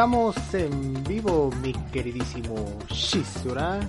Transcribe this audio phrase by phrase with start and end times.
[0.00, 3.80] Estamos en vivo, mi queridísimo Shizura.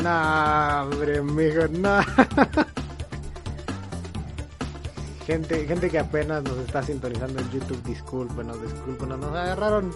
[0.00, 2.04] Nah, hombre, amigo, nah.
[5.26, 9.90] gente, gente que apenas nos está sintonizando en YouTube, discúlpenos, discúlpenos, nos agarraron.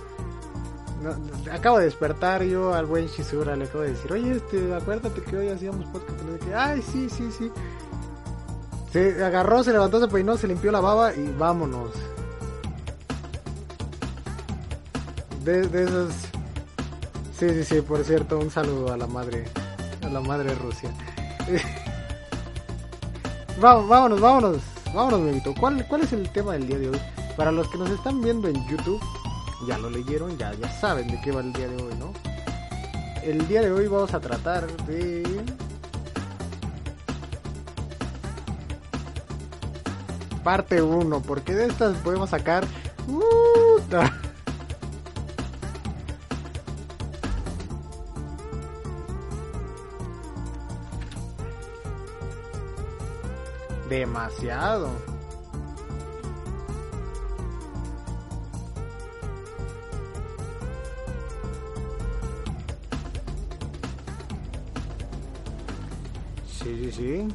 [1.53, 5.37] Acabo de despertar yo al buen Shizura, le acabo de decir, oye, este, acuérdate que
[5.37, 6.19] hoy hacíamos podcast.
[6.57, 7.53] Ay, sí, sí, sí.
[8.93, 11.93] Se agarró, se levantó, se peinó, se limpió la baba y vámonos.
[15.45, 16.13] De, esos...
[17.37, 19.45] Sí, sí, sí, por cierto, un saludo a la madre,
[20.03, 20.91] a la madre Rusia.
[23.61, 24.59] Vamos, vámonos, vámonos,
[24.95, 25.53] vámonos, Memito.
[25.59, 27.01] ¿Cuál, ¿Cuál es el tema del día de hoy?
[27.37, 29.01] Para los que nos están viendo en YouTube,
[29.67, 32.13] ya lo leyeron, ya, ya saben de qué va el día de hoy, ¿no?
[33.23, 35.45] El día de hoy vamos a tratar de...
[40.43, 42.65] Parte 1, porque de estas podemos sacar...
[43.09, 43.81] Uh,
[53.93, 54.89] demasiado.
[66.47, 67.29] Sí, sí, sí.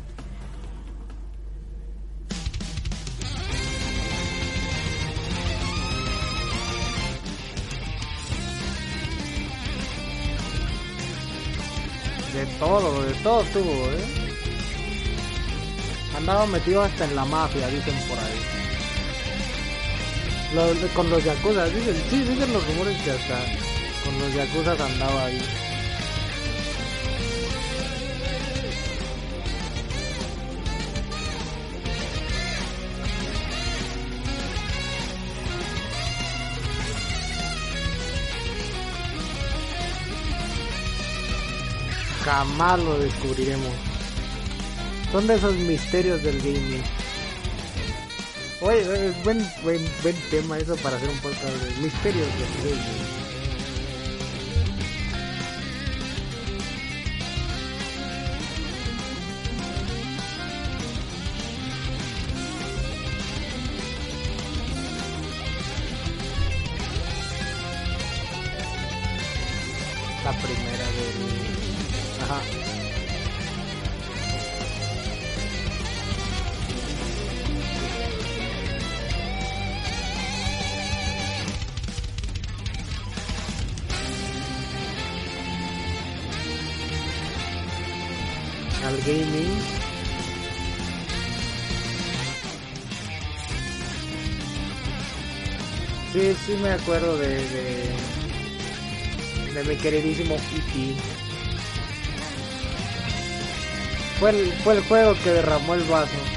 [12.34, 13.97] De todo, de todo tuvo, ¿eh?
[16.28, 18.38] Andaba metido hasta en la mafia, dicen por ahí.
[20.94, 23.46] Con los yakuza, dicen, sí, dicen los rumores que hasta
[24.04, 25.42] con los yakuza andaba ahí.
[42.26, 43.87] Jamás lo descubriremos.
[45.12, 46.84] Son de esos misterios del gaming.
[48.62, 53.07] Oye, es buen, buen, buen tema eso para hacer un podcast de misterios del gaming.
[96.14, 97.38] Sí, sí me acuerdo de,
[99.54, 100.96] de, mi queridísimo E.T.
[104.20, 106.37] Fue el, fue el juego que derramó el vaso.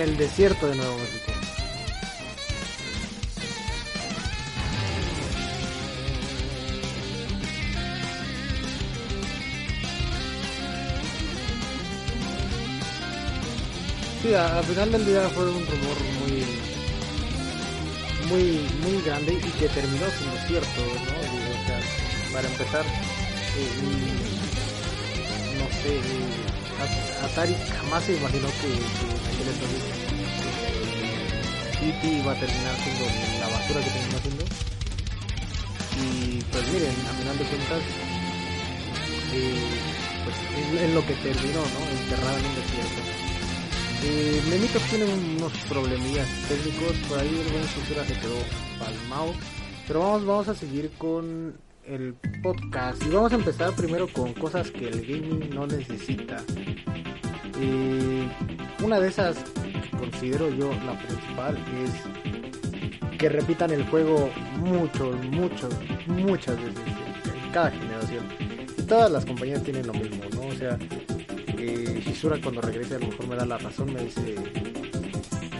[0.00, 1.30] El desierto de Nuevo México.
[14.22, 16.44] Sí, al final del día fue un rumor muy
[18.30, 21.60] muy muy grande y que terminó siendo cierto, ¿no?
[21.60, 21.80] O sea,
[22.32, 24.39] para empezar, eh,
[25.80, 29.82] At- Atari jamás se imaginó que, que aquel entonces
[31.80, 32.06] E.T.
[32.06, 33.04] iba a terminar siendo
[33.40, 34.44] la basura que terminó siendo.
[36.00, 37.82] Y pues miren, a final de cuentas,
[39.32, 39.70] eh,
[40.24, 42.00] pues es, lo que terminó, ¿no?
[42.02, 43.00] Enterrado en un desierto.
[44.02, 48.36] Eh, Memito tiene unos problemillas técnicos, por ahí el buen Susura se quedó
[48.78, 49.34] palmado.
[49.86, 51.54] Pero vamos, vamos a seguir con
[51.90, 53.04] el podcast.
[53.04, 56.42] Y vamos a empezar primero con cosas que el gaming no necesita.
[57.60, 58.28] Eh,
[58.82, 59.36] una de esas
[59.98, 65.68] considero yo la principal es que repitan el juego mucho, mucho,
[66.06, 66.82] muchas veces
[67.44, 68.24] en cada generación.
[68.78, 70.46] Y todas las compañías tienen lo mismo, ¿no?
[70.46, 70.78] O sea,
[71.58, 74.36] eh, Shizura cuando regrese a lo mejor me da la razón, me dice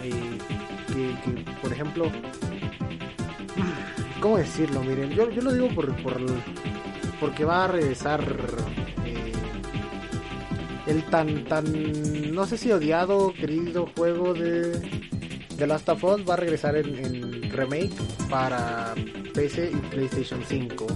[0.03, 0.37] eh,
[0.87, 2.11] que, por ejemplo,
[4.21, 4.81] ¿cómo decirlo?
[4.83, 6.21] Miren, yo, yo lo digo por, por,
[7.19, 8.21] porque va a regresar
[9.05, 9.33] eh,
[10.87, 14.79] el tan, tan, no sé si odiado, querido juego de
[15.57, 17.91] The Last of Us va a regresar en, en remake
[18.29, 18.93] para
[19.33, 20.87] PC y PlayStation 5.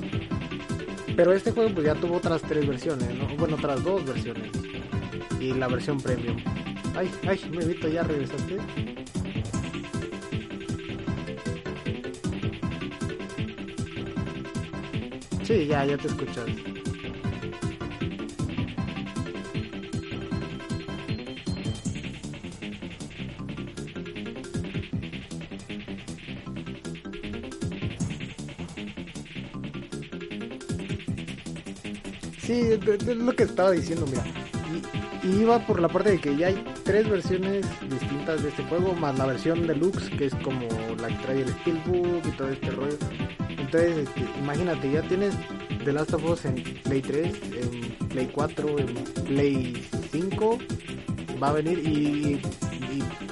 [1.15, 3.27] Pero este juego pues ya tuvo otras tres versiones, ¿no?
[3.37, 4.49] Bueno, otras dos versiones.
[5.39, 6.37] Y la versión premium.
[6.95, 8.57] Ay, ay, me evito, ya regresaste.
[15.45, 16.45] Sí, ya, ya te escuchas.
[32.39, 34.23] Sí, es lo que estaba diciendo, mira.
[35.23, 38.63] Y, y, iba por la parte de que ya hay tres versiones distintas de este
[38.63, 40.67] juego, más la versión deluxe, que es como
[40.99, 42.97] la que trae el Steelbook y todo este rollo.
[43.65, 45.33] Entonces, este, imagínate, ya tienes
[45.83, 47.25] The Last of Us en Play 3,
[47.61, 48.93] en Play 4, en
[49.25, 50.59] Play 5,
[51.41, 52.39] va a venir y,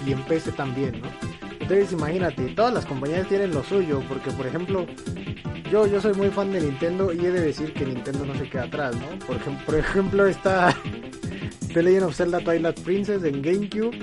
[0.07, 1.07] y, en PC también, ¿no?
[1.51, 4.88] Entonces, imagínate, todas las compañías tienen lo suyo, porque por ejemplo,
[5.71, 8.50] yo, yo soy muy fan de Nintendo y he de decir que Nintendo no se
[8.50, 9.19] queda atrás, ¿no?
[9.27, 10.75] Por, ejemplo, por ejemplo está
[11.74, 13.97] The Legend of Zelda Twilight Princess en GameCube,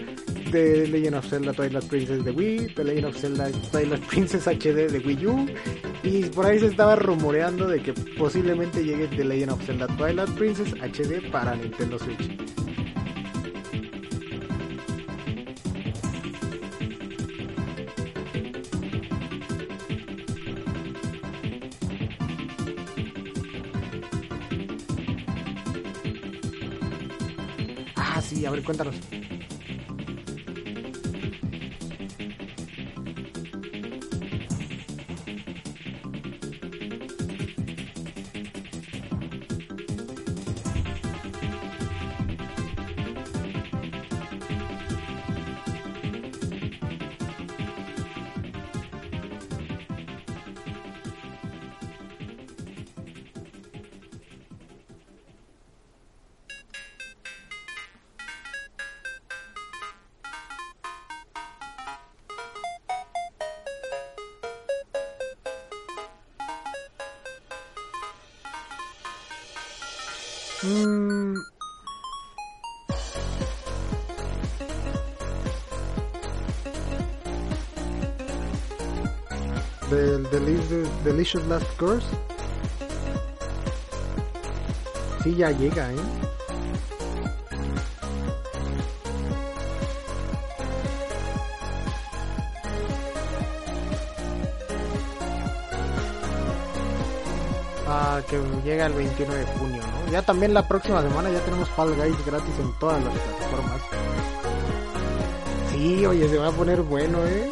[0.52, 4.90] The Legend of Zelda Twilight Princess de Wii, The Legend of Zelda Twilight Princess HD
[4.90, 5.46] de Wii U,
[6.02, 10.30] y por ahí se estaba rumoreando de que posiblemente llegue The Legend of Zelda Twilight
[10.30, 12.30] Princess HD para Nintendo Switch.
[27.96, 28.96] Ah, sí, a ver, cuéntanos.
[81.04, 82.06] Delicious, Last Course.
[85.22, 85.96] Sí, ya llega, ¿eh?
[97.86, 100.12] Ah, que llega el 21 de junio, ¿no?
[100.12, 103.82] Ya también la próxima semana ya tenemos Fall Guys gratis en todas las plataformas.
[105.72, 107.48] Sí, oye, se va a poner bueno, ¿eh?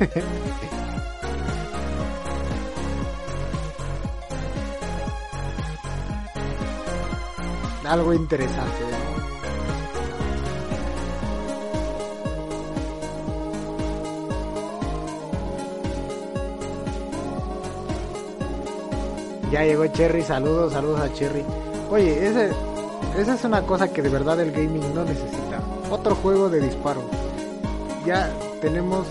[7.84, 8.84] Algo interesante.
[19.50, 21.44] Ya llegó Cherry, saludos, saludos a Cherry.
[21.90, 22.50] Oye, ese,
[23.18, 25.60] esa es una cosa que de verdad el gaming no necesita.
[25.90, 27.02] Otro juego de disparo.
[28.06, 29.06] Ya tenemos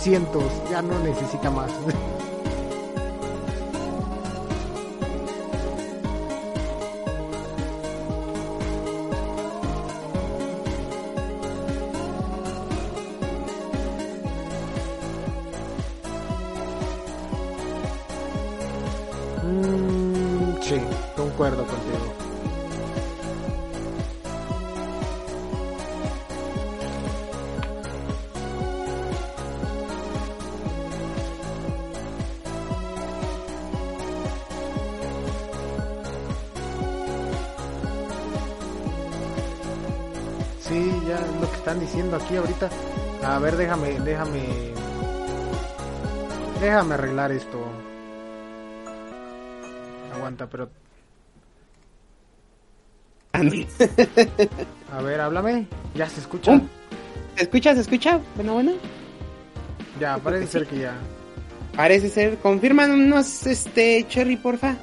[0.00, 1.70] cientos, ya no necesita más.
[43.50, 44.42] ver, déjame, déjame.
[46.60, 47.58] Déjame arreglar esto.
[50.14, 50.68] Aguanta, pero.
[54.92, 55.66] A ver, háblame.
[55.94, 56.60] Ya se escucha.
[57.36, 57.74] ¿Se escucha?
[57.74, 58.20] ¿Se escucha?
[58.36, 58.72] Bueno, bueno.
[59.98, 60.94] Ya, parece ser que ya.
[61.76, 62.36] Parece ser.
[62.38, 64.74] Confírmanos, este, Cherry, porfa.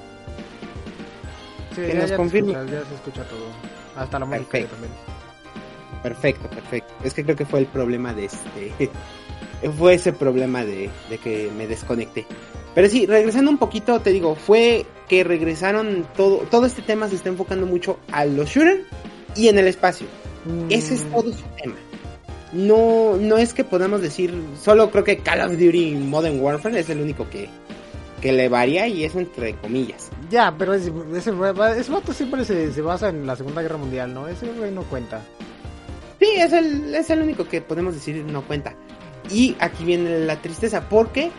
[1.76, 2.54] Sí, Que ya, nos ya, te confirme.
[2.54, 3.46] escuchas, ya se escucha todo.
[3.96, 4.92] Hasta la música también.
[6.04, 6.94] Perfecto, perfecto.
[7.04, 8.90] Es que creo que fue el problema de este.
[9.76, 12.28] Fue ese problema de, de que me desconecté.
[12.76, 17.16] Pero sí, regresando un poquito, te digo, fue que regresaron todo, todo este tema se
[17.16, 18.82] está enfocando mucho a los shooters
[19.36, 20.06] y en el espacio.
[20.70, 21.76] Ese es Mm, todo su tema.
[22.54, 26.90] No, no es que podamos decir, solo creo que Call of Duty Modern Warfare es
[26.90, 27.50] el único que,
[28.22, 30.10] que le varía y eso entre comillas.
[30.30, 31.32] Ya, pero ese, ese,
[31.78, 34.28] ese vato siempre se, se basa en la Segunda Guerra Mundial, ¿no?
[34.28, 35.22] Ese güey no cuenta.
[36.28, 38.76] Sí, es el, es el único que podemos decir no cuenta.
[39.30, 41.32] Y aquí viene la tristeza, porque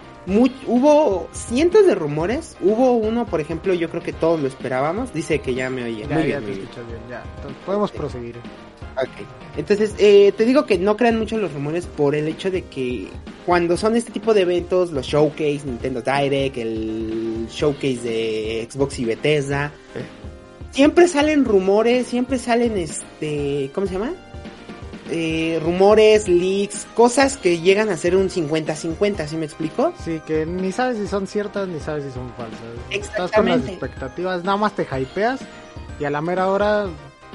[0.66, 2.56] hubo cientos de rumores.
[2.60, 5.12] Hubo uno, por ejemplo, yo creo que todos lo esperábamos.
[5.12, 6.06] Dice que ya me oye.
[6.08, 7.22] Ya, Muy ya bien, te escuchas bien, ya.
[7.36, 8.36] Entonces, podemos proseguir.
[8.96, 9.26] Ok.
[9.56, 13.08] Entonces, eh, te digo que no crean mucho los rumores por el hecho de que
[13.46, 19.04] cuando son este tipo de eventos, los showcase, Nintendo Direct, el showcase de Xbox y
[19.04, 19.72] Bethesda,
[20.70, 24.12] siempre salen rumores, siempre salen este, ¿cómo se llama?
[25.10, 29.92] Eh, rumores, leaks, cosas que llegan a ser un 50-50, ¿sí me explico?
[30.04, 32.60] Sí, que ni sabes si son ciertas ni sabes si son falsas.
[32.90, 35.40] Estás con las expectativas, nada más te hypeas
[35.98, 36.86] y a la mera hora,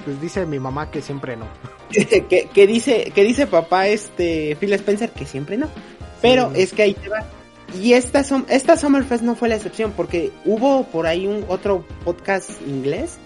[0.05, 1.47] pues dice mi mamá que siempre no.
[1.89, 5.67] que, que dice que dice papá este Phil Spencer que siempre no
[6.23, 6.61] pero Sí.
[6.61, 7.23] es que ahí te va
[7.79, 12.49] y esta esta Summerfest no fue la excepción porque hubo por ahí un otro podcast
[12.65, 13.17] inglés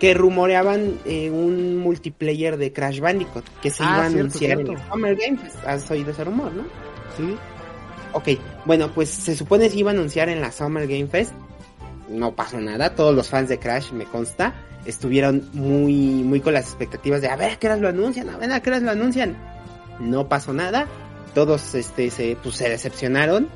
[0.00, 4.68] que rumoreaban eh, un multiplayer de Crash Bandicoot que se Ah, iba a anunciar en
[4.68, 6.64] el Summer Game Fest has oído ese rumor no
[7.16, 7.36] Sí,
[8.14, 8.28] Ok,
[8.64, 11.32] bueno, pues se supone se iba a anunciar en la Summer Game Fest.
[12.08, 16.66] No pasó nada, todos los fans de Crash, me consta, estuvieron muy, muy con las
[16.66, 18.92] expectativas de a ver a qué horas lo anuncian, a ver a qué horas lo
[18.92, 19.36] anuncian.
[19.98, 20.86] No pasó nada,
[21.34, 23.48] todos este, se, pues, se decepcionaron.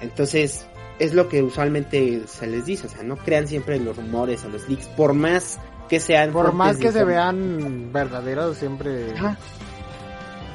[0.00, 0.64] Entonces,
[0.98, 4.48] es lo que usualmente se les dice, o sea, no crean siempre los rumores o
[4.48, 5.58] los leaks, por más
[5.90, 6.32] que sean...
[6.32, 9.12] por más que se vean verdaderos, siempre...
[9.16, 9.36] Ajá.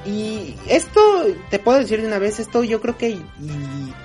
[0.06, 1.00] Y esto,
[1.50, 3.25] te puedo decir de una vez, esto yo creo que, y,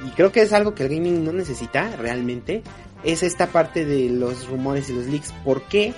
[0.06, 2.62] y creo que es algo que el gaming no necesita realmente,
[3.04, 5.32] es esta parte de los rumores y los leaks.
[5.44, 5.92] ¿Por qué?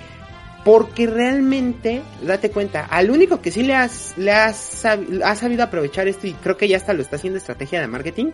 [0.64, 5.62] Porque realmente, date cuenta, al único que sí le has, le has, sab- ha sabido
[5.62, 8.30] aprovechar esto y creo que ya hasta lo está haciendo estrategia de marketing,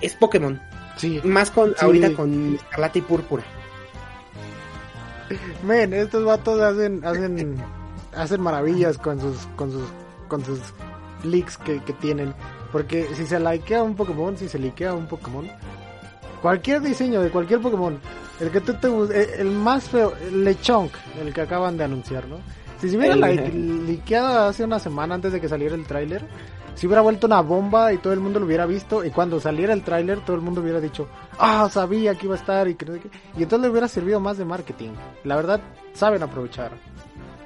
[0.00, 0.60] es Pokémon.
[0.96, 1.76] Sí, Más con, Sí.
[1.80, 3.42] ahorita con Escarlata y Púrpura.
[5.62, 7.56] Men, estos vatos hacen, hacen,
[8.16, 9.84] hacen maravillas con sus, con sus,
[10.28, 10.60] con sus
[11.24, 12.34] leaks que, que tienen.
[12.72, 15.48] Porque si se likea un Pokémon, si se likea un Pokémon,
[16.42, 17.98] cualquier diseño de cualquier Pokémon,
[18.40, 22.28] el que tú te eh, el más feo, el Lechonk, el que acaban de anunciar,
[22.28, 22.36] ¿no?
[22.80, 26.24] Si se hubiera like- liqueado hace una semana antes de que saliera el tráiler,
[26.78, 29.72] se hubiera vuelto una bomba y todo el mundo lo hubiera visto y cuando saliera
[29.72, 31.08] el tráiler todo el mundo hubiera dicho,
[31.38, 33.10] ah, sabía que iba a estar y que no sé qué".
[33.36, 34.90] y entonces le hubiera servido más de marketing.
[35.24, 35.60] La verdad,
[35.92, 36.70] saben aprovechar.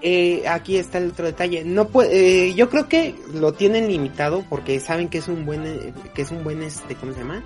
[0.02, 1.64] eh, aquí está el otro detalle.
[1.64, 5.64] No puede, eh, yo creo que lo tienen limitado porque saben que es un buen,
[5.64, 7.42] eh, que es un buen, este, ¿cómo se llama?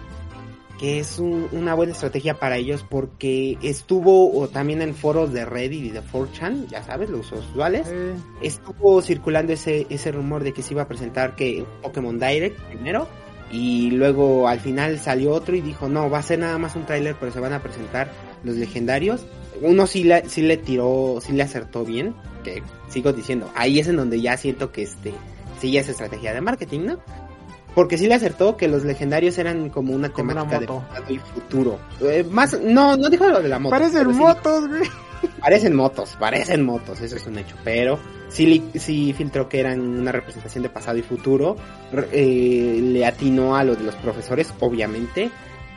[0.78, 5.44] Que es un- una buena estrategia para ellos porque estuvo o también en foros de
[5.46, 10.52] Reddit y de 4chan, ya sabes, los usuales, Eh, estuvo circulando ese, ese rumor de
[10.52, 13.08] que se iba a presentar que Pokémon Direct primero
[13.50, 16.84] y luego al final salió otro y dijo no, va a ser nada más un
[16.84, 18.10] tráiler pero se van a presentar
[18.44, 19.24] los legendarios.
[19.62, 22.14] Uno sí le, sí le tiró, sí le acertó bien,
[22.44, 25.14] que sigo diciendo, ahí es en donde ya siento que este,
[25.58, 26.98] sí ya es estrategia de marketing, ¿no?
[27.76, 31.12] Porque sí le acertó que los legendarios eran como una Como una temática de pasado
[31.12, 31.78] y futuro.
[32.00, 33.70] Eh, más, no, no dijo lo de la moto.
[33.76, 34.82] parecen motos, güey.
[35.40, 40.10] Parecen motos, parecen motos, eso es un hecho, pero sí, sí filtró que eran una
[40.12, 41.56] representación de pasado y futuro,
[42.12, 45.30] eh, le atinó a lo de los profesores, obviamente,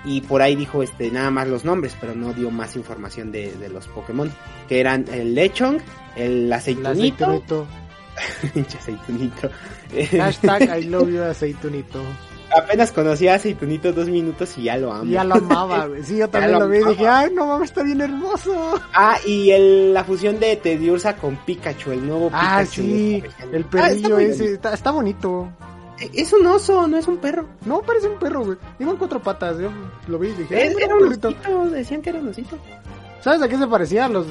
[0.06, 3.52] y por ahí dijo este nada más los nombres, pero no dio más información de,
[3.54, 4.32] de los Pokémon,
[4.68, 5.82] que eran el Lechong,
[6.16, 7.68] el El aceitunito, aceitunito.
[8.54, 9.50] pinche aceitunito,
[10.18, 12.02] Hashtag I love you aceitunito.
[12.56, 15.06] apenas conocí a aceitunito dos minutos y ya lo amo.
[15.12, 16.04] Ya lo amaba, güey.
[16.04, 18.80] Sí, yo también lo lo vi y dije, ay, no mames, está bien hermoso.
[18.94, 22.82] Ah, y el, la fusión de Tediursa con Pikachu, el nuevo Ah, Pikachu.
[22.82, 25.48] sí, Está el perrillo Ah, está ese, está, está bonito.
[26.14, 27.46] Es un oso, no es un perro.
[27.66, 28.58] No, parece un perro, güey.
[28.80, 29.70] Iba en cuatro patas, yo
[30.08, 31.28] lo vi y dije, Es- era un un perrito.
[31.28, 32.58] osito, decían que era un osito.
[33.22, 34.06] ¿Sabes a qué se parecía?
[34.06, 34.26] A los,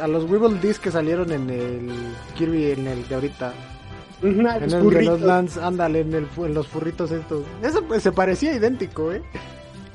[0.00, 1.90] a los Weevil Disc que salieron en el
[2.36, 3.52] Kirby, en el de ahorita.
[4.22, 5.20] Ujú, En los el de los burritos.
[5.20, 7.44] Lance, ándale, en, el, en los furritos estos.
[7.62, 9.22] Eso pues, se parecía idéntico, ¿eh?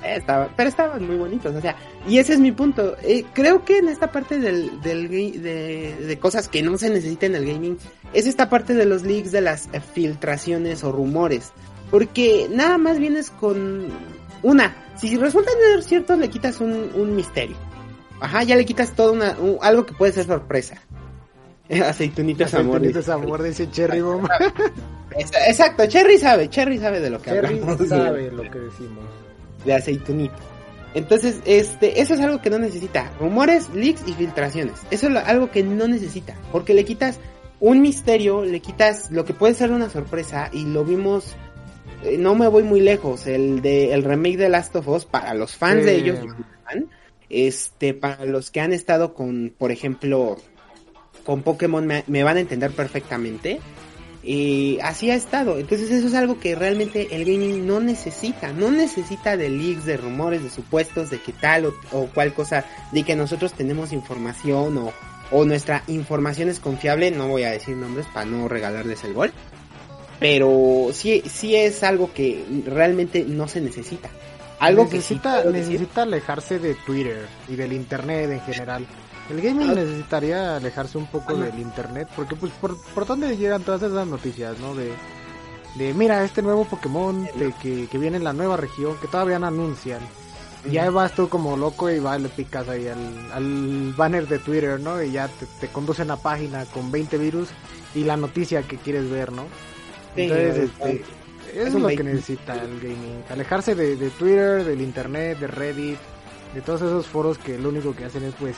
[0.03, 1.75] Estaba- pero estaban muy bonitos, o sea,
[2.07, 2.95] y ese es mi punto.
[3.01, 7.33] Eh, creo que en esta parte del, del de, de cosas que no se necesitan
[7.33, 7.77] en el gaming,
[8.13, 11.51] es esta parte de los leaks, de las filtraciones o rumores.
[11.89, 13.87] Porque nada más vienes con
[14.43, 17.55] una, si resultan ser ciertos, le quitas un, un misterio.
[18.19, 20.81] Ajá, ya le quitas todo una, un- algo que puede ser sorpresa.
[21.69, 22.77] Aceitunitas amor.
[22.77, 24.27] Aceitunitas amor, dice Cherry Bomb.
[25.17, 27.87] Ex- Exacto, Cherry sabe, Cherry sabe de lo que Cherry hablamos.
[27.89, 29.03] sabe lo que decimos.
[29.65, 30.35] de aceitunito.
[30.93, 33.11] Entonces, este, eso es algo que no necesita.
[33.19, 34.75] Rumores, leaks y filtraciones.
[34.91, 36.35] Eso es algo que no necesita.
[36.53, 37.19] Porque le quitas
[37.59, 40.49] un misterio, le quitas lo que puede ser una sorpresa.
[40.53, 41.35] Y lo vimos.
[42.03, 43.27] eh, no me voy muy lejos.
[43.27, 45.85] El de el remake de Last of Us para los fans Sí.
[45.87, 46.19] de ellos.
[47.29, 50.37] Este, para los que han estado con, por ejemplo,
[51.25, 53.59] con Pokémon me, van a entender perfectamente.
[54.23, 55.59] Y así ha estado.
[55.59, 58.53] Entonces eso es algo que realmente el gaming no necesita.
[58.53, 62.65] No necesita de leaks, de rumores, de supuestos, de que tal o, o cual cosa,
[62.91, 64.93] de que nosotros tenemos información o,
[65.31, 67.11] o nuestra información es confiable.
[67.11, 69.31] No voy a decir nombres para no regalarles el gol.
[70.19, 74.09] Pero sí, sí es algo que realmente no se necesita.
[74.59, 78.85] Algo que sí necesita, necesita alejarse de Twitter y del internet en general.
[79.29, 79.75] El gaming Ah.
[79.75, 81.43] necesitaría alejarse un poco Ajá.
[81.45, 84.75] del internet, porque pues por, por dónde llegan todas esas noticias, ¿no?
[84.75, 84.91] De,
[85.75, 89.39] de mira, este nuevo Pokémon de que, que viene en la nueva región, que todavía
[89.39, 89.99] no anuncian.
[90.67, 94.39] Y ya vas tú como loco y va, le picas ahí al, al banner de
[94.39, 95.01] Twitter, ¿no?
[95.03, 97.49] Y ya te, te conducen a página con 20 virus
[97.93, 99.45] y la noticia que quieres ver, ¿no?
[100.15, 101.03] Entonces, es- este,
[101.55, 103.23] eso es lo que necesita el gaming.
[103.29, 105.97] Alejarse de, de Twitter, del internet, de Reddit,
[106.53, 108.55] de todos esos foros que lo único que hacen es pues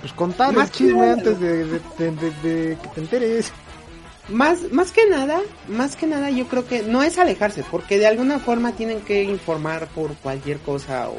[0.00, 3.52] pues contar Más el chisme nada, antes de, que te enteres.
[4.30, 8.06] Más, más que nada, más que nada yo creo que no es alejarse, porque de
[8.06, 11.16] alguna forma tienen que informar por cualquier cosa o,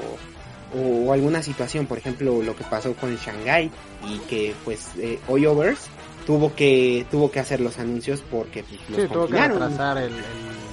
[0.79, 3.69] o alguna situación, por ejemplo lo que pasó con Shanghai
[4.07, 5.81] y que pues eh, Oyovers
[6.25, 10.05] tuvo que tuvo que hacer los anuncios porque pues, los Sí, tuvo que retrasar el,
[10.13, 10.70] el-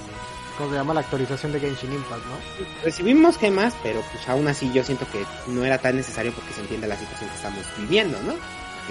[0.59, 0.93] ¿cómo se llama?
[0.93, 2.35] La actualización de Genshin Impact, ¿no?
[2.83, 6.61] Recibimos gemas, pero pues aún así yo siento que no era tan necesario porque se
[6.61, 8.33] entiende la situación que estamos viviendo, ¿no?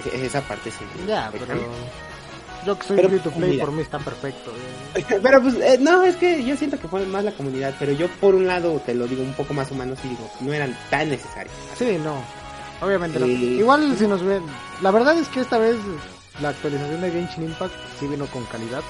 [0.04, 1.12] Es- Esa parte se entiende.
[1.12, 1.46] Ya, pero
[2.66, 4.50] yo que soy Pero, free to play por mí está perfecto.
[4.96, 5.04] eh.
[5.22, 8.09] Pero pues, eh, no, es que yo siento que fue más la comunidad, pero yo
[8.20, 11.09] por un lado te lo digo un poco más humano, sí digo, no eran tan
[11.09, 11.54] necesarios.
[11.78, 12.14] Sí, no.
[12.81, 13.26] Obviamente no.
[13.26, 14.42] Igual si nos ven.
[14.83, 15.76] La verdad es que esta vez
[16.40, 18.83] la actualización de Genshin Impact sí vino con calidad.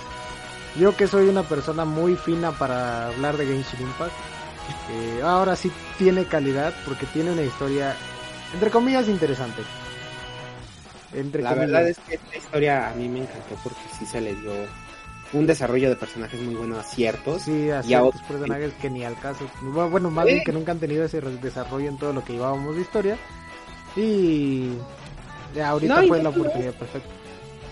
[0.76, 4.12] Yo que soy una persona muy fina para hablar de Genshin Impact.
[4.90, 7.94] eh, ahora sí tiene calidad porque tiene una historia
[8.54, 9.62] entre comillas interesante.
[11.14, 11.70] Entre La comillas.
[11.72, 14.52] verdad es que esta historia a mí me encantó porque sí se le dio
[15.32, 17.42] un desarrollo de personajes muy bueno a ciertos.
[17.42, 19.44] Sí, a y a ciertos otros- personajes que ni al caso.
[19.62, 22.82] Bueno, más bien que nunca han tenido ese desarrollo en todo lo que llevábamos de
[22.82, 23.16] historia.
[23.96, 24.72] Y
[25.54, 27.08] ya ahorita No, fue no la oportunidad perfecta.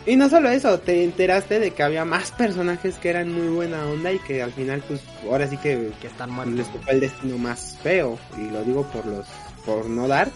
[0.07, 3.85] Y no solo eso, te enteraste de que había más personajes que eran muy buena
[3.87, 6.73] onda y que al final pues ahora sí que Que están les muertos.
[6.73, 8.17] tocó el destino más feo.
[8.39, 9.27] Y lo digo por los,
[9.65, 10.31] por no dar,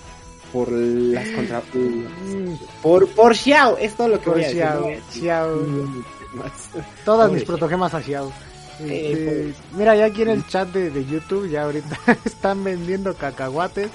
[0.52, 1.62] por las contra...
[2.82, 4.60] Por, por Xiao, es todo lo que voy a decir.
[4.62, 5.60] Xiao, Xiao.
[7.04, 8.32] Todas Pobre mis protogemas a Xiao.
[8.80, 9.54] Eh, Este, pobre.
[9.78, 13.90] mira, ya aquí en el chat de, de YouTube, ya ahorita están vendiendo cacahuates.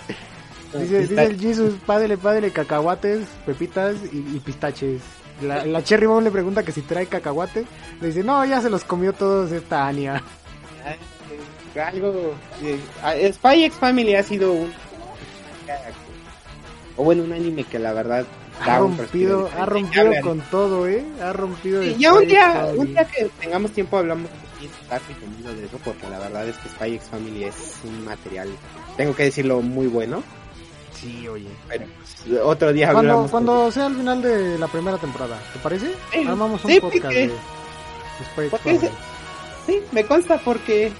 [0.73, 5.01] Dice, dice el Jesus, pádele, pádele, cacahuates, pepitas y, y pistaches.
[5.41, 7.65] La, la Cherry Bomb le pregunta que si trae cacahuate.
[8.01, 10.21] Le dice, no, ya se los comió todos esta Ania.
[11.75, 14.71] Algo eh, Spy X Family ha sido un
[16.97, 18.25] o bueno un anime que la verdad
[18.61, 21.03] Ha rompido, ha rompido con todo, eh.
[21.21, 21.83] Ha rompido.
[21.83, 26.47] Sí, ya un día un día que tengamos tiempo hablamos de eso porque la verdad
[26.47, 28.49] es que Spy X Family es un material
[28.97, 30.23] tengo que decirlo muy bueno
[30.99, 31.47] Sí, oye.
[31.67, 31.81] pues,
[32.43, 35.93] otro día Cuando, hablamos cuando sea el final de la primera temporada, ¿te parece?
[36.11, 38.91] Sí, Armamos un sí, podcast porque- de, porque
[39.65, 40.91] sí me consta porque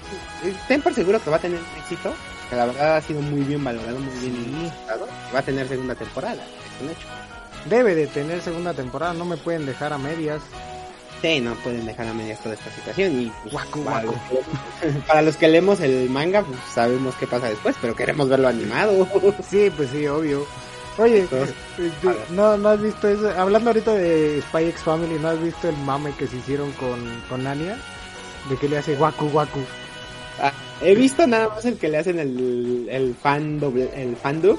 [0.68, 2.12] ten por seguro que va a tener éxito
[2.50, 4.72] que la verdad ha sido muy bien valorado muy bien Sí.
[5.34, 7.06] va a tener segunda temporada es un hecho
[7.70, 10.40] Debe de tener segunda temporada, no me pueden dejar a medias.
[11.22, 14.20] Sí, no pueden dejar a medias toda esta situación y pues, Guaco, para, guaco.
[14.30, 18.28] Los que, para los que leemos el manga pues sabemos qué pasa después, pero queremos
[18.28, 19.08] verlo animado.
[19.48, 20.46] Sí, pues sí, obvio.
[20.98, 23.30] Oye, Entonces, eh, tú- no, no has visto eso.
[23.36, 26.98] Hablando ahorita de Spy X Family, ¿no has visto el mame que se hicieron con,
[27.28, 27.76] con Anya?
[28.48, 29.60] De que le hace guacu guacu.
[30.40, 30.52] Ah,
[30.82, 34.58] he visto nada más el que le hacen el, el fan doble, el fan dub,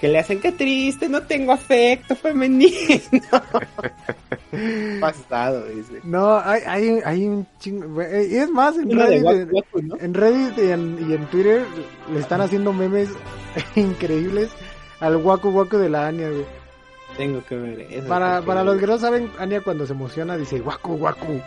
[0.00, 2.70] que le hacen qué triste, no tengo afecto femenino.
[5.00, 6.00] Pasado, dice.
[6.04, 8.00] No, hay, hay, hay un chingo.
[8.02, 9.96] eh, Y es más, en Reddit, Waku Waku, ¿no?
[10.00, 11.64] en Reddit y en, y en Twitter
[12.12, 13.08] le están haciendo memes
[13.76, 14.50] increíbles
[15.00, 16.44] al guacu guacu de la Anya, güey.
[17.16, 18.08] Tengo que ver eso.
[18.08, 21.40] Para, para los que no saben, Anya cuando se emociona dice guacu guacu.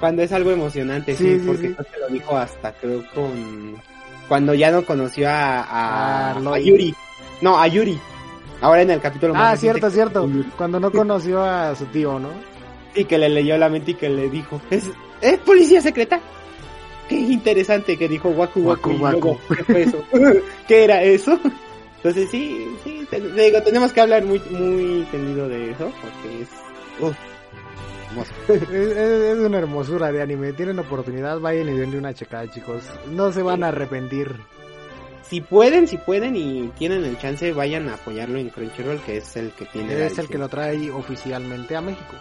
[0.00, 1.74] Cuando es algo emocionante, sí, Sí, sí, porque sí.
[1.74, 3.76] creo que lo dijo hasta creo con...
[4.28, 6.64] Cuando ya no conoció a, a, A a Lloyd.
[6.64, 6.94] Yuri.
[7.40, 7.98] No, a Yuri.
[8.60, 10.28] Ahora en el capítulo más Ah, cierto, cierto.
[10.56, 12.28] Cuando no conoció a su tío, ¿no?
[12.94, 14.84] Y que le leyó la mente y que le dijo, es,
[15.20, 16.20] es policía secreta.
[17.08, 18.90] qué interesante que dijo Waku Waku.
[18.90, 19.38] Waku, luego.
[19.54, 20.02] ¿Qué fue eso?
[20.68, 21.38] ¿Qué era eso?
[21.96, 26.42] Entonces sí, sí, te- te digo, tenemos que hablar muy, muy tendido de eso, porque
[26.42, 26.48] es...
[28.10, 28.32] hermoso.
[28.48, 30.52] Es, es- es una hermosura de anime.
[30.54, 32.84] Tienen oportunidad, vayan y denle una checada, chicos.
[33.12, 34.34] No se van a arrepentir.
[35.28, 39.36] Si pueden, si pueden y tienen el chance, vayan a apoyarlo en Crunchyroll, que es
[39.36, 42.14] el que tiene Es el que lo trae oficialmente a México.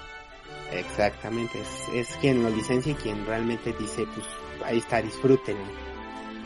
[0.71, 4.25] Exactamente, es, es quien lo licencia y quien realmente dice, pues
[4.65, 5.57] ahí está, disfruten.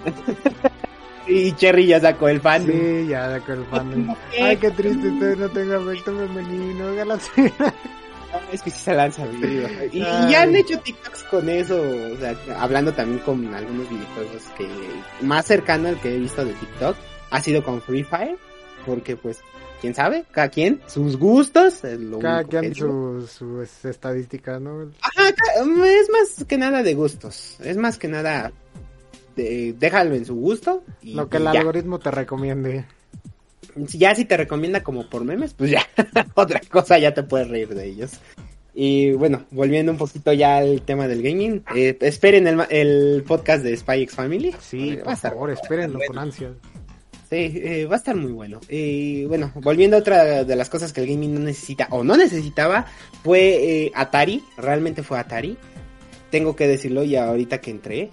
[1.27, 2.65] y Cherry ya sacó el fan.
[2.65, 4.15] Sí, ya de acuerdo, fan.
[4.41, 6.93] Ay, qué triste, usted no tenga afecto femenino.
[6.95, 7.53] Galaxia.
[8.51, 9.67] Es que sí se lanza vivo.
[9.91, 14.67] Y, ya han hecho TikToks con eso, o sea, hablando también con algunos videojuegos que
[15.21, 16.95] más cercano al que he visto de TikTok
[17.31, 18.37] ha sido con Free Fire,
[18.85, 19.39] porque pues,
[19.81, 24.91] quién sabe, cada quien, sus gustos, es lo Cada quien sus sus estadísticas, ¿no?
[25.01, 28.51] Ajá, ca- es más que nada de gustos, es más que nada,
[29.35, 30.83] de, déjalo en su gusto.
[31.01, 31.51] Y, Lo que el ya.
[31.51, 32.85] algoritmo te recomiende.
[33.75, 35.81] Ya si te recomienda como por memes, pues ya,
[36.35, 38.11] otra cosa ya te puedes reír de ellos.
[38.73, 43.63] Y bueno, volviendo un poquito ya al tema del gaming, eh, esperen el, el podcast
[43.63, 44.55] de Spy X Family.
[44.61, 46.51] Sí, Eh, por favor, espérenlo con ansias.
[47.29, 48.59] Sí, eh, va a estar muy bueno.
[48.69, 52.17] Y bueno, volviendo a otra de las cosas que el gaming no necesita o no
[52.17, 52.85] necesitaba,
[53.23, 55.57] fue eh, Atari, realmente fue Atari.
[56.31, 58.09] Tengo que decirlo y ahorita que entré.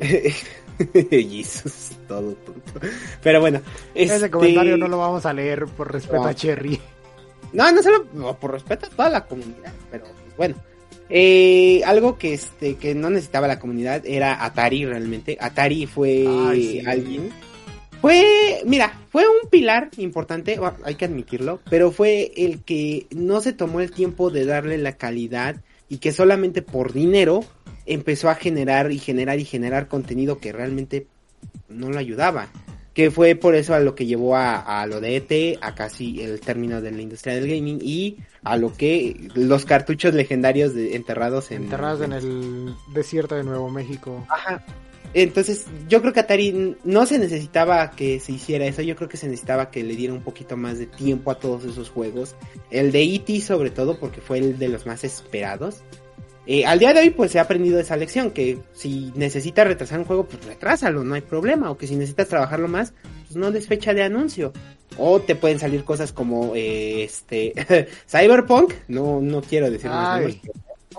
[1.10, 2.80] Jesus, todo tonto.
[3.22, 3.60] Pero bueno,
[3.94, 6.28] Ese este- comentario no lo vamos a leer por respeto No.
[6.28, 6.80] a Cherry.
[7.52, 8.04] No, no solo
[8.38, 10.56] por respeto a toda la comunidad, pero pues, bueno.
[11.10, 15.38] Eh, algo que este que no necesitaba la comunidad era Atari realmente.
[15.40, 16.86] Atari fue Ay, sí.
[16.86, 17.30] alguien.
[18.02, 23.52] Fue, mira, fue un pilar importante, hay que admitirlo, pero fue el que no se
[23.52, 25.56] tomó el tiempo de darle la calidad
[25.88, 27.40] y que solamente por dinero
[27.88, 31.06] empezó a generar y generar y generar contenido que realmente
[31.68, 32.48] no lo ayudaba.
[32.94, 36.20] Que fue por eso a lo que llevó a, a lo de ET, a casi
[36.20, 40.96] el término de la industria del gaming y a lo que los cartuchos legendarios de-
[40.96, 41.64] enterrados en...
[41.64, 44.26] Enterrados en el desierto de Nuevo México.
[44.28, 44.64] Ajá.
[45.14, 49.16] Entonces, yo creo que Atari no se necesitaba que se hiciera eso, yo creo que
[49.16, 52.34] se necesitaba que le diera un poquito más de tiempo a todos esos juegos.
[52.70, 53.40] El de E.T.
[53.40, 55.82] sobre todo, porque fue el de los más esperados.
[56.50, 59.98] Eh, al día de hoy, pues se ha aprendido esa lección, que si necesitas retrasar
[59.98, 61.70] un juego, pues retrásalo, no hay problema.
[61.70, 62.94] O que si necesitas trabajarlo más,
[63.26, 64.54] pues no des fecha de anuncio.
[64.96, 67.52] O te pueden salir cosas como eh, este
[68.08, 70.24] Cyberpunk, no, no quiero decir más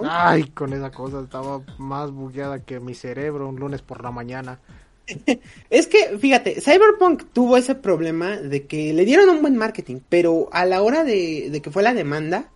[0.03, 0.43] Ay.
[0.49, 4.59] con esa cosa estaba más bugueada que mi cerebro un lunes por la mañana.
[5.71, 10.47] Es que, fíjate, Cyberpunk tuvo ese problema de que le dieron un buen marketing, pero
[10.51, 12.51] a la hora de, de que fue la demanda,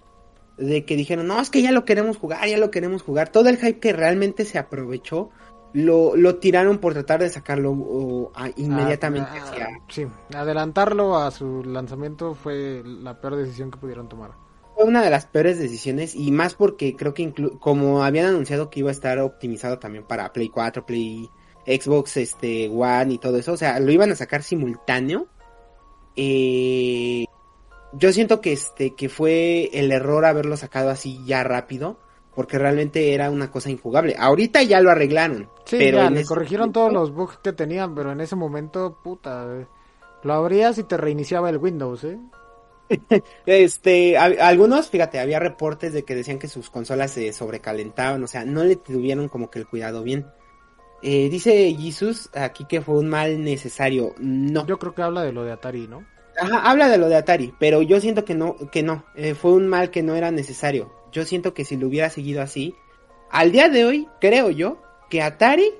[0.57, 3.49] de que dijeron, no, es que ya lo queremos jugar, ya lo queremos jugar, todo
[3.49, 5.29] el hype que realmente se aprovechó,
[5.73, 9.67] lo, lo tiraron por tratar de sacarlo o, a- inmediatamente Ah, hacia...
[9.89, 14.31] Sí, adelantarlo a su lanzamiento fue la peor decisión que pudieron tomar.
[14.75, 18.79] Fue una de las peores decisiones y más porque creo que como habían anunciado que
[18.81, 21.29] iba a estar optimizado también para Play 4, Play
[21.65, 25.27] Xbox este One y todo eso, o sea, lo iban a sacar simultáneo.
[26.15, 27.25] Eh,
[27.97, 31.99] yo siento que este que fue el error haberlo sacado así ya rápido,
[32.35, 34.15] porque realmente era una cosa injugable.
[34.17, 37.37] Ahorita ya lo arreglaron, Sí, pero ya, en le ese corrigieron momento- todos los bugs
[37.43, 39.67] que tenían, pero en ese momento, puta, eh,
[40.23, 42.17] lo abrías y te reiniciaba el Windows, ¿eh?
[43.45, 48.27] Este, a- algunos, fíjate, había reportes de que decían que sus consolas se sobrecalentaban, o
[48.27, 50.25] sea, no le tuvieron como que el cuidado bien.
[51.01, 54.15] Eh, dice Jesus aquí que fue un mal necesario.
[54.19, 54.65] No.
[54.65, 56.05] Yo creo que habla de lo de Atari, ¿no?
[56.39, 59.03] Ajá, habla de lo de Atari, pero yo siento que no, que no.
[59.15, 60.91] eh, fue un mal que no era necesario.
[61.11, 62.75] Yo siento que si lo hubiera seguido así,
[63.29, 64.77] al día de hoy, creo yo,
[65.09, 65.71] que Atari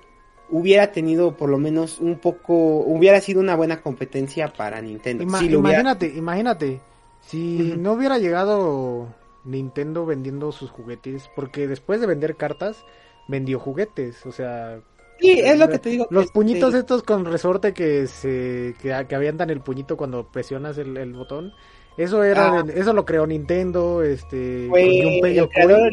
[0.50, 5.24] hubiera tenido por lo menos un poco, hubiera sido una buena competencia para Nintendo.
[5.24, 6.82] Ima- Si lo hubiera- imagínate, imagínate,
[7.22, 9.08] si no hubiera llegado
[9.46, 12.86] Nintendo vendiendo sus juguetes, porque después de vender cartas,
[13.28, 14.82] vendió juguetes, o sea...
[15.20, 16.08] Sí, es lo que te digo.
[16.10, 20.78] Los este, puñitos estos con resorte que se que, que avientan el puñito cuando presionas
[20.78, 21.54] el, el botón,
[21.98, 22.66] eso era Ah.
[22.74, 24.82] eso lo creó Nintendo, este fue
[25.22, 25.90] con el creador.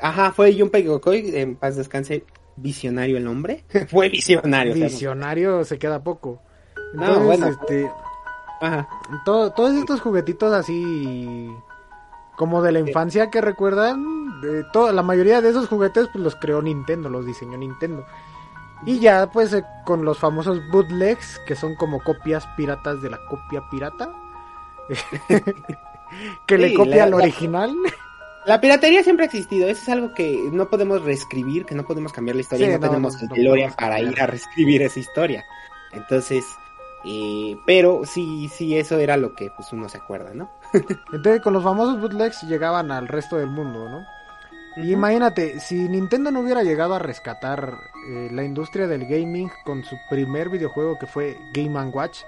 [0.00, 2.24] Ajá, fue Junpei Yokoi, en paz descanse,
[2.56, 3.64] visionario el hombre.
[3.88, 4.72] fue visionario.
[4.72, 6.40] o sea, no- Visionario se queda poco.
[6.94, 7.46] No, Entonces, bueno.
[7.48, 7.90] este,
[8.60, 8.88] Ajá.
[9.24, 11.48] todo- todos estos juguetitos así
[12.36, 16.62] como de la infancia que recuerdan, de la mayoría de esos juguetes pues los creó
[16.62, 18.04] Nintendo, los diseñó Nintendo.
[18.86, 23.18] Y ya pues eh, con los famosos bootlegs, que son como copias piratas de la
[23.28, 24.10] copia pirata,
[26.46, 27.74] que le copia la- al original.
[28.46, 32.12] la piratería siempre ha existido, eso es algo que no podemos reescribir, que no podemos
[32.12, 34.98] cambiar la historia, Sí, no, no, tenemos no, el DeLorean para ir a reescribir esa
[35.00, 35.44] historia.
[35.92, 36.44] Entonces,
[37.04, 40.50] eh, pero sí, sí, eso era lo que pues uno se acuerda, ¿no?
[41.12, 44.04] Entonces con los famosos bootlegs llegaban al resto del mundo, ¿no?
[44.76, 47.78] Y imagínate, si Nintendo no hubiera llegado a rescatar
[48.08, 52.22] eh, la industria del gaming con su primer videojuego que fue Game Watch,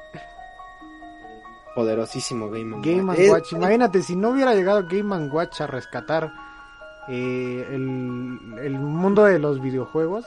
[1.75, 6.31] Poderosísimo Game Game Watch, imagínate si no hubiera llegado Game Watch a rescatar
[7.09, 10.27] eh, el, el mundo de los videojuegos,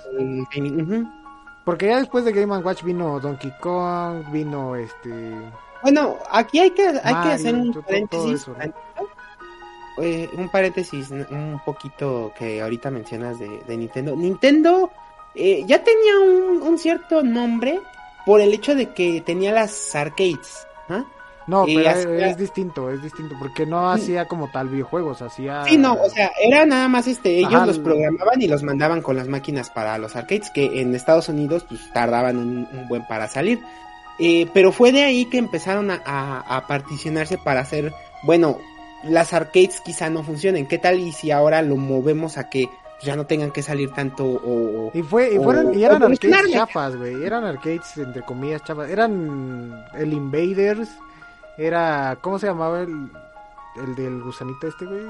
[1.63, 5.51] porque ya después de Game Watch vino Donkey Kong, vino este
[5.83, 8.41] Bueno, aquí hay que, hay que hacer un todo paréntesis.
[8.41, 8.73] eso, ¿no?
[10.01, 14.15] Eh, un paréntesis un poquito que ahorita mencionas de, de Nintendo.
[14.15, 14.91] Nintendo
[15.35, 17.79] eh, ya tenía un, un cierto nombre
[18.25, 20.67] por el hecho de que tenía las arcades.
[20.89, 21.03] ¿ah?
[21.47, 25.63] No, pero es, hacía- es distinto, es distinto, porque no hacía como tal videojuegos, hacía...
[25.65, 29.01] Sí, no, o sea, era nada más este, ellos Ajá, los programaban y los mandaban
[29.03, 33.05] con las máquinas para los arcades, que en Estados Unidos pues tardaban un, un buen
[33.07, 33.59] para salir.
[34.17, 38.57] Eh, pero fue de ahí que empezaron a, a- a particionarse para hacer, bueno,
[39.05, 42.69] las arcades quizá no funcionen, ¿qué tal y si ahora lo movemos a que
[43.01, 44.89] ya no tengan que salir tanto o...
[44.93, 48.63] Y fue, y o- fueron, y o eran arcades chafas, güey, eran arcades entre comillas
[48.63, 50.89] chafas, eran el Invaders,
[51.57, 53.09] era, ¿cómo se llamaba el,
[53.75, 55.03] el del gusanito este, güey?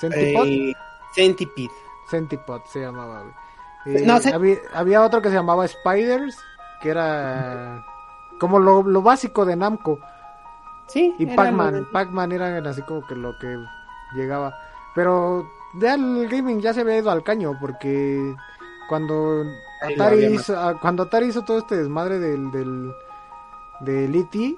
[0.00, 0.72] Centipod, eh,
[1.14, 1.70] Centipede.
[2.10, 3.96] Centipod se llamaba, güey.
[3.96, 6.36] Eh, No, Cent- había, había otro que se llamaba Spiders,
[6.82, 7.84] que era
[8.40, 10.00] como lo, lo básico de Namco.
[10.88, 11.14] Sí.
[11.18, 13.58] Y Pac-Man, Pac-Man era así como que lo que
[14.14, 14.56] llegaba.
[14.94, 15.44] Pero
[15.80, 18.34] ya el gaming ya se había ido al caño porque
[18.88, 19.44] cuando
[19.82, 22.92] Atari hizo, ah, cuando Atari hizo todo este desmadre del del
[23.80, 24.56] del E.T.,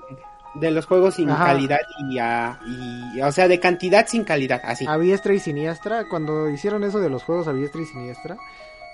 [0.54, 1.46] De los juegos sin Ajá.
[1.46, 3.20] calidad y, ah, y...
[3.20, 4.86] O sea, de cantidad sin calidad, así.
[4.88, 8.36] a diestra y siniestra, cuando hicieron eso de los juegos a diestra y siniestra,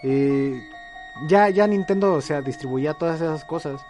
[0.02, 0.60] eh,
[1.28, 3.80] ya ya Nintendo o sea distribuía todas esas cosas.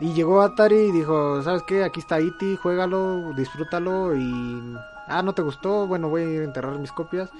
[0.00, 1.84] Y llegó Atari y dijo, ¿sabes qué?
[1.84, 4.76] Aquí está E.T., juégalo, disfrútalo y...
[5.06, 5.86] Ah, ¿no te gustó?
[5.86, 7.30] Bueno, voy a ir a enterrar mis copias.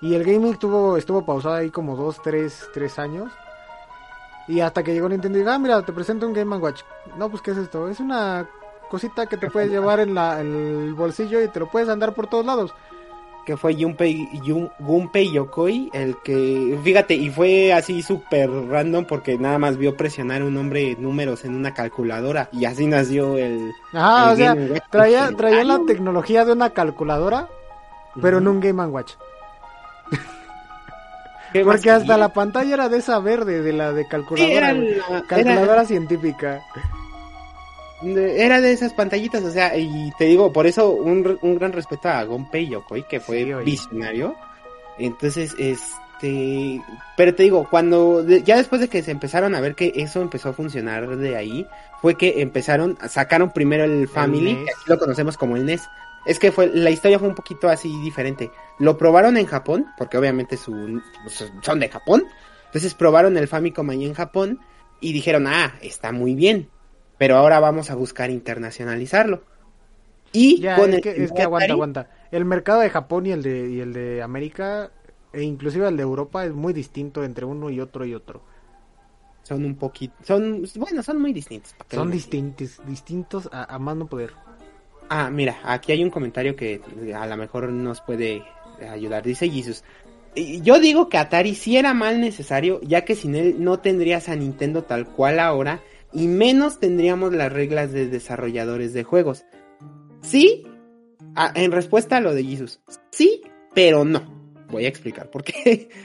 [0.00, 3.30] Y el gaming tuvo, estuvo pausado ahí como dos, tres, tres años.
[4.48, 6.82] Y hasta que llegó Nintendo y dijo, ah, mira, te presento un Game Watch.
[7.16, 7.88] No, pues, ¿qué es esto?
[7.88, 8.48] Es una
[8.90, 12.14] cosita que te puedes llevar en, la, en el bolsillo y te lo puedes andar
[12.14, 12.74] por todos lados.
[13.50, 19.38] Que fue Junpei, Jun- Gunpei Yokoi, el que, fíjate, y fue así súper random porque
[19.38, 23.72] nada más vio presionar un nombre números en una calculadora y así nació el...
[23.92, 24.82] Ajá, el o sea, Watch.
[24.90, 25.84] traía, traía "Ay, la no".
[25.86, 27.48] tecnología de una calculadora,
[28.22, 29.14] pero en un Game Watch.
[31.52, 32.16] ¿Qué más Porque hasta quería?
[32.18, 34.56] la pantalla era de esa verde, de la de Sí, calculadora.
[34.70, 34.94] era, güey.
[35.10, 36.60] la- calculadora era, científica.
[38.02, 42.08] Era de esas pantallitas, o sea, y te digo, por eso un, un gran respeto
[42.08, 44.34] a Gunpei Yokoi, que fue Sí, visionario.
[44.98, 46.80] Entonces, este,
[47.16, 50.50] pero te digo, cuando, ya después de que se empezaron a ver que eso empezó
[50.50, 51.66] a funcionar de ahí,
[52.00, 54.64] fue que empezaron, sacaron primero el Family, NES.
[54.64, 55.82] que aquí lo conocemos como el NES.
[56.26, 58.50] Es que fue, la historia fue un poquito así diferente.
[58.78, 61.00] Lo probaron en Japón, porque obviamente su,
[61.62, 62.24] son de Japón.
[62.66, 64.60] Entonces probaron el Famicom ahí en Japón
[65.00, 66.68] y dijeron, ah, está muy bien,
[67.20, 69.42] pero ahora vamos a buscar internacionalizarlo.
[70.32, 72.10] Y Ya, con es el que, es que aguanta, aguanta.
[72.30, 74.90] El mercado de Japón y el de, y el de América,
[75.30, 78.40] e inclusive el de Europa, es muy distinto entre uno y otro y otro.
[79.42, 81.74] Son un poquito, son, bueno, son muy distintos.
[81.74, 84.32] ¿para qué Son distintos, distintos a, a más no poder.
[85.10, 86.80] Ah, mira, aquí hay un comentario que
[87.14, 88.42] a lo mejor nos puede
[88.90, 89.24] ayudar.
[89.24, 89.84] Dice Jesus.
[90.34, 94.30] "Y Yo digo que Atari sí era mal necesario, ya que sin él no tendrías
[94.30, 95.80] a Nintendo tal cual ahora,
[96.12, 99.44] y menos tendríamos las reglas de desarrolladores de juegos.
[100.22, 100.64] Sí,
[101.54, 103.42] en respuesta a lo de Jesus, sí,
[103.74, 104.40] pero no.
[104.68, 105.88] Voy a explicar por qué.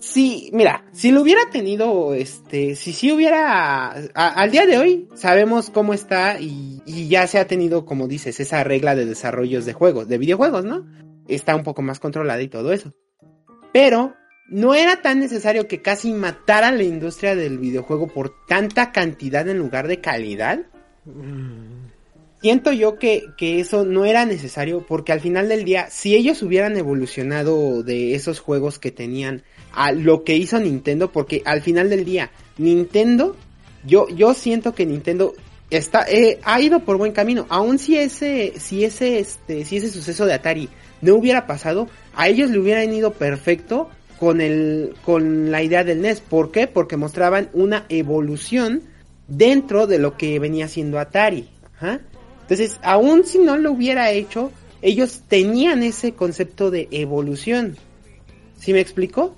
[0.00, 5.68] Sí, mira, si lo hubiera tenido, este, si sí hubiera, al día de hoy sabemos
[5.68, 9.74] cómo está y, y ya se ha tenido, como dices, esa regla de desarrollos de
[9.74, 10.86] juegos, de videojuegos, ¿no?
[11.28, 12.94] Está un poco más controlada y todo eso.
[13.74, 14.14] Pero
[14.50, 19.58] no era tan necesario que casi matara la industria del videojuego por tanta cantidad en
[19.58, 20.60] lugar de calidad.
[22.42, 26.42] Siento yo que, que eso no era necesario porque al final del día, si ellos
[26.42, 31.88] hubieran evolucionado de esos juegos que tenían a lo que hizo Nintendo, porque al final
[31.88, 33.36] del día, Nintendo,
[33.84, 35.34] yo, yo siento que Nintendo
[35.70, 37.46] está, eh, ha ido por buen camino.
[37.50, 40.68] Aun si ese, si ese, este, si ese suceso de Atari
[41.02, 46.02] no hubiera pasado, a ellos le hubieran ido perfecto con el, con la idea del
[46.02, 46.20] NES.
[46.20, 46.66] ¿Por qué?
[46.66, 48.82] Porque mostraban una evolución
[49.26, 51.48] dentro de lo que venía siendo Atari.
[51.76, 52.00] Ajá.
[52.42, 54.52] Entonces, aun si no lo hubiera hecho,
[54.82, 57.76] ellos tenían ese concepto de evolución.
[58.58, 59.34] ¿Sí me explico?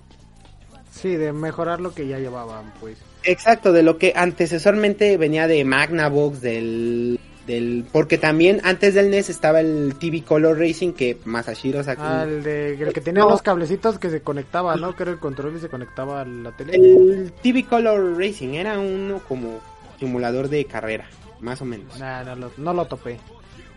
[0.90, 2.98] Sí, de mejorar lo que ya llevaban, pues.
[3.22, 9.30] Exacto, de lo que antecesormente venía de Magnavox, del del porque también antes del NES
[9.30, 12.02] estaba el TV Color Racing que Masashiro sacó.
[12.04, 14.94] Ah, el, de, el que tenía los cablecitos que se conectaba, ¿no?
[14.94, 16.76] Que era el control y se conectaba a la tele.
[16.76, 19.60] El TV Color Racing era uno como
[19.98, 21.08] simulador de carrera,
[21.40, 21.98] más o menos.
[21.98, 23.18] Nah, no, lo, no lo topé.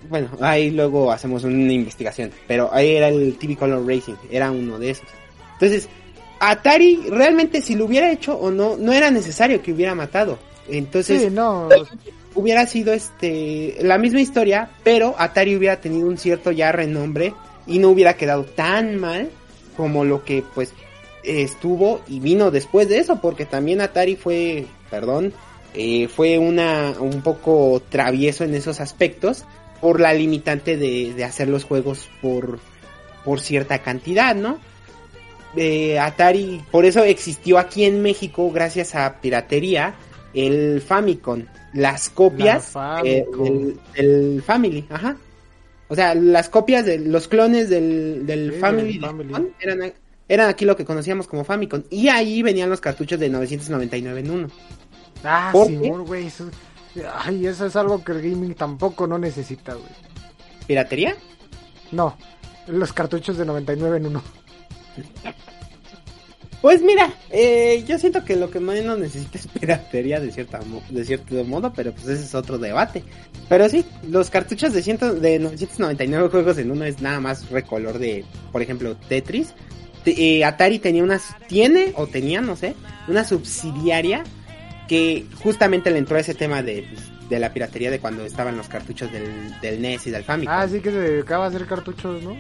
[0.08, 4.78] Bueno, ahí luego hacemos una investigación, pero ahí era el TV Color Racing, era uno
[4.78, 5.08] de esos.
[5.54, 5.90] Entonces,
[6.40, 10.38] Atari realmente si lo hubiera hecho o no, no era necesario que hubiera matado.
[10.68, 11.70] Entonces, sí, no
[12.36, 17.34] hubiera sido este la misma historia, pero Atari hubiera tenido un cierto ya renombre
[17.66, 19.30] y no hubiera quedado tan mal
[19.76, 20.74] como lo que pues
[21.24, 25.34] estuvo y vino después de eso, porque también Atari fue, perdón,
[25.74, 29.46] eh, fue una un poco travieso en esos aspectos
[29.82, 32.60] por la limitante de, de hacer los juegos por
[33.26, 34.60] por cierta cantidad, ¿no?
[35.58, 39.96] Eh, Atari, por eso existió aquí en México, gracias a piratería,
[40.36, 41.44] el Famicom
[41.76, 43.26] las copias eh,
[43.96, 45.18] del, Family, ajá.
[45.88, 49.00] O sea, las copias de los clones del, del Family,
[49.60, 49.94] eran,
[50.28, 51.84] eran aquí lo que conocíamos como Famicom.
[51.90, 54.48] Y ahí venían los cartuchos de 999 en uno.
[55.24, 56.28] Ah, sí, güey.
[56.28, 56.50] Eso,
[57.14, 59.90] ay, eso es algo que el gaming tampoco no necesita, güey.
[60.66, 61.16] ¿Piratería?
[61.92, 62.18] No,
[62.68, 64.24] los cartuchos de 99 en uno.
[66.66, 71.06] Pues mira, eh, yo siento que lo que menos necesita es piratería de, cierta, de
[71.06, 73.04] cierto modo, pero pues ese es otro debate.
[73.48, 78.00] Pero sí, los cartuchos de, ciento, de 999 juegos en uno es nada más recolor
[78.00, 79.54] de, por ejemplo, Tetris.
[80.08, 82.74] Eh, Atari tenía unas, tiene o tenía, no sé,
[83.08, 84.24] una subsidiaria
[84.88, 88.58] que justamente le entró a ese tema de, pues, de la piratería de cuando estaban
[88.58, 90.52] los cartuchos del, del NES y del Famicom.
[90.52, 92.36] Ah, sí que se dedicaba a hacer cartuchos, ¿no?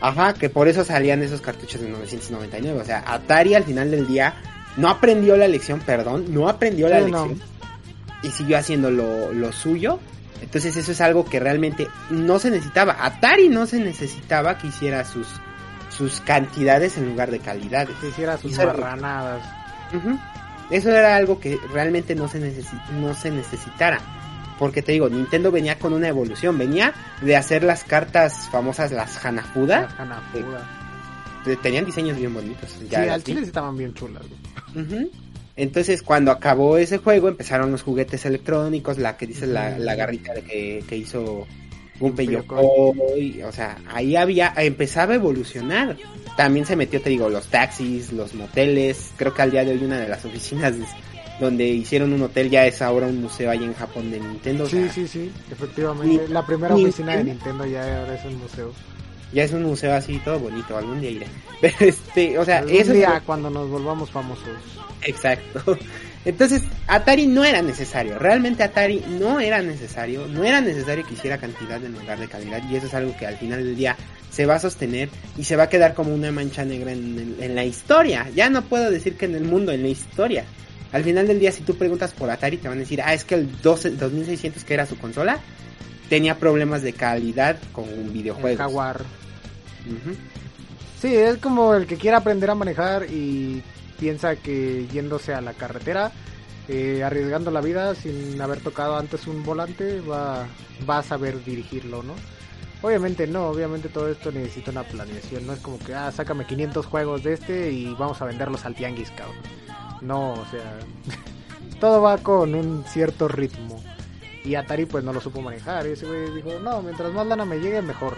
[0.00, 2.80] Ajá, que por eso salían esos cartuchos de 999.
[2.80, 4.34] O sea, Atari al final del día
[4.76, 7.40] no aprendió la lección, perdón, no aprendió la lección.
[8.22, 9.98] Y siguió haciendo lo, suyo.
[10.42, 12.96] Entonces eso es algo que realmente no se necesitaba.
[13.00, 15.28] Atari no se necesitaba que hiciera sus,
[15.88, 17.96] sus cantidades en lugar de calidades.
[18.00, 19.42] Que hiciera sus marranadas.
[20.70, 22.40] Eso era algo que realmente no se,
[23.00, 24.00] no se necesitara.
[24.58, 29.24] Porque te digo, Nintendo venía con una evolución, venía de hacer las cartas famosas, las
[29.24, 29.82] Hanafuda.
[31.46, 32.78] Las tenían diseños bien bonitos.
[32.88, 34.22] Ya sí, al chile estaban bien chulas.
[35.56, 40.34] Entonces, cuando acabó ese juego, empezaron los juguetes electrónicos, la que dice la, la, garrita
[40.34, 41.46] de que, que hizo
[41.98, 45.96] Gunpei Yokoi, o sea, ahí había, empezaba a evolucionar.
[46.36, 49.82] También se metió, te digo, los taxis, los moteles, creo que al día de hoy
[49.82, 50.74] una de las oficinas
[51.40, 54.66] donde hicieron un hotel ya es ahora un museo ahí en Japón de Nintendo.
[54.66, 56.28] Sí, sí, sí, efectivamente.
[56.28, 58.72] la primera oficina de Nintendo ya ahora es un museo.
[59.32, 61.26] Ya es un museo así todo bonito, algún día iré.
[61.60, 64.48] Pero este, o sea, algún eso día cuando nos volvamos famosos.
[65.02, 65.76] Exacto.
[66.24, 71.38] Entonces, Atari no era necesario, realmente Atari no era necesario, no era necesario que hiciera
[71.38, 73.96] cantidad en lugar de calidad y eso es algo que al final del día
[74.28, 77.54] se va a sostener y se va a quedar como una mancha negra en, en
[77.54, 78.28] la historia.
[78.34, 80.44] Ya no puedo decir que en el mundo, en la historia.
[80.96, 83.22] Al final del día, si tú preguntas por Atari, te van a decir, ah, es
[83.22, 85.40] que el 12, 2600 que era su consola,
[86.08, 88.56] tenía problemas de calidad con un videojuego.
[88.56, 89.02] Jaguar.
[90.98, 93.62] Sí, es como el que quiere aprender a manejar y
[94.00, 96.12] piensa que yéndose a la carretera,
[96.66, 100.46] eh, arriesgando la vida sin haber tocado antes un volante, va,
[100.88, 102.14] va a saber dirigirlo, ¿no?
[102.80, 106.86] Obviamente no, obviamente todo esto necesita una planeación, no es como que, ah, sácame 500
[106.86, 109.65] juegos de este y vamos a venderlos al tianguis, cabrón.
[110.00, 110.78] No, o sea,
[111.80, 113.82] todo va con un cierto ritmo.
[114.44, 115.86] Y Atari pues no lo supo manejar.
[115.86, 118.16] Y ese güey dijo, no, mientras más lana me llegue, mejor.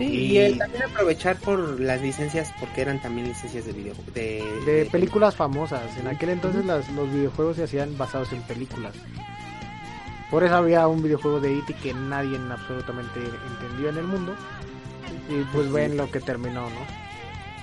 [0.00, 4.14] y, y también aprovechar por las licencias, porque eran también licencias de videojuegos.
[4.14, 5.96] De, películas famosas.
[5.98, 8.94] En aquel entonces las, los videojuegos se hacían basados en películas.
[10.30, 11.74] Por eso había un videojuego de E.T.
[11.74, 14.34] que nadie absolutamente entendió en el mundo.
[15.28, 17.03] Y pues ven lo que terminó, ¿no?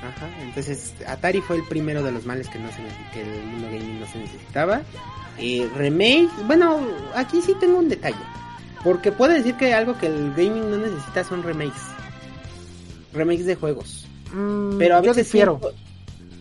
[0.02, 2.78] Ajá, entonces Atari fue el primero de los males que no se
[3.14, 4.82] que el mundo gaming no se necesitaba.
[5.38, 6.80] Eh, remake, bueno,
[7.16, 8.18] aquí sí tengo un detalle.
[8.84, 11.84] Porque puedo decir que algo que el gaming no necesita son remakes.
[13.14, 14.08] Remakes de juegos.
[14.34, 15.60] Mm, pero a veces yo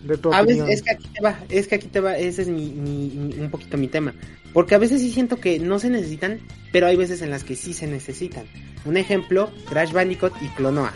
[0.03, 2.41] de tu a veces es que aquí te va, es que aquí te va, ese
[2.41, 4.15] es mi, mi, un poquito mi tema.
[4.53, 6.39] Porque a veces sí siento que no se necesitan,
[6.71, 8.45] pero hay veces en las que sí se necesitan.
[8.85, 10.93] Un ejemplo, Crash Bandicoot y Clonoa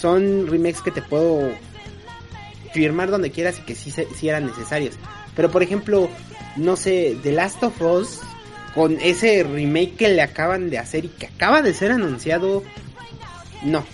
[0.00, 1.50] son remakes que te puedo
[2.72, 4.94] firmar donde quieras y que sí, sí eran necesarios.
[5.36, 6.08] Pero por ejemplo,
[6.56, 8.20] no sé, The Last of Us,
[8.74, 12.62] con ese remake que le acaban de hacer y que acaba de ser anunciado
[13.64, 13.84] no.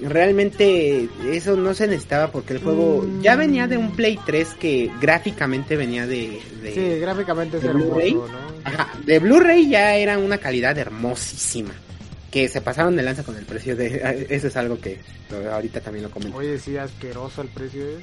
[0.00, 3.22] Realmente eso no se necesitaba porque el juego Mm.
[3.22, 6.38] ya venía de un Play 3 que gráficamente venía de...
[6.62, 8.12] de- Sí, gráficamente ¿De Blu-ray?
[8.14, 8.24] ¿no?
[8.64, 11.72] Ajá, de Blu-ray ya era una calidad hermosísima.
[12.36, 14.26] Que se pasaron de lanza con el precio de...
[14.28, 14.98] Eso es algo que
[15.50, 16.36] ahorita también lo comento.
[16.36, 17.82] Oye, sí, asqueroso el precio.
[17.82, 17.96] ¿eh?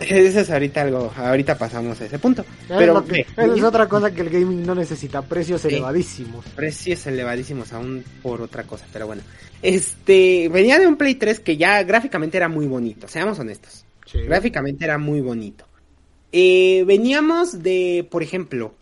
[0.00, 1.12] Eso es ahorita algo...
[1.14, 2.40] Ahorita pasamos a ese punto.
[2.62, 6.46] Es Pero que- es otra cosa que el gaming no necesita, precios elevadísimos.
[6.56, 9.20] precios elevadísimos aún por otra cosa, pero bueno.
[9.60, 13.84] Este, venía de un Play 3 que ya gráficamente era muy bonito, seamos honestos.
[14.06, 14.22] Sí.
[14.22, 15.66] Gráficamente era muy bonito.
[16.32, 18.74] Eh, veníamos de, por ejemplo,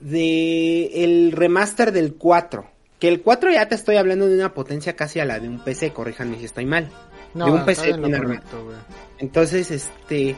[0.00, 2.72] de el remaster del 4.
[3.04, 5.62] Que el 4 ya te estoy hablando de una potencia casi a la de un
[5.62, 6.88] PC, corríjanme si estoy mal.
[7.34, 8.72] No, de un PC en correcto.
[9.18, 10.34] Entonces, este,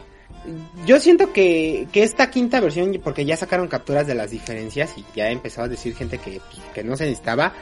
[0.84, 5.04] yo siento que, que esta quinta versión, porque ya sacaron capturas de las diferencias y
[5.14, 7.52] ya empezó a decir gente que, pues, que no se necesitaba,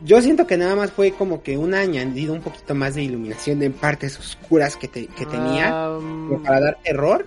[0.00, 3.60] yo siento que nada más fue como que un añadido un poquito más de iluminación
[3.64, 7.26] en partes oscuras que, te- que tenía, como para dar terror.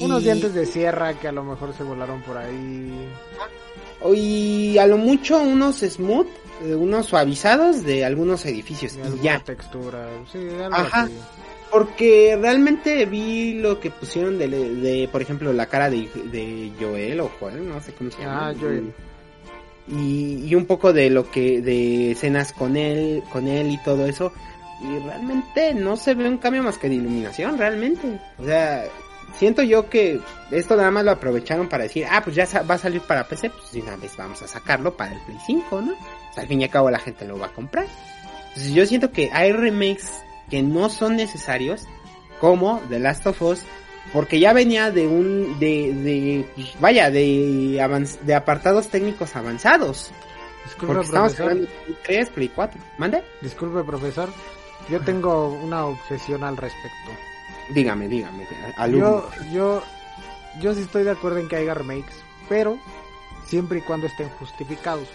[0.00, 3.08] Unos Y- dientes de sierra que a lo mejor se volaron por ahí.
[4.14, 6.26] Y a lo mucho unos smooth,
[6.64, 8.96] eh, unos suavizados de algunos edificios.
[8.96, 9.40] Y ya.
[9.40, 10.08] textura.
[10.30, 11.02] Sí, algo Ajá.
[11.02, 11.12] así.
[11.70, 17.20] Porque realmente vi lo que pusieron de, de, por ejemplo, la cara de, de Joel
[17.20, 18.48] o Joel, no sé cómo se llama.
[18.50, 18.92] Ah, Joel.
[19.88, 24.06] Y, y un poco de lo que, de escenas con él, con él y todo
[24.06, 24.32] eso.
[24.82, 28.20] Y realmente no se ve un cambio más que de iluminación, realmente.
[28.38, 28.84] O sea,
[29.38, 30.20] siento yo que
[30.50, 33.50] esto nada más lo aprovecharon para decir, ah, pues ya va a salir para PC,
[33.50, 35.92] pues de una vez vamos a sacarlo para el Play 5, ¿no?
[35.92, 37.86] O sea, al fin y al cabo la gente lo va a comprar.
[38.48, 41.86] Entonces yo siento que hay remakes que no son necesarios,
[42.40, 43.62] como The Last of Us,
[44.12, 50.10] porque ya venía de un, de, de, pues, vaya, de, avanz- de apartados técnicos avanzados.
[50.64, 51.50] Disculpe, Porque estamos profesor.
[51.52, 52.80] hablando de Play 3, Play 4.
[52.98, 53.22] ¿Mande?
[53.40, 54.28] Disculpe, profesor.
[54.88, 57.10] Yo tengo una obsesión al respecto.
[57.70, 58.46] Dígame, dígame,
[58.76, 59.30] alumno.
[59.50, 59.82] Yo, yo,
[60.60, 62.14] yo sí estoy de acuerdo en que haya remakes,
[62.48, 62.78] pero
[63.46, 65.08] siempre y cuando estén justificados.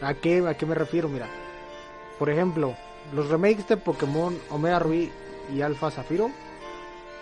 [0.00, 1.08] ¿A qué, a qué me refiero?
[1.08, 1.26] Mira,
[2.18, 2.74] por ejemplo,
[3.12, 5.10] los remakes de Pokémon Omega Ruby
[5.52, 6.30] y Alpha Zafiro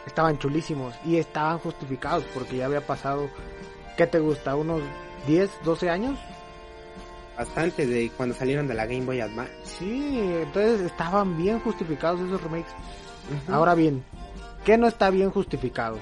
[0.06, 3.28] estaban chulísimos y estaban justificados porque ya había pasado,
[3.96, 4.56] ¿qué te gusta?
[4.56, 4.82] ¿Unos
[5.26, 6.18] 10, 12 años?
[7.36, 9.52] Bastante de cuando salieron de la Game Boy Advance.
[9.64, 12.72] Sí, entonces estaban bien justificados esos remakes.
[13.48, 14.02] Ahora bien,
[14.66, 15.96] ¿qué no está bien justificado?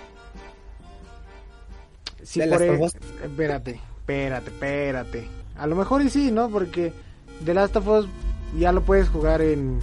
[2.23, 3.25] Si The por Last e-.
[3.25, 5.29] Espérate, espérate, espérate.
[5.57, 6.49] A lo mejor y sí, ¿no?
[6.49, 6.93] Porque
[7.45, 8.07] The Last of Us
[8.59, 9.79] ya lo puedes jugar en...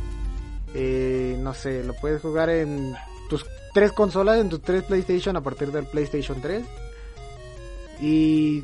[0.73, 2.95] eh, no sé, lo puedes jugar en
[3.29, 6.65] tus tres consolas, en tus tres PlayStation a partir del PlayStation 3.
[8.01, 8.63] Y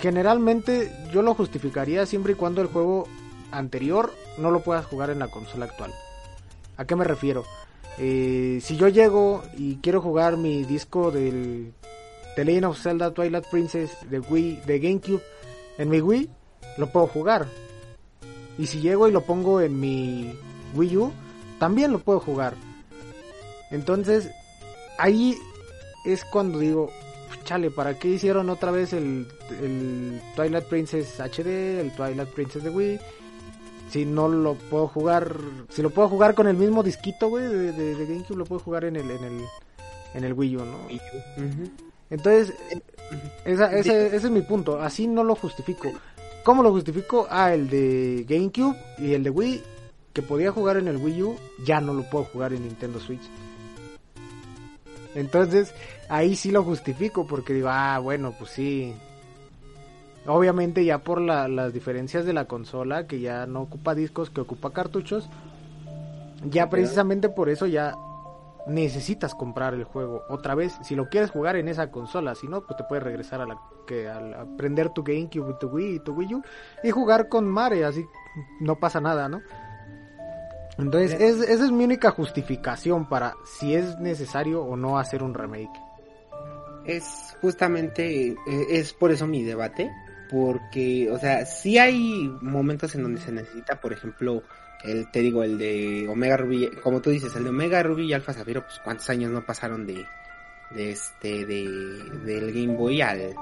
[0.00, 3.08] generalmente yo lo justificaría siempre y cuando el juego
[3.50, 5.92] anterior no lo puedas jugar en la consola actual.
[6.76, 7.44] ¿A qué me refiero?
[7.98, 11.72] Eh, si yo llego y quiero jugar mi disco del
[12.36, 15.22] The Legend of Zelda Twilight Princess de Wii, de GameCube
[15.78, 16.28] en mi Wii,
[16.78, 17.46] lo puedo jugar.
[18.58, 20.32] Y si llego y lo pongo en mi
[20.74, 21.12] Wii U,
[21.58, 22.54] también lo puedo jugar.
[23.70, 24.30] Entonces,
[24.98, 25.36] ahí
[26.04, 26.90] es cuando digo,
[27.44, 29.26] chale, ¿para qué hicieron otra vez el,
[29.62, 33.00] el Twilight Princess HD, el Twilight Princess de Wii?
[33.90, 35.34] Si no lo puedo jugar,
[35.68, 38.60] si lo puedo jugar con el mismo disquito, güey, de, de- de GameCube, lo puedo
[38.60, 39.40] jugar en el, en el,
[40.14, 40.76] en el Wii U, ¿no?
[42.10, 42.54] Entonces,
[43.44, 44.80] esa- ese, ese es mi punto.
[44.80, 45.90] Así no lo justifico.
[46.44, 47.26] ¿Cómo lo justifico?
[47.30, 49.62] Ah, el de GameCube y el de Wii,
[50.12, 53.22] que podía jugar en el Wii U, ya no lo puedo jugar en Nintendo Switch.
[55.14, 55.74] Entonces,
[56.08, 58.94] ahí sí lo justifico, porque digo, ah, bueno, pues sí.
[60.26, 64.40] Obviamente ya por la- las diferencias de la consola, que ya no ocupa discos, que
[64.42, 65.28] ocupa cartuchos,
[66.44, 67.94] ya precisamente por eso ya
[68.66, 70.74] necesitas comprar el juego otra vez.
[70.82, 73.58] Si lo quieres jugar en esa consola si no pues te puedes regresar a la
[73.86, 76.42] que al a prender tu GameCube tu Wii y tu Wii U
[76.84, 78.04] y jugar con Mare así
[78.60, 79.40] no pasa nada no
[80.78, 85.34] entonces es- esa es mi única justificación para si es necesario o no hacer un
[85.34, 85.68] remake.
[86.84, 88.36] Es justamente, eh,
[88.70, 89.90] es por eso mi debate,
[90.30, 94.42] porque, o sea, sí hay momentos en donde se necesita, por ejemplo,
[94.84, 98.12] el, te digo, el de Omega Ruby, como tú dices, el de Omega Ruby y
[98.12, 100.06] Alpha Zafiro, pues cuántos años no pasaron de,
[100.70, 101.64] de este, de,
[102.24, 103.34] del Game Boy al,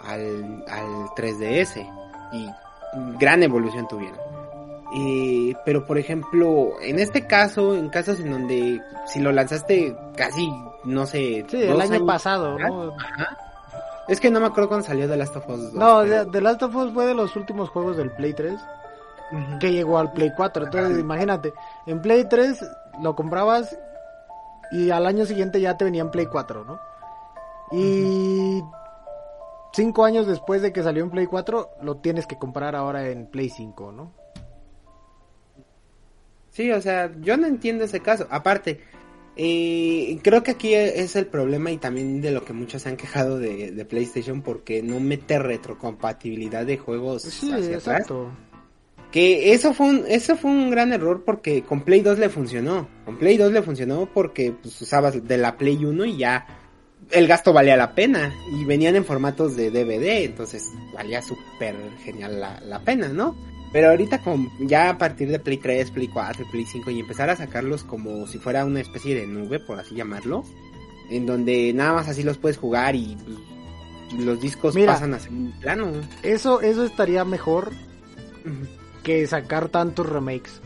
[0.00, 1.88] al, al 3DS,
[2.32, 2.48] y
[3.18, 4.18] gran evolución tuvieron.
[4.96, 10.48] Eh, pero por ejemplo, en este caso, en casos en donde si lo lanzaste casi,
[10.84, 12.92] no sé, sí el año pasado no
[14.08, 15.74] es que no me acuerdo cuando salió The Last of Us 2.
[15.74, 18.60] no pero- The, Last of Us fue de los últimos juegos del Play 3
[19.60, 20.64] que llegó al Play 4.
[20.66, 21.52] Entonces, imagínate,
[21.86, 22.64] en Play 3
[23.02, 23.76] lo comprabas
[24.70, 26.78] y al año siguiente ya te venía en Play 4, ¿no?
[27.72, 28.62] Y
[29.72, 33.26] cinco años después de que salió en Play 4, lo tienes que comprar ahora en
[33.26, 34.12] Play 5, ¿no?
[36.50, 38.26] Sí, o sea, yo no entiendo ese caso.
[38.30, 38.80] Aparte,
[39.36, 42.96] eh, creo que aquí es el problema y también de lo que muchos se han
[42.96, 48.00] quejado de, de PlayStation porque no mete retrocompatibilidad de juegos Sí, hacia atrás.
[48.00, 48.30] exacto.
[49.10, 52.88] Que eso fue un, eso fue un gran error porque con Play 2 le funcionó.
[53.04, 56.46] Con Play 2 le funcionó porque pues, usabas de la Play 1 y ya
[57.12, 58.34] el gasto valía la pena.
[58.52, 63.36] Y venían en formatos de DVD, entonces valía súper genial la, la pena, ¿no?
[63.74, 67.28] Pero ahorita con, ya a partir de Play 3, Play 4, Play 5 y empezar
[67.28, 70.44] a sacarlos como si fuera una especie de nube, por así llamarlo.
[71.10, 73.16] En donde nada más así los puedes jugar y
[74.10, 74.92] pues, los discos Mira.
[74.94, 75.90] pasan a segundo plano.
[76.22, 77.72] Eso, eso estaría mejor
[79.02, 80.60] que sacar tantos remakes.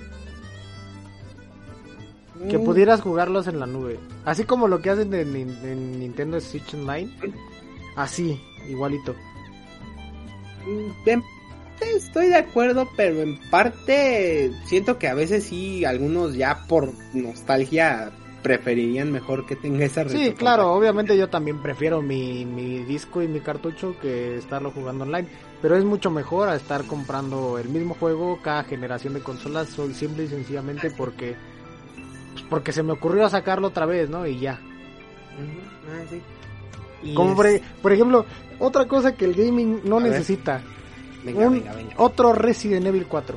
[2.51, 2.65] Que Mm.
[2.65, 3.99] pudieras jugarlos en la nube.
[4.27, 7.11] Así como lo que hacen en, en- en Nintendo Switch Online.
[7.97, 8.39] Así,
[8.69, 9.15] igualito.
[11.79, 16.93] Parte estoy de acuerdo, pero en parte siento que a veces sí, algunos ya por
[17.15, 18.11] nostalgia
[18.43, 23.29] preferirían mejor que tenga esa Sí, claro, obviamente yo también prefiero mi, mi disco y
[23.29, 25.29] mi cartucho que estarlo jugando online.
[25.61, 29.93] Pero es mucho mejor a estar comprando el mismo juego cada generación de consolas, soy
[29.93, 31.35] simple y sencillamente porque
[32.33, 34.25] pues, porque se me ocurrió sacarlo otra vez, ¿no?
[34.27, 34.53] Y ya.
[35.93, 36.21] Ah, sí.
[37.03, 38.25] Y Como es- por, e- por ejemplo,
[38.61, 40.25] otra cosa que el gaming no A ver.
[41.33, 41.95] Venga, un- venga, venga.
[41.99, 43.37] otro Resident Evil 4.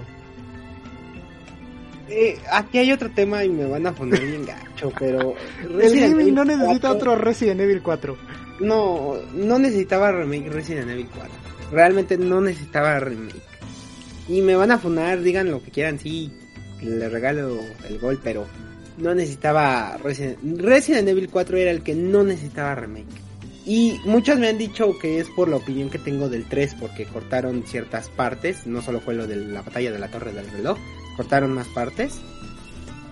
[2.10, 5.34] Eh, aquí hay otro tema y me van a poner bien gacho, pero...
[5.64, 8.18] El Resident gaming no Evil necesita 4 otro Resident Evil 4.
[8.60, 11.32] No, no necesitaba remake Resident Evil 4.
[11.72, 13.42] Realmente no necesitaba remake.
[14.28, 16.32] Y me van a funar, digan lo que quieran, sí,
[16.82, 18.46] le regalo el gol, pero
[18.98, 23.21] no necesitaba Resident, Resident Evil 4 era el que no necesitaba remake.
[23.66, 27.06] Y muchos me han dicho que es por la opinión que tengo del 3 porque
[27.06, 30.78] cortaron ciertas partes, no solo fue lo de la batalla de la torre del reloj,
[31.16, 32.20] cortaron más partes.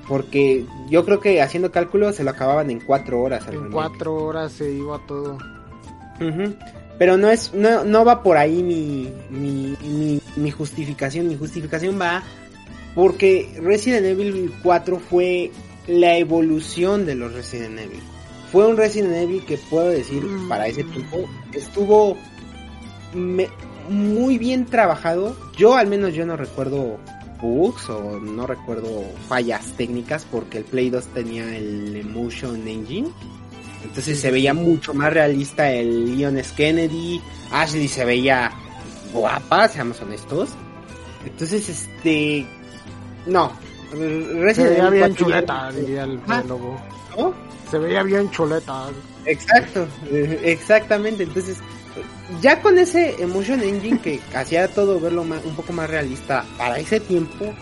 [0.08, 3.46] Porque yo creo que haciendo cálculos se lo acababan en 4 horas.
[3.46, 3.72] En remake.
[3.72, 5.38] cuatro horas se iba todo.
[6.98, 11.28] Pero no es, no, no va por ahí mi, mi, mi, mi justificación.
[11.28, 12.24] Mi justificación va
[12.96, 15.52] porque Resident Evil 4 fue
[15.88, 18.02] la evolución de los Resident Evil.
[18.52, 20.48] Fue un Resident Evil que puedo decir Mm.
[20.50, 22.18] para ese tiempo estuvo
[23.14, 23.50] me-
[23.90, 25.36] muy bien trabajado.
[25.58, 26.98] Yo al menos yo no recuerdo
[27.42, 33.10] bugs o no recuerdo fallas técnicas porque el Play 2 tenía el Emotion Engine.
[33.84, 36.54] Entonces se veía mucho más realista el Leon S.
[36.56, 37.22] Kennedy.
[37.52, 38.52] Ashley se veía
[39.14, 40.50] guapa, seamos honestos.
[41.26, 42.46] Entonces, este.
[43.26, 43.52] No.
[43.92, 46.44] Resident Evil bien 4 ya- chuleta, diría el Ah.
[46.48, 46.80] lobo.
[47.18, 47.34] ¿no?
[47.70, 48.88] Se veía bien chuleta.
[49.26, 51.24] Exacto, eh, exactamente.
[51.24, 51.58] Entonces,
[52.42, 56.80] ya con ese Emotion Engine que hacía todo verlo ma- un poco más realista para
[56.80, 57.54] ese tiempo,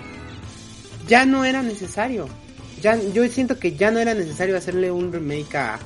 [1.07, 2.27] ya no era necesario.
[2.81, 5.79] Ya, yo siento que ya no era necesario hacerle un remake a,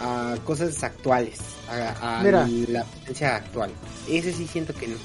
[0.00, 1.38] a cosas actuales,
[1.70, 2.48] a, a Mira.
[2.68, 3.70] la potencia actual.
[4.08, 4.96] Ese sí siento que no.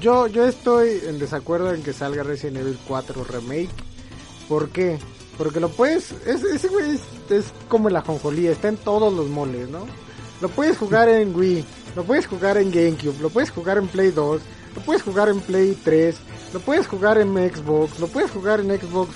[0.00, 3.68] Yo, yo estoy en desacuerdo en que salga Resident Evil 4 Remake.
[4.48, 4.98] ¿Por qué?
[5.38, 6.12] Porque lo puedes.
[6.26, 9.86] es- ese güey es, es como la jonjolía, está en todos los moles, ¿no?
[10.40, 11.64] Lo puedes jugar en Wii,
[11.96, 14.40] lo puedes jugar en GameCube, lo puedes jugar en Play 2,
[14.76, 16.16] lo puedes jugar en Play 3,
[16.52, 19.10] lo puedes jugar en Xbox, lo puedes jugar en Xbox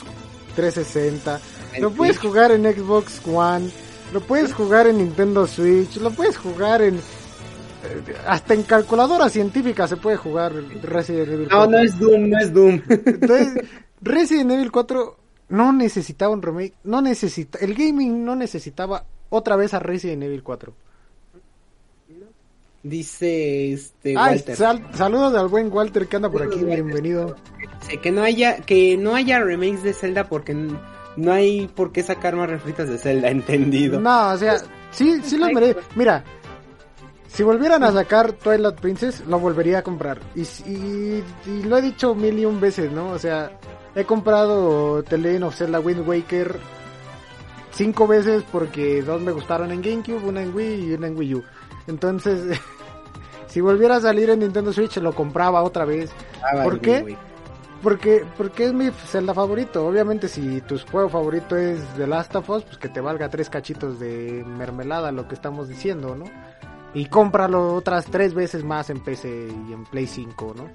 [0.57, 1.41] 360,
[1.75, 3.71] En lo puedes jugar en Xbox One,
[4.13, 6.97] lo puedes jugar en Nintendo Switch, lo puedes jugar en...
[6.97, 10.53] eh, Hasta en calculadora científica se puede jugar
[10.83, 11.59] Resident Evil 4.
[11.59, 12.83] No, no es Doom, no es Doom.
[12.89, 13.65] Entonces,
[14.03, 15.17] Resident Evil 4
[15.53, 20.43] no necesitaba un remake, no necesita, el gaming no necesitaba otra vez a Resident Evil
[20.43, 20.73] 4.
[22.83, 24.57] Dice este Walter.
[24.57, 27.37] sal- saludos al buen Walter que anda por aquí, bienvenido.
[28.03, 32.35] Que no haya que no haya remakes de Zelda porque no hay por qué sacar
[32.35, 34.01] más refritas de Zelda, entendido.
[34.01, 34.57] No, o sea,
[34.91, 35.79] sí, sí los merece.
[35.95, 36.25] Mira,
[37.29, 40.19] si volvieran a sacar Twilight Princess, lo volvería a comprar.
[40.35, 43.11] Y, y, y lo he dicho mil y un veces, ¿no?
[43.11, 43.53] O sea,
[43.95, 46.59] he comprado The Legend of Zelda Wind Waker
[47.73, 51.35] cinco veces porque dos me gustaron en GameCube, una en Wii y una en Wii
[51.35, 51.45] U.
[51.87, 52.59] Entonces,
[53.47, 56.11] si volviera a salir en Nintendo Switch, lo compraba otra vez.
[56.43, 57.17] Ah, ¿por qué?
[57.83, 59.85] Porque, porque es mi Zelda favorito.
[59.85, 63.51] Obviamente, si tu juego favorito es The Last of Us, pues que te valga tres
[63.51, 66.27] cachitos de mermelada lo que estamos diciendo, ¿no?
[66.95, 70.71] Y cómpralo otras tres veces más en PC y en Play 5, ¿no?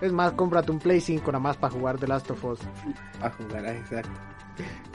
[0.00, 2.60] Es más, cómprate un Play 5 nada más para jugar The Last of Us.
[3.22, 4.10] A jugar, exacto.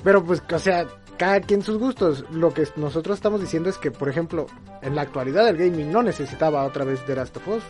[0.03, 0.85] Pero pues, o sea,
[1.17, 2.25] cada quien sus gustos.
[2.31, 4.45] Lo que nosotros estamos diciendo es que, por ejemplo,
[4.81, 7.63] en la actualidad el gaming no necesitaba otra vez The Last of Us.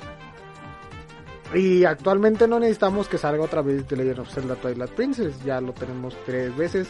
[1.55, 5.41] Y actualmente no necesitamos que salga otra vez The Legend of Zelda Twilight Princess.
[5.43, 6.89] Ya lo tenemos tres veces.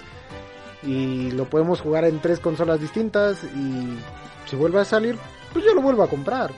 [0.81, 3.43] Y lo podemos jugar en tres consolas distintas.
[3.43, 3.97] Y
[4.45, 5.17] si vuelve a salir,
[5.57, 6.51] pues yo lo vuelvo a comprar.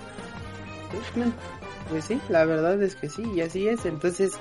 [1.89, 3.85] Pues sí, la verdad es que sí, y así es.
[3.85, 4.33] Entonces,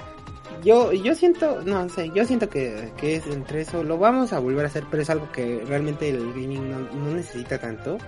[0.63, 3.83] yo yo siento, no sé, yo siento que, que es entre eso.
[3.83, 7.15] Lo vamos a volver a hacer, pero es algo que realmente el gaming no, no
[7.15, 7.99] necesita tanto.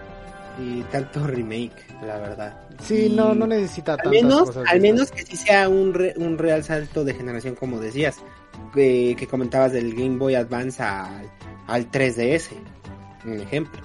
[0.59, 2.61] Y tanto remake, la verdad.
[2.83, 4.65] Sí, Y no, no necesita Al tantas menos, cosas.
[4.69, 8.17] al menos que sí sea un, re- un real salto de generación, como decías,
[8.75, 11.31] que, que comentabas del Game Boy Advance al,
[11.67, 12.51] al 3DS,
[13.25, 13.81] un ejemplo.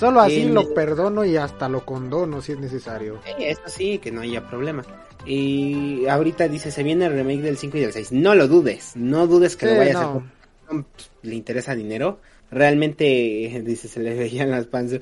[0.00, 3.20] Solo así lo perdono y hasta lo condono si es necesario.
[3.24, 4.82] Sí, eso sí, que no haya problema.
[5.26, 8.12] Y ahorita dice, se viene el remake del 5 y del 6.
[8.12, 10.08] No lo dudes, no dudes que Sí, lo vayas a no.
[10.08, 10.22] hacer.
[10.66, 12.20] porque Le interesa dinero.
[12.50, 13.04] Realmente,
[13.64, 15.00] dice, se le veían las panzas.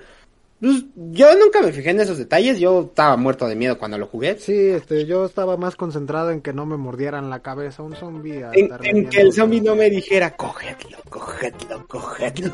[0.61, 2.59] Pues, yo nunca me fijé en esos detalles.
[2.59, 4.37] Yo estaba muerto de miedo cuando lo jugué.
[4.39, 8.45] Sí, este, yo estaba más concentrado en que no me mordieran la cabeza un zombie.
[8.83, 12.53] En, que el zombie no me dijera, cogedlo, cogedlo, cogedlo.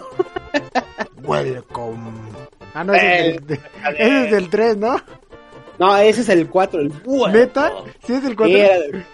[1.25, 2.13] Welcome.
[2.75, 3.61] Ah, no, ese es, del,
[3.99, 4.97] ese es del 3, ¿no?
[5.79, 6.93] No, ese es el 4, el.
[7.33, 7.73] ¿Neta?
[8.07, 8.57] Sí, es del 4.
[8.57, 9.07] Era-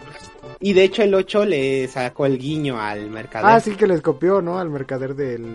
[0.60, 3.46] Y de hecho el 8 le sacó el guiño al mercader.
[3.50, 4.58] Ah, sí que les copió, ¿no?
[4.58, 5.46] Al mercader del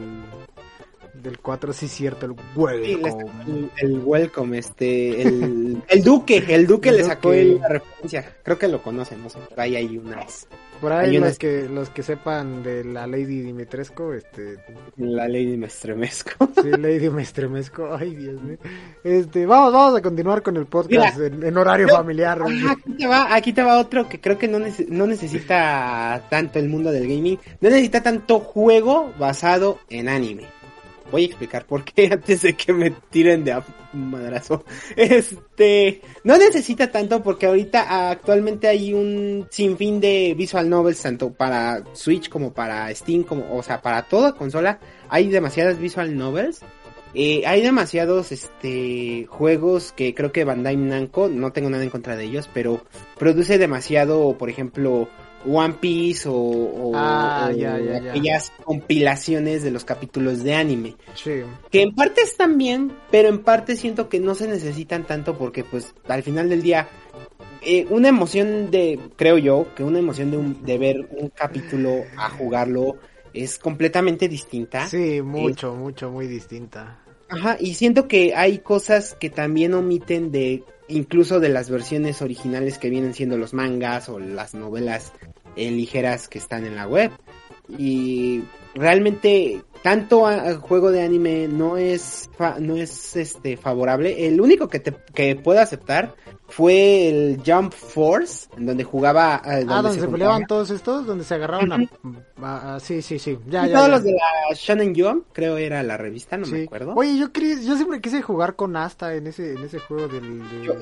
[1.22, 3.32] del 4, sí cierto, el Sí, welcome.
[3.48, 7.58] el, el welcome, este, el, el duque, el duque El le sacó Duque.
[7.60, 8.36] la referencia.
[8.44, 10.48] Creo que lo conocen, no sé, por ahí hay unas.
[10.82, 14.58] Por ahí Hay los unas- que los que sepan de la Lady Dimitrescu, este,
[14.98, 16.50] La ley me estremezco.
[16.62, 17.96] sí, Lady me estremezco.
[17.98, 18.58] Ay, Dios mío.
[19.04, 22.42] Este, vamos, vamos a continuar con el podcast en, en horario familiar.
[22.42, 26.60] Aquí te va, aquí te va otro que creo que no, nece- no necesita tanto
[26.60, 30.44] el mundo del gaming, no necesita tanto juego basado en anime.
[31.12, 33.56] Voy a explicar por qué antes de que me tiren de
[33.94, 34.64] madrazo.
[34.96, 41.84] Este, no necesita tanto porque ahorita actualmente hay un sinfín de visual novels tanto para
[41.94, 44.80] Switch como para Steam como, o sea, para toda consola
[45.10, 46.62] hay demasiadas visual novels.
[47.18, 52.18] Eh, hay demasiados este juegos que creo que Bandai Namco, no tengo nada en contra
[52.18, 52.82] de ellos, pero
[53.18, 55.08] produce demasiado, por ejemplo,
[55.48, 58.10] One Piece o, o- Ah, o ya, ya, ya.
[58.12, 60.96] aquellas compilaciones de los capítulos de anime.
[61.16, 61.42] Sí.
[61.72, 65.64] Que en parte están bien, pero en parte siento que no se necesitan tanto porque
[65.64, 66.88] pues al final del día
[67.62, 72.04] eh, una emoción de, creo yo, que una emoción de, un- de ver un capítulo
[72.18, 72.98] a jugarlo
[73.34, 74.88] es completamente distinta.
[74.88, 77.00] Sí, mucho, mucho, muy distinta.
[77.28, 82.78] Ajá, y siento que hay cosas que también omiten de incluso de las versiones originales
[82.78, 85.14] que vienen siendo los mangas o las novelas
[85.56, 87.12] eh, ligeras que están en la web.
[87.78, 88.44] Y
[88.76, 94.26] realmente tanto a- a juego de anime no es fa- no es este favorable.
[94.28, 96.16] El único que te que puedo aceptar
[96.48, 101.24] fue el Jump Force, en donde jugaba eh, Ah, donde se peleaban todos estos, donde
[101.24, 101.78] se agarraban a...
[102.42, 103.38] a- a- sí, sí, sí.
[103.48, 103.94] Ya, y ya, todos ya.
[103.94, 106.96] los de la Shonen Jump, creo era la revista, no me acuerdo.
[106.96, 110.40] Oye, yo quería, yo siempre quise jugar con Asta en ese, en ese juego del...
[110.50, 110.74] de- Yo-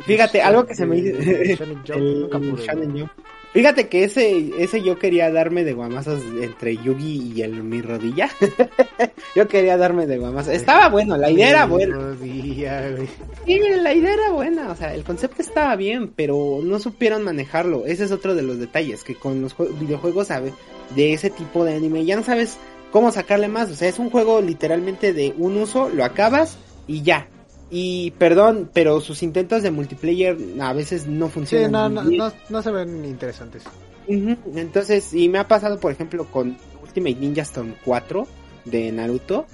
[0.00, 2.66] Fíjate, algo que se me Shonen Jump, el nunca pude.
[2.66, 3.10] Shonen Jump.
[3.52, 8.30] Fíjate que ese, ese yo quería darme de guamazos entre Yugi y el mi rodilla.
[9.34, 10.52] yo quería darme de guamazos.
[10.54, 11.96] Estaba bueno, la idea era buena.
[11.96, 13.08] rodilla, güey.
[13.46, 17.86] Sí, la idea era buena, o sea, el concepto estaba bien, pero no supieron manejarlo.
[17.86, 20.52] Ese es otro de los detalles, que con los jue- videojuegos sabe,
[20.94, 22.56] de ese tipo de anime ya no sabes
[22.92, 23.68] cómo sacarle más.
[23.70, 27.26] O sea, es un juego literalmente de un uso, lo acabas y ya.
[27.70, 31.94] Y perdón, pero sus intentos de multiplayer a veces no Sí, funcionan.
[31.94, 33.62] no, muy no, no, no se ven interesantes.
[34.08, 38.26] Entonces, y me ha pasado, por ejemplo, con Ultimate Ninja Storm 4
[38.64, 39.46] de Naruto.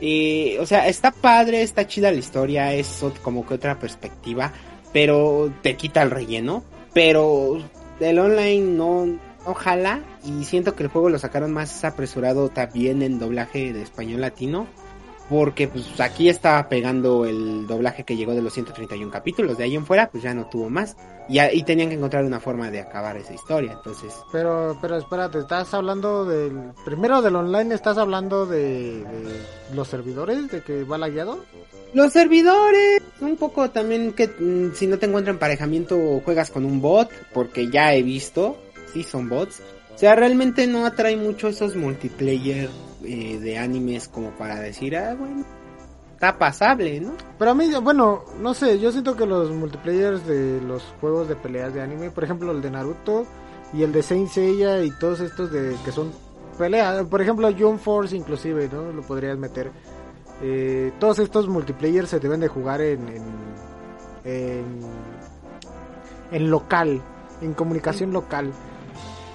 [0.00, 4.52] Eh, o sea, está padre, está chida la historia, es como que otra perspectiva,
[4.92, 6.64] pero te quita el relleno.
[6.94, 7.58] Pero
[8.00, 13.02] el online no, no jala y siento que el juego lo sacaron más apresurado también
[13.02, 14.66] en doblaje de español latino.
[15.28, 19.58] Porque pues aquí estaba pegando el doblaje que llegó de los 131 capítulos.
[19.58, 20.96] De ahí en fuera pues ya no tuvo más.
[21.28, 23.72] Y ahí tenían que encontrar una forma de acabar esa historia.
[23.72, 26.72] Entonces, Pero, pero espérate, estás hablando del...
[26.86, 31.44] Primero del online, estás hablando de, de los servidores, de que va lagueado.
[31.92, 36.80] los servidores, un poco también que mm, si no te encuentran emparejamiento juegas con un
[36.80, 38.56] bot, porque ya he visto,
[38.94, 39.60] sí son bots.
[39.98, 42.70] O sea, realmente no atrae mucho esos multiplayer
[43.02, 45.44] eh, de animes como para decir, ah, bueno.
[46.14, 47.14] está pasable, ¿no?
[47.36, 51.34] Pero a mí, bueno, no sé, yo siento que los multiplayers de los juegos de
[51.34, 53.26] peleas de anime, por ejemplo el de Naruto
[53.72, 56.12] y el de Saint Seiya y todos estos de que son
[56.56, 58.92] peleas, por ejemplo Jump Force inclusive, ¿no?
[58.92, 59.72] Lo podrías meter.
[60.40, 63.24] Eh, todos estos multiplayers se deben de jugar en, en,
[64.24, 64.80] en,
[66.30, 67.02] en local,
[67.42, 68.52] en comunicación local.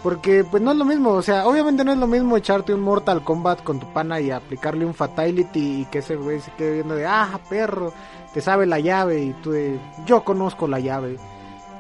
[0.03, 2.81] Porque pues no es lo mismo, o sea, obviamente no es lo mismo echarte un
[2.81, 6.73] Mortal Kombat con tu pana y aplicarle un Fatality y que ese güey se quede
[6.73, 7.93] viendo de, ah, perro,
[8.33, 11.17] te sabe la llave y tú de, yo conozco la llave.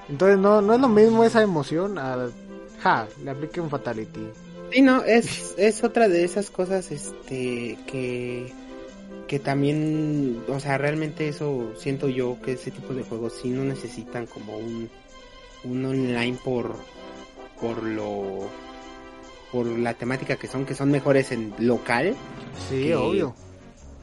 [0.07, 2.29] Entonces no, no es lo mismo esa emoción a,
[2.79, 4.29] ja, le aplique un Fatality.
[4.71, 8.53] Sí, no, es, es otra de esas cosas, este, que,
[9.27, 13.65] que también, o sea, realmente eso siento yo que ese tipo de juegos sí no
[13.65, 14.89] necesitan como un,
[15.65, 16.77] un online por
[17.63, 18.49] por lo
[19.53, 22.13] por la temática que son que son mejores en local
[22.69, 23.33] sí que, obvio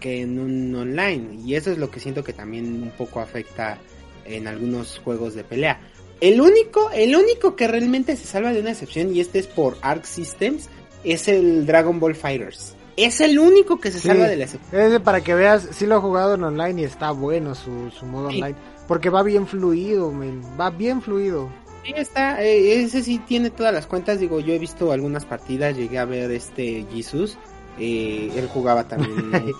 [0.00, 3.76] que en un online y eso es lo que siento que también un poco afecta
[4.24, 5.78] en algunos juegos de pelea
[6.22, 9.76] el único el único que realmente se salva de una excepción y este es por
[9.82, 10.70] Arc Systems
[11.04, 14.80] es el Dragon Ball Fighters es el único que se Sí, salva de la excepción
[14.82, 18.06] Ese para que veas, sí lo he jugado en online y está bueno su, su
[18.06, 18.36] modo Sí.
[18.36, 18.56] online.
[18.88, 21.48] Porque va bien fluido, men, va bien fluido.
[21.94, 25.76] Sí, está, eh, ese sí tiene todas las cuentas, digo, yo he visto algunas partidas,
[25.76, 27.36] llegué a ver este Jesus,
[27.78, 29.52] eh, él jugaba también, eh,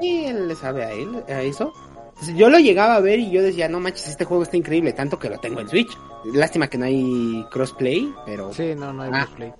[0.00, 1.72] sí, él le sabe a él, a eso.
[2.10, 4.92] Entonces, yo lo llegaba a ver y yo decía, no manches, este juego está increíble,
[4.92, 5.90] tanto que lo tengo en Switch.
[6.32, 8.52] Lástima que no hay crossplay, pero...
[8.52, 9.24] Sí, no, no hay Ah.
[9.24, 9.52] crossplay.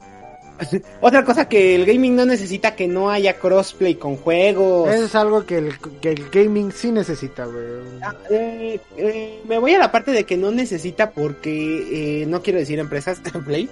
[1.01, 4.89] Otra cosa que el gaming no necesita que no haya crossplay con juegos.
[4.91, 7.65] Eso es algo que el, que el gaming sí necesita, güey.
[8.03, 12.43] Ah, eh, eh, me voy a la parte de que no necesita porque eh, no
[12.43, 13.69] quiero decir empresas Play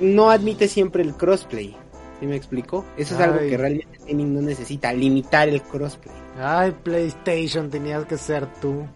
[0.00, 1.76] no admite siempre el crossplay
[2.18, 2.84] ¿sí me explico?
[2.96, 8.06] eso es algo que realmente el gaming no necesita limitar el crossplay Ay, PlayStation, tenías
[8.06, 8.86] que ser tú.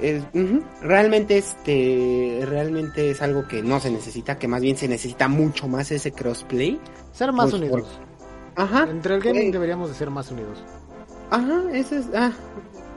[0.00, 0.24] Es-
[0.82, 5.68] realmente este realmente es algo que no se necesita que más bien se necesita mucho
[5.68, 6.78] más ese crossplay
[7.12, 7.98] Ser más Pues, unidos.
[8.56, 9.52] ajá Entre el gaming güey.
[9.52, 10.62] deberíamos de ser más unidos.
[11.30, 12.06] Ajá, ese es.
[12.14, 12.32] Ah,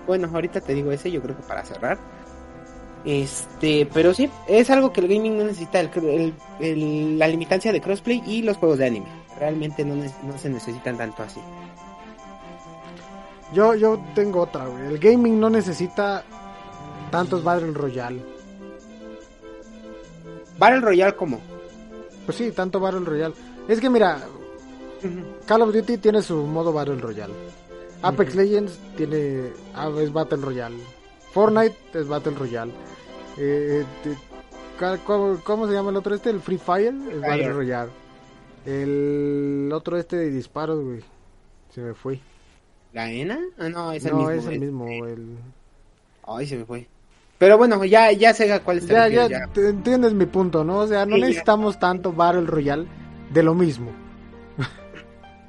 [0.06, 1.98] bueno, ahorita te digo ese, yo creo que para cerrar.
[3.06, 7.72] Este, pero sí, es algo que el gaming no necesita, el, el- el- la limitancia
[7.72, 9.08] de crossplay y los juegos de anime.
[9.40, 10.04] Realmente no,
[10.38, 11.40] se necesitan tanto así.
[13.54, 14.86] Yo, yo tengo otra, güey.
[14.88, 16.24] El gaming no necesita
[17.10, 18.22] tantos Battle Royale.
[20.58, 21.40] Battle Royale, como.
[22.26, 23.34] Pues sí, tanto Battle Royale.
[23.68, 24.20] Es que mira,
[25.46, 27.34] Call of Duty tiene su modo Battle Royale.
[28.02, 28.36] Apex.
[28.36, 30.78] Legends tiene ah, es Battle Royale.
[31.34, 32.72] Fortnite es Battle Royale.
[33.38, 33.86] Eh,
[34.78, 36.30] ca- ¿cómo, cómo se llama el otro este?
[36.30, 37.54] El Free Fire es Battle Fire.
[37.54, 37.92] Royale.
[38.66, 41.02] El otro este de disparos, güey.
[41.74, 42.20] Se me fue.
[42.94, 43.40] ¿La ENA?
[43.58, 44.32] Ah, no, es el no, mismo.
[44.32, 44.88] es el mismo.
[45.06, 45.38] El...
[46.26, 46.88] Ay, se me fue.
[47.40, 49.08] Pero bueno, ya, ya sé cuál está.
[49.10, 50.80] Ya, ya, te entiendes mi punto, ¿no?
[50.80, 51.28] O sea, no Sí, ya.
[51.28, 52.86] necesitamos tanto Battle Royale
[53.34, 53.92] de lo mismo.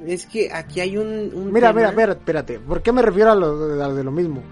[0.07, 1.31] Es que aquí hay un.
[1.35, 2.59] un Mira, tema- mira, espérate, espérate.
[2.61, 3.47] ¿Por qué me refiero a lo,
[3.85, 4.43] a lo de lo mismo?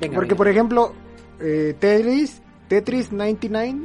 [0.00, 0.36] Venga, Porque, venga.
[0.36, 0.92] por ejemplo,
[1.40, 3.80] eh, Tetris, Tetris 99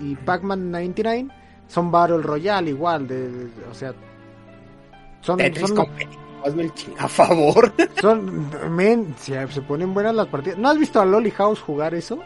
[0.00, 1.28] y Pac-Man 99
[1.66, 3.92] son Battle Royale igual, de, de- o sea,
[5.20, 5.86] son, Tetris son,
[6.46, 7.72] hazme el a favor.
[8.00, 10.58] son, men, se, se ponen buenas las partidas.
[10.58, 12.20] ¿No has visto a Lolly House jugar eso?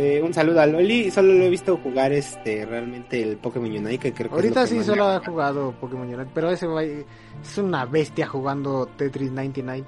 [0.00, 3.98] Eh, un saludo a Loli, solo lo he visto jugar este realmente el Pokémon Unite,
[3.98, 6.50] que creo que es Ahorita lo que sí más solo ha jugado Pokémon Unite, pero
[6.50, 9.84] ese va- es una bestia jugando Tetris 99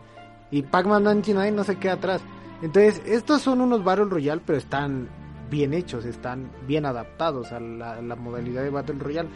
[0.51, 2.23] y Pac-Man 99 no se queda atrás.
[2.61, 5.09] Entonces, estos son unos Battle Royale, pero están
[5.49, 9.29] bien hechos, están bien adaptados a la, modalidad de Battle Royale.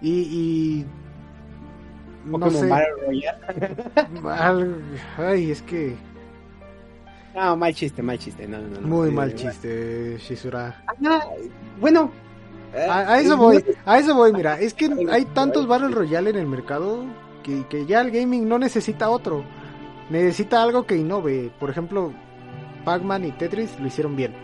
[0.00, 0.86] Y, y
[2.26, 3.38] no Pokémon sé, Battle Royale.
[4.28, 4.82] al-
[5.18, 5.94] ay, es que
[7.34, 8.46] No, mal chiste, mal chiste.
[8.46, 8.86] No, no, no.
[8.88, 10.82] muy mal chiste, Shizura.
[10.86, 11.24] Ajá,
[11.80, 12.12] bueno.
[12.74, 16.30] eh, A, a eso voy, a eso voy, mira, es que hay tantos Battle Royale
[16.30, 17.04] en el mercado
[17.42, 19.44] que, que ya el gaming no necesita otro.
[20.10, 21.50] Necesita algo que innove.
[21.58, 22.12] Por ejemplo,
[22.84, 24.34] Pac-Man y Tetris lo hicieron bien.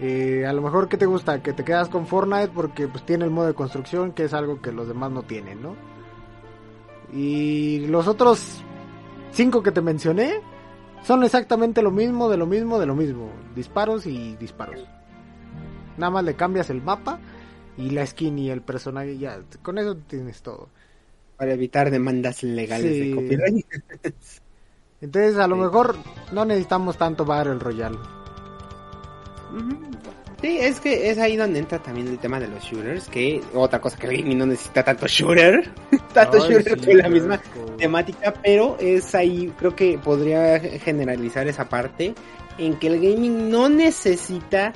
[0.00, 1.42] Eh, a lo mejor, ¿qué te gusta?
[1.42, 4.60] Que te quedas con Fortnite porque pues tiene el modo de construcción, que es algo
[4.60, 5.74] que los demás no tienen, ¿no?
[7.12, 8.62] Y los otros
[9.32, 10.40] cinco que te mencioné
[11.04, 13.30] son exactamente lo mismo, de lo mismo, de lo mismo.
[13.54, 14.80] Disparos y disparos.
[15.96, 17.18] Nada más le cambias el mapa
[17.76, 19.40] y la skin y el personaje ya.
[19.62, 20.68] Con eso tienes todo.
[21.36, 23.10] Para evitar demandas legales Sí.
[23.10, 23.66] de copyright.
[25.00, 25.60] Entonces a lo Sí.
[25.62, 25.96] mejor
[26.32, 27.98] no necesitamos tanto Battle Royale.
[29.52, 29.76] Ujú.
[30.44, 33.80] Sí, es que es ahí donde entra también el tema de los shooters, que otra
[33.80, 35.70] cosa que el gaming no necesita tanto shooter,
[36.12, 37.40] tanto Ay, shooter sí, con la misma
[37.78, 42.14] temática, pero es ahí, creo que podría generalizar esa parte
[42.58, 44.74] en que el gaming no necesita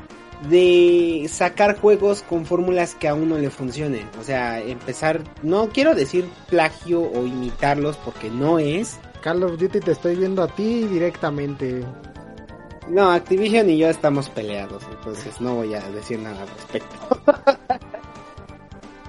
[0.48, 4.08] de sacar juegos con fórmulas que a uno le funcionen.
[4.18, 8.98] O sea, empezar, no quiero decir plagio o imitarlos porque no es.
[9.20, 11.84] Call of Duty te estoy viendo a ti directamente.
[12.90, 17.20] No, Activision y yo estamos peleados, entonces no voy a decir nada al respecto.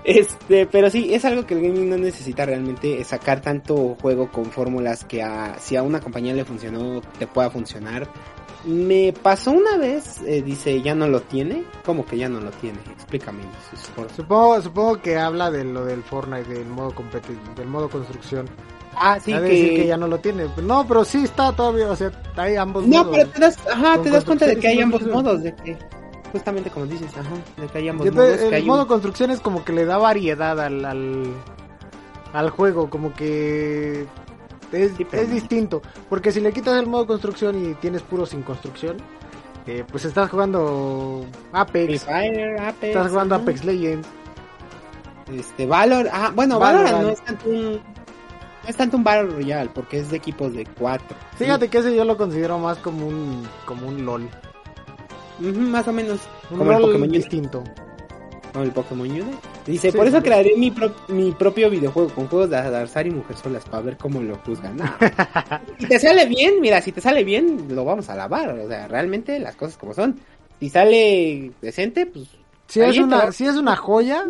[0.04, 4.46] Este, pero sí, es algo que el gaming no necesita realmente sacar tanto juego con
[4.46, 8.08] fórmulas que a, si a una compañía le funcionó, te pueda funcionar.
[8.66, 11.64] Me pasó una vez, eh, dice, ya no lo tiene.
[11.86, 12.80] ¿Cómo que ya no lo tiene?
[12.92, 13.44] Explícame.
[14.16, 16.92] Supongo, supongo que habla de lo del Fortnite, del modo
[17.56, 18.50] del modo construcción.
[19.02, 19.54] Ah, sí, Ha de que...
[19.56, 20.48] decir que ya no lo tiene.
[20.62, 23.16] No, pero sí está todavía, o sea, hay ambos No, modos.
[23.18, 25.78] pero te das, ajá, te das cuenta de que hay ambos modos, de que,
[26.34, 27.30] justamente como dices, ajá,
[27.62, 28.38] de que hay ambos modos.
[28.38, 31.34] que el un- modo construcción es como que le da variedad al, al,
[32.34, 34.06] al juego, como que
[34.74, 35.34] es, Sí, es no.
[35.34, 35.82] distinto.
[36.10, 38.98] Porque si le quitas el modo construcción y tienes puro sin construcción,
[39.66, 43.44] eh, pues estás jugando Free Apex, Fire, Apex, estás jugando ajá.
[43.44, 44.08] Apex Legends.
[45.34, 46.86] Este, Valor, ah, bueno, Valorant.
[46.92, 47.82] Valorant no es tanto un,
[48.64, 51.16] no es tanto un Battle Royale, porque es de equipos de cuatro.
[51.38, 54.30] Fíjate que ese yo lo considero más como un, como un LOL.
[55.40, 56.20] Más o menos,
[56.52, 57.64] Un como el Pokémon distinto.
[58.52, 59.38] Como el Pokémon Unite.
[59.66, 60.24] Dice, Sí, por eso sí.
[60.24, 63.98] crearé mi, pro- mi propio videojuego con juegos de azar y mujer solas para ver
[63.98, 64.76] cómo lo juzgan.
[64.78, 64.86] No.
[65.80, 68.50] si te sale bien, mira, si te sale bien, lo vamos a alabar.
[68.58, 70.20] O sea, realmente las cosas como son.
[70.60, 72.28] Si sale decente, pues
[72.68, 74.26] Si es, una, si es una joya,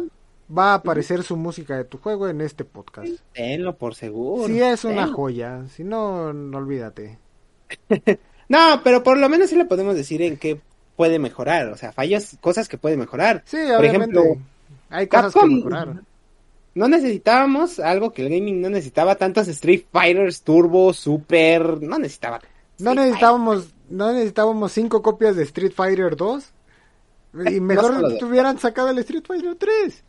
[0.56, 3.16] va a aparecer su música de tu juego en este podcast.
[3.34, 4.48] tenlo por seguro.
[4.48, 5.16] Si es una tenlo.
[5.16, 7.20] joya, si no, no olvídate.
[8.50, 10.60] No, pero por lo menos sí le podemos decir en qué
[10.96, 11.68] puede mejorar.
[11.68, 13.44] O sea, fallas, cosas que puede mejorar.
[13.46, 14.20] Sí, Por obviamente.
[14.20, 14.44] ejemplo,
[14.90, 16.02] hay cosas que mejorar.
[16.74, 22.42] No necesitábamos algo que el gaming no necesitaba, tantos Street Fighters, Turbo, Super, no necesitaba.
[22.80, 26.54] No necesitábamos, no necesitábamos cinco copias de Street Fighter 2.
[27.46, 28.18] Y mejor solo dos.
[28.20, 30.04] tuvieran sacado el Street Fighter 3.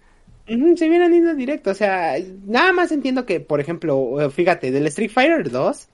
[0.77, 4.87] Se hubieran ido directo, o sea, nada más entiendo que, por ejemplo, eh, fíjate, del
[4.89, 5.87] Street Fighter 2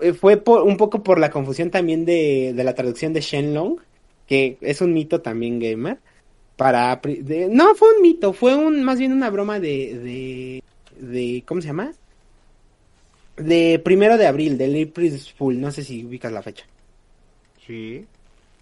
[0.00, 3.76] eh, fue por, un poco por la confusión también de, de la traducción de Shenlong,
[4.26, 5.98] que es un mito también gamer.
[6.56, 10.62] Para, de- no fue un mito, fue un, más bien una broma de, de,
[10.98, 11.92] de, ¿cómo se llama?
[13.36, 16.64] De primero de abril, del April Fool, no sé si ubicas la fecha.
[17.66, 18.04] Sí.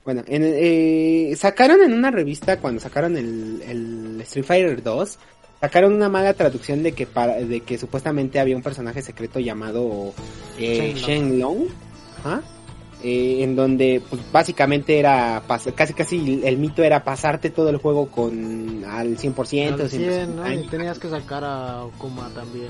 [0.05, 5.19] Bueno, en, eh, sacaron en una revista cuando sacaron el, el Street Fighter 2,
[5.61, 10.13] sacaron una mala traducción de que para, de que supuestamente había un personaje secreto llamado
[10.59, 11.07] eh, Shenlong.
[11.07, 11.67] Shenlong,
[12.21, 12.43] ajá,
[13.03, 15.43] eh, en donde pues básicamente era
[15.77, 20.37] casi casi el mito era pasarte todo el juego con al 100%, Al 100%, 100,
[20.37, 20.53] ¿no?
[20.53, 22.69] Y tenías que sacar a Okuma también.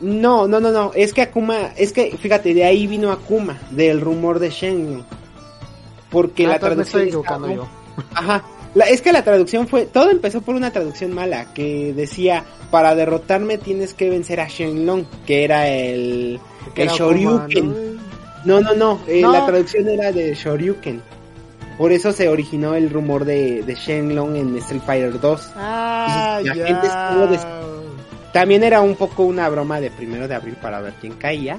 [0.00, 4.00] No, no, no, no, es que Akuma, es que fíjate, de ahí vino Akuma, del
[4.00, 5.04] rumor de Shenlong.
[6.10, 8.08] Porque Ah, la entonces me estoy traducción equivocando estaba- yo.
[8.14, 8.44] Ajá.
[8.74, 12.94] La- es que la traducción fue, todo empezó por una traducción mala que decía, para
[12.94, 16.40] derrotarme tienes que vencer a Shenlong, que era el,
[16.74, 17.98] Que el era Shoryuken.
[18.44, 18.60] ¿no?
[18.60, 19.32] No, no, no, eh, No.
[19.32, 21.02] la traducción era de Shoryuken.
[21.78, 25.52] Por eso se originó el rumor de, de Shenlong en Street Fighter 2.
[25.56, 27.28] Ah, Y la gente estuvo
[28.32, 31.58] También era un poco una broma de primero de abril para ver quién caía.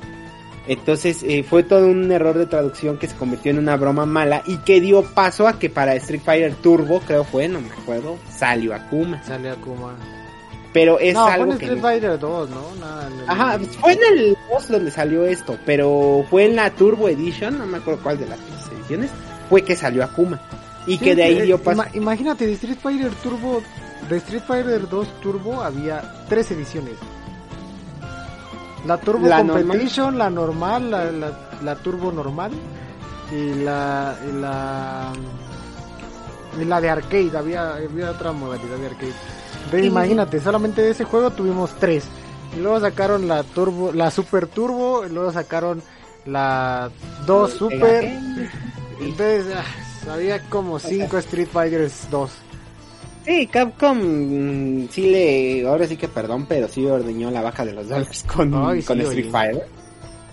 [0.68, 4.44] Entonces eh, fue todo un error de traducción que se convirtió en una broma mala
[4.46, 8.18] y que dio paso a que para Street Fighter Turbo, creo fue, no me acuerdo,
[8.32, 9.22] salió Akuma.
[9.24, 9.96] Sale Akuma.
[10.72, 11.66] Pero es no, fue algo en que...
[11.66, 12.76] Street Fighter 2, ¿no?
[12.80, 16.70] Nada, en Ajá, pues, fue en el 2 donde salió esto, pero fue en la
[16.72, 19.12] Turbo Edition, no me acuerdo cuál de las tres ediciones,
[19.50, 20.40] fue que salió Akuma.
[20.88, 21.82] Y Sí, que de ahí eh, dio paso...
[21.84, 23.62] ima- imagínate, de Street Fighter Turbo,
[24.10, 26.94] de Street Fighter 2 Turbo había tres ediciones.
[28.86, 31.32] La Turbo La Competition, la normal, la, la,
[31.62, 32.52] la Turbo normal
[33.32, 35.14] y la, y la
[36.60, 39.86] y la de arcade, había, había otra modalidad de arcade.
[39.86, 42.06] Imagínate, solamente de ese juego tuvimos tres.
[42.56, 45.82] Y luego sacaron la Turbo, la Super Turbo, y luego sacaron
[46.26, 46.92] la
[47.26, 48.06] 2 Super.
[49.00, 52.32] Entonces, ah, había como 5 Street Fighters 2.
[53.26, 57.74] Sí, Capcom mm, sí le, ahora sí que perdón, pero sí ordeñó la vaca de
[57.74, 59.32] los dólares con, Ay, con sí, Street.
[59.32, 59.68] Fighter.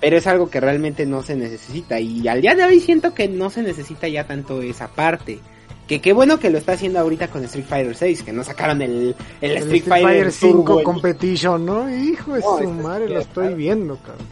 [0.01, 3.29] Pero es algo que realmente no se necesita y al día de hoy siento que
[3.29, 5.39] no se necesita ya tanto esa parte.
[5.87, 8.81] Que qué bueno que lo está haciendo ahorita con Street Fighter 6, que no sacaron
[8.81, 10.83] el, el, El Street, Fighter, 5 Turbo.
[10.85, 11.91] Competition, ¿no?
[11.95, 13.57] Hijo de No, su madre, lo estoy claro.
[13.57, 14.27] viendo, cabrón.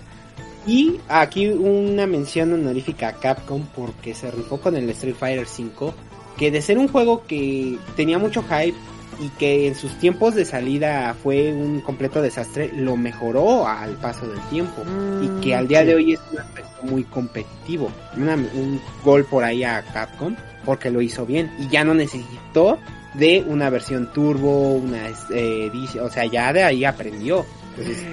[0.69, 5.95] Y aquí una mención honorífica a Capcom porque se rifó con el Street Fighter 5
[6.39, 8.75] que de ser un juego que tenía mucho hype
[9.21, 14.29] y que en sus tiempos de salida fue un completo desastre, lo mejoró al paso
[14.29, 15.87] del tiempo Mm, y que al día sí.
[15.87, 17.91] de hoy es un aspecto muy competitivo.
[18.17, 22.79] Una- un gol por ahí a Capcom porque lo hizo bien y ya no necesitó
[23.15, 25.71] de una versión turbo, una eh,
[26.01, 27.45] o sea, ya de ahí aprendió.
[27.71, 28.05] Entonces,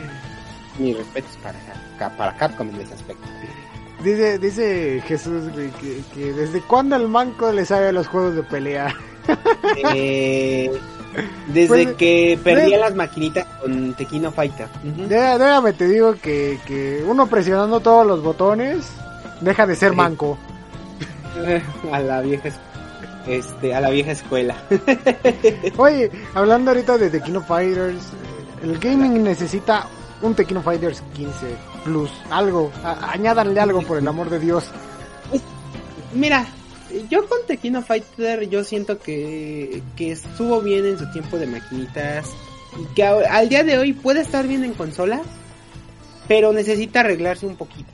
[0.79, 3.27] mis respetos para, para Capcom en ese aspecto.
[4.05, 5.43] Dice, dice Jesús
[5.81, 8.95] que, que desde cuándo el manco le sabe a los juegos de pelea.
[9.95, 10.71] Eh,
[11.47, 14.67] desde Pues, que perdía de- las maquinitas con Tequino Fighter.
[14.83, 18.85] Déjame te digo que, que uno presionando todos los botones
[19.41, 19.95] deja de ser Sí.
[19.95, 20.37] manco.
[21.91, 22.59] a la vieja es-
[23.27, 24.55] este a la vieja escuela.
[25.77, 29.87] Oye, hablando ahorita de Tequino Fighters, eh, el gaming necesita
[30.21, 31.33] un Tequino Fighters 15
[31.85, 34.65] Plus, algo, a- añádanle algo por el amor de Dios.
[36.13, 36.45] Mira,
[37.09, 42.29] yo con Tequino Fighter yo siento que, que estuvo bien en su tiempo de maquinitas
[42.81, 45.21] y que a- al día de hoy puede estar bien en consola,
[46.27, 47.89] pero necesita arreglarse un poquito.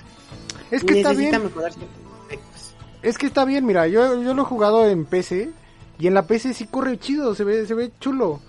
[0.72, 2.74] Es que está bien, mejorar ciertos aspectos.
[3.02, 5.50] es que está bien, mira, yo, yo lo he jugado en PC
[6.00, 8.40] y en la PC sí corre chido, se ve, se ve chulo.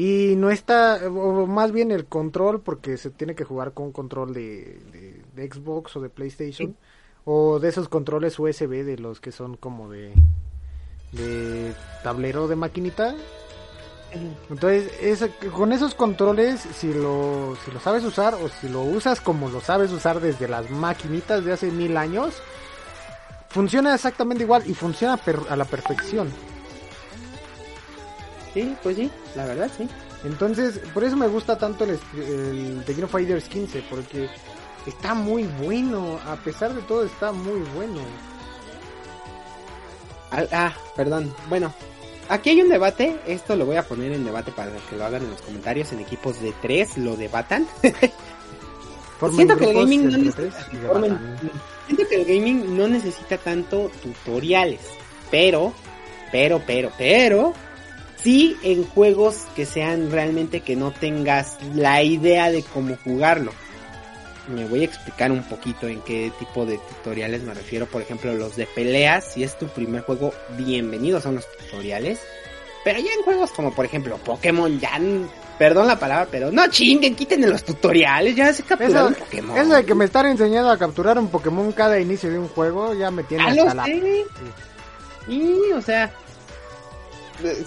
[0.00, 3.92] Y no está, o más bien el control, porque se tiene que jugar con un
[3.92, 6.76] control de, de- de Xbox o de PlayStation,
[7.24, 10.12] o de esos controles USB de los que son como de,
[11.10, 11.74] de
[12.04, 13.16] tablero de maquinita.
[14.48, 19.20] Entonces, esa- con esos controles, si lo, si lo sabes usar o si lo usas
[19.20, 22.34] como lo sabes usar desde las maquinitas de hace mil años,
[23.48, 26.28] funciona exactamente igual y funciona per- a la perfección.
[28.54, 29.88] Sí, pues sí, la verdad sí.
[30.24, 31.98] Entonces, por eso me gusta tanto el,
[32.84, 34.28] The Game Fighters 15, porque
[34.86, 38.00] está muy bueno, a pesar de todo está muy bueno.
[40.30, 41.32] Ah, ah, perdón.
[41.48, 41.72] Bueno,
[42.28, 43.18] aquí hay un debate.
[43.26, 45.92] Esto lo voy a poner en debate para que lo hagan en los comentarios.
[45.92, 47.66] En equipos de tres lo debatan.
[49.34, 51.38] Siento que el gaming no debatan.
[51.86, 54.80] siento que el gaming no necesita tanto tutoriales.
[55.30, 55.72] Pero,
[56.30, 57.52] pero, pero, pero,
[58.22, 63.52] sí en juegos que sean realmente que no tengas la idea de cómo jugarlo.
[64.48, 67.86] Me voy a explicar un poquito en qué tipo de tutoriales me refiero.
[67.86, 72.18] Por ejemplo, los de peleas, si es tu primer juego, bienvenidos son los tutoriales.
[72.82, 74.98] Pero ya en juegos como por ejemplo Pokémon, ya,
[75.58, 79.58] perdón la palabra, pero no chinguen, quiten los tutoriales, ya se capturaron Eso, Pokémon.
[79.58, 82.94] eso de que me están enseñando a capturar un Pokémon cada inicio de un juego
[82.94, 83.86] ya me tiene Ya hasta la...
[85.76, 86.10] o sea,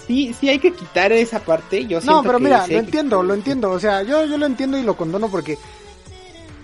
[0.06, 1.86] sí, sí hay que quitar esa parte.
[1.86, 3.70] Yo No, pero que mira, lo que entiendo, lo entiendo.
[3.70, 5.58] O sea, yo, yo lo entiendo y lo condono porque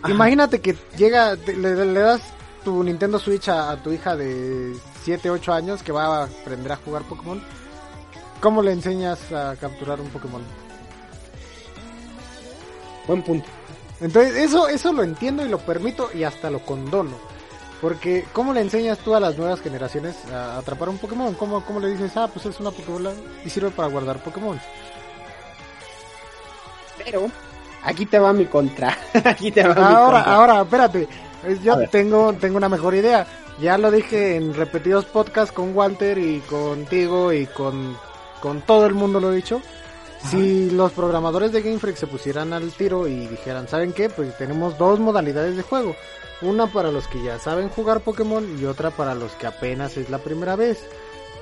[0.02, 0.12] Ajá.
[0.12, 2.20] imagínate que llega, te- le, le das
[2.64, 6.72] tu Nintendo Switch a, a tu hija de 7, 8 años que va a aprender
[6.72, 7.42] a jugar Pokémon.
[8.40, 10.42] ¿Cómo le enseñas a capturar un Pokémon?
[13.06, 13.48] Buen punto.
[14.00, 17.16] Entonces, eso, eso lo entiendo y lo permito y hasta lo condono.
[17.80, 21.34] Porque, ¿cómo le enseñas tú a las nuevas generaciones a atrapar un Pokémon?
[21.34, 23.12] ¿Cómo, cómo le dices, ah, pues es una Pokébola
[23.44, 24.58] y sirve para guardar Pokémon?
[27.04, 27.30] Pero,
[27.84, 28.96] aquí te va mi contra.
[29.24, 30.34] aquí te va mi Ahora, contra.
[30.34, 31.08] ahora, espérate.
[31.62, 33.26] Yo tengo, tengo una mejor idea.
[33.60, 37.96] Ya lo dije en repetidos podcasts con Walter y contigo y con,
[38.40, 39.60] con todo el mundo lo he dicho.
[40.30, 44.10] Si los programadores de Game Freak se pusieran al tiro y dijeran, ¿saben qué?
[44.10, 45.94] Pues tenemos dos modalidades de juego.
[46.42, 50.10] Una para los que ya saben jugar Pokémon y otra para los que apenas es
[50.10, 50.78] la primera vez.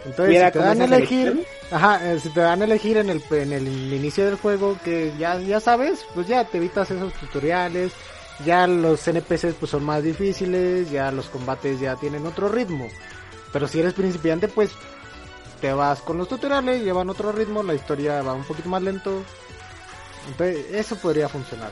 [0.05, 3.23] Entonces, Mira si te dan elegir, ajá, eh, si te dan a elegir en el,
[3.31, 7.93] en el inicio del juego que ya, ya sabes, pues ya te evitas esos tutoriales,
[8.45, 12.87] ya los NPCs pues son más difíciles, ya los combates ya tienen otro ritmo.
[13.53, 14.71] Pero si eres principiante, pues
[15.61, 19.23] te vas con los tutoriales, llevan otro ritmo, la historia va un poquito más lento.
[20.29, 21.71] Entonces, eso podría funcionar.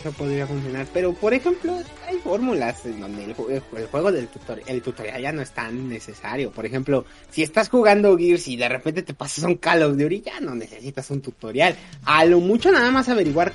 [0.00, 0.86] Eso podría funcionar.
[0.92, 1.78] Pero, por ejemplo,
[2.08, 5.50] hay fórmulas en donde el, ju- el juego del tutorial, el tutorial ya no es
[5.52, 6.50] tan necesario.
[6.50, 10.22] Por ejemplo, si estás jugando Gears y de repente te pasas un Call of Duty,
[10.22, 11.76] ya no necesitas un tutorial.
[12.04, 13.52] A lo mucho nada más averiguar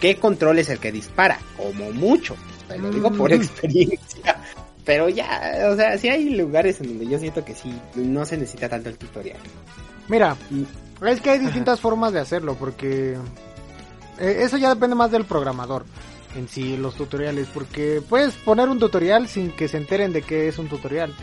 [0.00, 1.38] qué control es el que dispara.
[1.56, 2.34] Como mucho.
[2.68, 3.34] Te lo digo por Mm.
[3.42, 4.40] experiencia.
[4.90, 8.36] Pero ya, o sea, sí hay lugares en donde yo siento que sí, no se
[8.36, 9.38] necesita tanto el tutorial.
[10.08, 10.66] Mira, Y-
[11.06, 13.16] es que hay distintas formas de hacerlo, porque
[14.18, 15.84] eh, eso ya depende más del programador
[16.34, 20.48] en sí, los tutoriales, porque puedes poner un tutorial sin que se enteren de que
[20.48, 21.14] es un tutorial.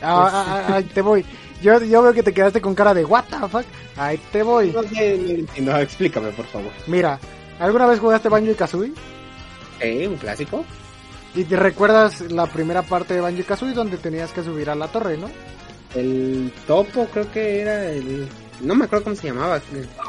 [0.00, 1.22] Ah, ah, ah, ahí te voy.
[1.60, 3.66] Yo, yo veo que te quedaste con cara de what the fuck.
[3.98, 4.72] Ahí te voy.
[4.72, 6.72] No sé, no entiendo, explícame por favor.
[6.86, 7.18] Mira,
[7.60, 8.94] ¿alguna vez jugaste Banjo y Kazooie?
[9.80, 10.06] ¿Eh?
[10.08, 10.64] ¿Un clásico?
[11.34, 14.88] Y te recuerdas la primera parte de Banjo Kazooie donde tenías que subir a la
[14.88, 15.30] torre, ¿no?
[15.94, 18.28] El topo creo que era el...
[18.60, 19.60] No me acuerdo cómo se llamaba,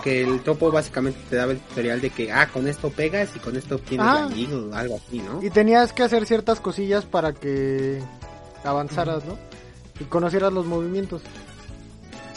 [0.03, 3.39] que el topo básicamente te daba el tutorial de que, ah, con esto pegas y
[3.39, 4.29] con esto obtienes Ah.
[4.29, 5.41] la algo así, ¿no?
[5.41, 7.99] Y tenías que hacer ciertas cosillas para que
[8.63, 9.37] avanzaras, ¿no?
[9.99, 11.21] Y conocieras los movimientos.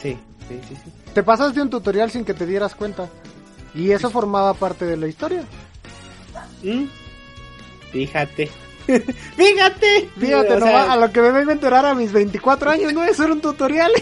[0.01, 0.17] Sí,
[0.49, 0.93] sí, sí, sí.
[1.13, 3.09] Te pasaste un tutorial sin que te dieras cuenta.
[3.75, 5.43] Y eso formaba parte de la historia.
[6.63, 6.85] ¿Mm?
[7.93, 8.51] Fíjate.
[9.37, 10.09] Fíjate.
[10.19, 12.93] Fíjate, O sea, nomás, a lo que me vengo a enterar a mis 24 años,
[12.93, 13.93] no era un tutorial.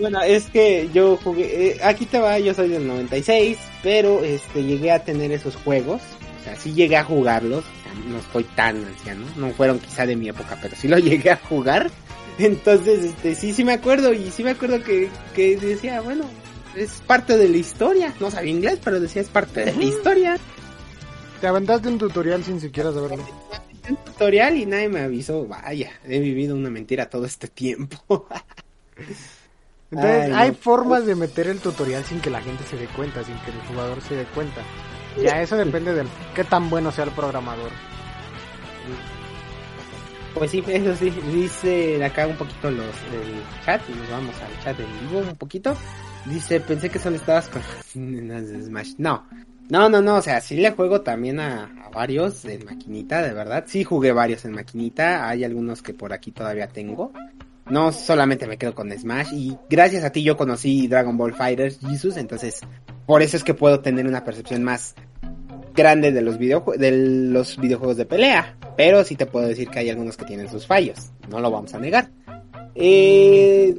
[0.00, 4.62] Bueno, es que yo jugué, eh, aquí te va, yo soy del 96, pero este
[4.62, 6.00] llegué a tener esos juegos,
[6.40, 10.06] o sea, sí llegué a jugarlos, o sea, no estoy tan anciano, no fueron quizá
[10.06, 11.90] de mi época, pero sí lo llegué a jugar,
[12.38, 16.24] entonces este sí, sí me acuerdo, y sí me acuerdo que, que decía, bueno,
[16.76, 20.38] es parte de la historia, no sabía inglés, pero decía es parte de la historia,
[21.42, 23.24] Te aventaste un tutorial sin siquiera saberlo.
[23.90, 27.98] un tutorial y nadie me avisó, vaya, he vivido una mentira todo este tiempo.
[29.90, 30.36] Entonces, Ay, no.
[30.36, 33.50] hay formas de meter el tutorial sin que la gente se dé cuenta, sin que
[33.50, 34.62] el jugador se dé cuenta.
[35.20, 37.72] Ya eso depende del qué tan bueno sea el programador.
[40.34, 44.62] Pues sí, eso sí, dice acá un poquito los el chat y nos vamos al
[44.62, 45.76] chat en vivo un poquito.
[46.24, 47.62] Dice, pensé que solo estabas con
[48.28, 48.94] las Smash.
[48.98, 49.26] No,
[49.68, 53.64] no, no, no, o sea, sí le juego también a, varios en maquinita, de verdad.
[53.66, 57.12] Sí jugué varios en maquinita, hay algunos que por aquí todavía tengo.
[57.70, 61.78] No solamente me quedo con Smash y gracias a ti yo conocí Dragon Ball Fighters
[61.78, 62.60] Jesus, entonces
[63.06, 64.94] por eso es que puedo tener una percepción más
[65.74, 66.90] grande de los de
[67.30, 70.66] los videojuegos de pelea, pero sí te puedo decir que hay algunos que tienen sus
[70.66, 72.10] fallos, no lo vamos a negar.
[72.74, 73.78] Eh,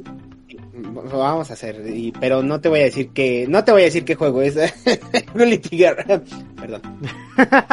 [1.10, 3.82] lo vamos a hacer, y- pero no te voy a decir que no te voy
[3.82, 4.54] a decir qué juego es
[5.70, 6.04] Gear.
[6.60, 6.82] Perdón.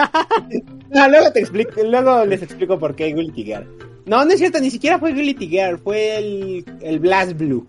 [0.94, 3.14] No, luego te explico, luego les explico por qué
[3.46, 3.66] Gear.
[4.06, 7.66] No, no es cierto, ni siquiera fue Guilty Gear, fue el, el Blast Blue.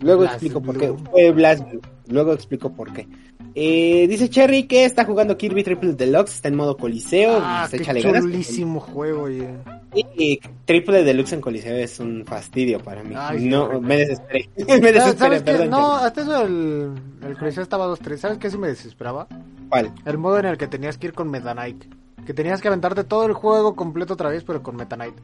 [0.00, 0.92] Luego Blast explico por qué.
[1.10, 1.80] Fue Blast Blue.
[2.08, 3.06] Luego explico por qué.
[3.54, 7.38] Eh, dice Cherry que está jugando Kirby Triple Deluxe, está en modo Coliseo.
[7.42, 8.22] Ah, se qué ganas.
[8.22, 9.48] chulísimo juego, oye.
[9.94, 13.14] Y Triple Deluxe en Coliseo es un fastidio para mí.
[13.16, 14.48] Ay, sí, no, me desesperé.
[14.56, 15.70] me ¿Sabes, desesperé, perdón.
[15.70, 16.92] No, hasta eso el,
[17.26, 18.16] el Coliseo estaba 2-3.
[18.16, 19.26] ¿Sabes qué sí me desesperaba?
[19.68, 19.92] ¿Cuál?
[20.04, 21.84] El modo en el que tenías que ir con Meta Knight.
[22.26, 25.14] Que tenías que aventarte todo el juego completo otra vez, pero con Meta Knight.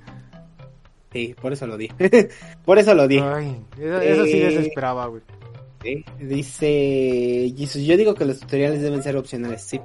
[1.13, 1.89] Sí, por eso lo di.
[2.65, 3.19] por eso lo di.
[3.19, 5.23] Ay, eso, eso sí Eh, desesperaba, güey.
[5.85, 9.81] Sí, Dice Jesus, yo digo que los tutoriales deben ser opcionales, sí.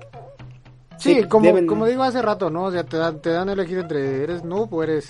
[0.98, 2.66] Sí, como, deben- como digo hace rato, ¿no?
[2.66, 5.10] O sea, te dan, te dan a elegir entre eres noob o eres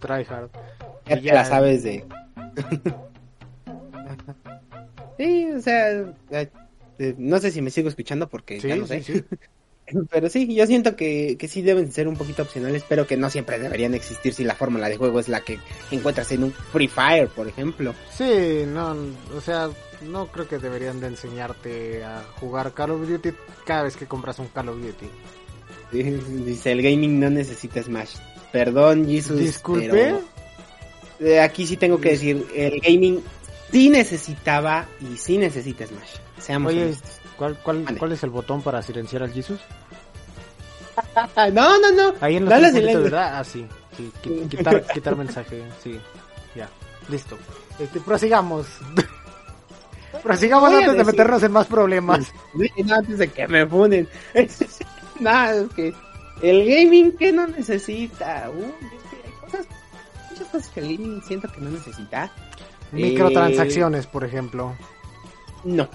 [0.00, 0.50] tryhard.
[1.06, 2.04] Ya Y te la sabes de...
[5.18, 5.90] sí, o sea,
[6.30, 6.50] eh,
[6.98, 9.02] eh, no sé si me sigo escuchando porque Sí, ya no sé.
[10.10, 13.30] Pero sí, yo siento que, que sí deben ser un poquito opcionales, pero que no
[13.30, 15.58] siempre deberían existir si la fórmula de juego es la que
[15.90, 17.94] encuentras en un Free Fire, por ejemplo.
[18.16, 18.96] Sí, no,
[19.36, 19.70] o sea,
[20.02, 23.30] no creo que deberían de enseñarte a jugar Call of Duty
[23.64, 25.06] cada vez que compras un Call of Duty.
[25.92, 28.16] Dice, el gaming no necesita Smash.
[28.52, 29.38] Perdón, Jesus.
[29.38, 29.88] Disculpe.
[29.90, 30.20] pero,
[31.20, 33.22] eh, aquí sí tengo que decir, el gaming
[33.70, 36.16] sí necesitaba y sí necesita Smash.
[36.38, 37.19] Seamos Oye, honestos.
[37.40, 37.98] ¿Cuál, cuál.
[37.98, 39.58] ¿cuál es el botón para silenciar al Jesus?
[41.52, 42.14] No, no, no.
[42.20, 43.02] Ahí en los Dale silencio.
[43.04, 43.38] ¿verdad?
[43.38, 43.66] Ah, sí.
[43.96, 45.98] sí qui- quitar, quitar mensaje, sí.
[46.54, 46.68] Ya,
[47.08, 47.38] listo.
[47.78, 48.66] Este, prosigamos.
[50.22, 52.32] prosigamos Voy antes de meternos en más problemas.
[52.84, 54.06] No, antes de que me funen.
[55.20, 55.94] Nada, es que
[56.42, 58.50] el gaming que no necesita.
[58.54, 58.72] Uh,
[59.24, 59.66] hay cosas,
[60.30, 62.30] muchas cosas que el gaming siento que no necesita.
[62.92, 64.74] Microtransacciones, por ejemplo.
[65.64, 65.88] No.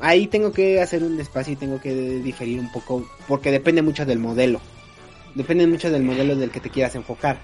[0.00, 4.06] Ahí tengo que hacer un espacio y tengo que diferir un poco porque depende mucho
[4.06, 4.60] del modelo.
[5.34, 7.38] Depende mucho del modelo del que te quieras enfocar.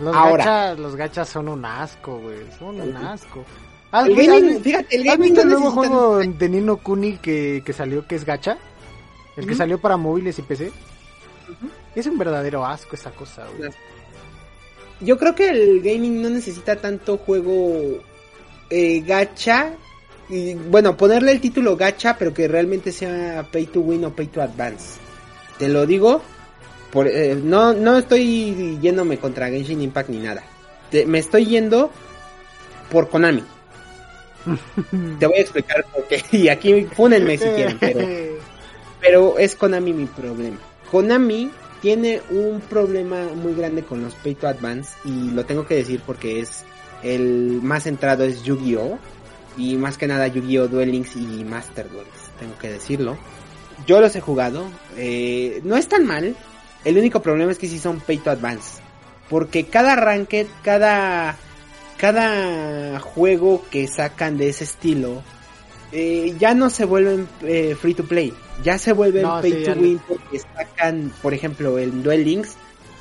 [0.00, 0.44] Los Ahora.
[0.44, 2.38] gachas, los gachas son un asco, güey.
[2.58, 3.44] Son un asco.
[3.90, 7.16] ¿Has, El gaming, has fíjate, el gaming visto no el nuevo juego de Nino Kuni
[7.18, 8.58] que, que salió que es gacha?
[9.36, 10.72] El que salió para móviles y PC.
[11.94, 13.70] Es un verdadero asco esa cosa, güey.
[15.00, 18.00] Yo creo que el gaming no necesita tanto juego
[18.70, 19.72] eh, gacha.
[20.28, 24.26] Y, bueno, ponerle el título gacha, pero que realmente sea pay to win o pay
[24.26, 24.98] to advance.
[25.58, 26.22] Te lo digo.
[26.90, 30.42] Por, eh, no, no estoy yéndome contra Genshin Impact ni nada.
[30.90, 31.90] Te- me estoy yendo
[32.90, 33.42] por Konami.
[35.18, 36.22] Te voy a explicar por qué.
[36.36, 38.00] Y aquí fúnenme si quieren, pero
[39.00, 40.58] pero es Konami mi problema.
[40.90, 41.50] Konami
[41.82, 46.00] tiene un problema muy grande con los Pay to Advance y lo tengo que decir
[46.06, 46.64] porque es
[47.02, 48.98] el más centrado es Yu-Gi-Oh!
[49.56, 50.68] Y más que nada Yu-Gi-Oh!
[50.68, 52.08] Duel Links y Master Duels,
[52.38, 53.16] tengo que decirlo.
[53.86, 54.66] Yo los he jugado,
[54.96, 56.36] eh, no es tan mal.
[56.84, 58.80] El único problema es que sí son Pay to Advance.
[59.28, 61.36] Porque cada ranked, cada,
[61.96, 65.22] cada juego que sacan de ese estilo,
[65.92, 69.58] eh, ya no se vuelven eh, free to play, ya se vuelven No, pay sí,
[69.64, 72.56] to ya win porque sacan, por ejemplo, el Duel Links,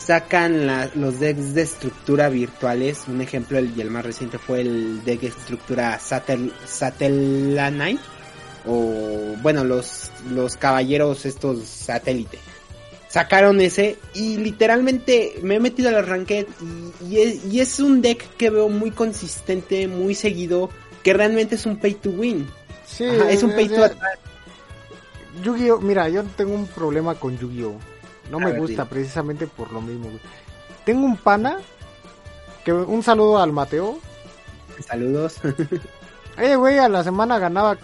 [0.06, 3.03] sacan la- los decks de estructura virtuales.
[3.07, 8.02] Un ejemplo el, y el más reciente fue el deck de estructura Satel, Satellanite.
[8.68, 12.40] O bueno, los, los caballeros estos satélite.
[13.10, 16.48] Sacaron ese y literalmente me he metido al ranked
[17.02, 20.69] y, y es, y es un deck que veo muy consistente, muy seguido,
[21.03, 22.48] que realmente es un pay to win.
[22.86, 24.19] Sí, Ajá, es un pay to advance.
[25.44, 27.76] Yu-Gi-Oh, mira, yo tengo un problema con Yu-Gi-Oh.
[28.30, 30.06] No me gusta precisamente por lo mismo.
[30.06, 30.20] güey.
[30.86, 31.58] Tengo un pana
[32.64, 34.00] que un saludo al Mateo.
[34.86, 35.40] Saludos.
[36.38, 37.78] Eh, güey, a la semana ganaba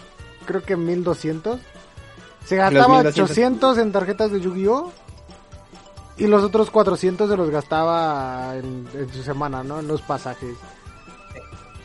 [0.46, 1.58] creo que 1200.
[2.44, 3.32] Se gastaba 1200.
[3.32, 4.92] 800 en tarjetas de Yu-Gi-Oh!
[6.18, 9.80] Y los otros 400 se los gastaba en, en su semana, ¿no?
[9.80, 10.58] En los pasajes.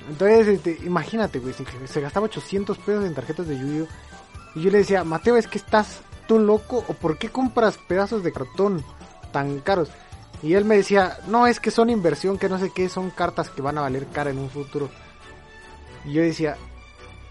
[0.08, 3.86] Entonces, este, imagínate, güey, se, se gastaba 800 pesos en tarjetas de Yu-Gi-Oh!
[4.56, 8.22] Y yo le decía, Mateo, es que estás tú loco o por qué compras pedazos
[8.22, 8.84] de cartón
[9.32, 9.90] tan caros?
[10.42, 13.50] Y él me decía, no, es que son inversión, que no sé qué, son cartas
[13.50, 14.90] que van a valer cara en un futuro.
[16.04, 16.56] Y yo decía,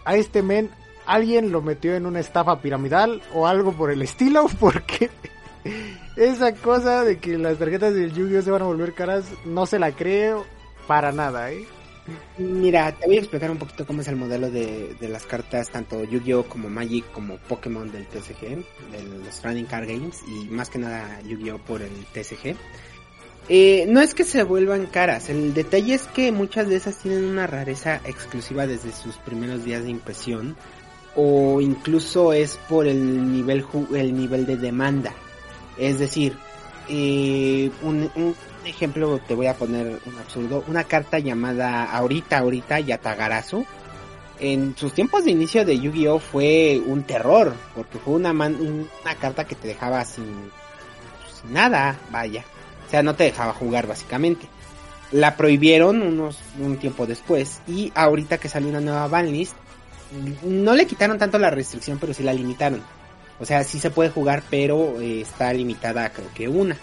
[0.03, 0.71] a este men
[1.05, 5.09] alguien lo metió en una estafa piramidal o algo por el estilo, porque
[6.15, 9.79] esa cosa de que las tarjetas del Yu-Gi-Oh se van a volver caras, no se
[9.79, 10.45] la creo
[10.87, 11.65] para nada, ¿eh?
[12.37, 15.69] Mira, te voy a explicar un poquito cómo es el modelo de, de las cartas,
[15.69, 20.69] tanto Yu-Gi-Oh como Magic como Pokémon del TCG, de los Trading Card Games y más
[20.69, 22.55] que nada Yu-Gi-Oh por el TCG.
[23.49, 27.25] Eh, no es que se vuelvan caras, el detalle es que muchas de esas tienen
[27.25, 30.55] una rareza exclusiva desde sus primeros días de impresión
[31.15, 33.65] o incluso es por el nivel
[33.95, 35.13] el nivel de demanda.
[35.77, 36.37] Es decir,
[36.89, 38.09] eh, un
[38.67, 43.65] ejemplo te voy a poner un absurdo, una carta llamada ahorita ahorita Yatagarasu.
[44.39, 48.57] En sus tiempos de inicio de Yu-Gi-Oh fue un terror, porque fue una man-
[49.03, 50.51] una carta que te dejaba sin,
[51.49, 52.43] nada, vaya.
[52.85, 54.47] O sea, no te dejaba jugar básicamente.
[55.11, 59.53] La prohibieron unos un tiempo después y ahorita que salió una nueva banlist
[60.43, 62.81] no le quitaron tanto la restricción, pero sí la limitaron.
[63.39, 66.77] O sea, sí se puede jugar, pero eh, está limitada creo que una.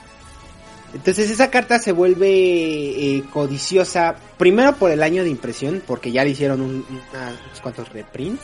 [0.94, 6.24] Entonces esa carta se vuelve eh, codiciosa, primero por el año de impresión, porque ya
[6.24, 8.42] le hicieron un- unos cuantos reprints.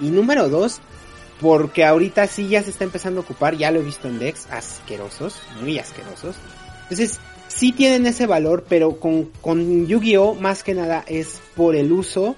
[0.00, 0.80] Y número dos,
[1.40, 4.46] porque ahorita sí ya se está empezando a ocupar, ya lo he visto en decks,
[4.50, 6.36] asquerosos, muy asquerosos.
[6.84, 11.92] Entonces sí tienen ese valor, pero con, con Yu-Gi-Oh más que nada es por el
[11.92, 12.36] uso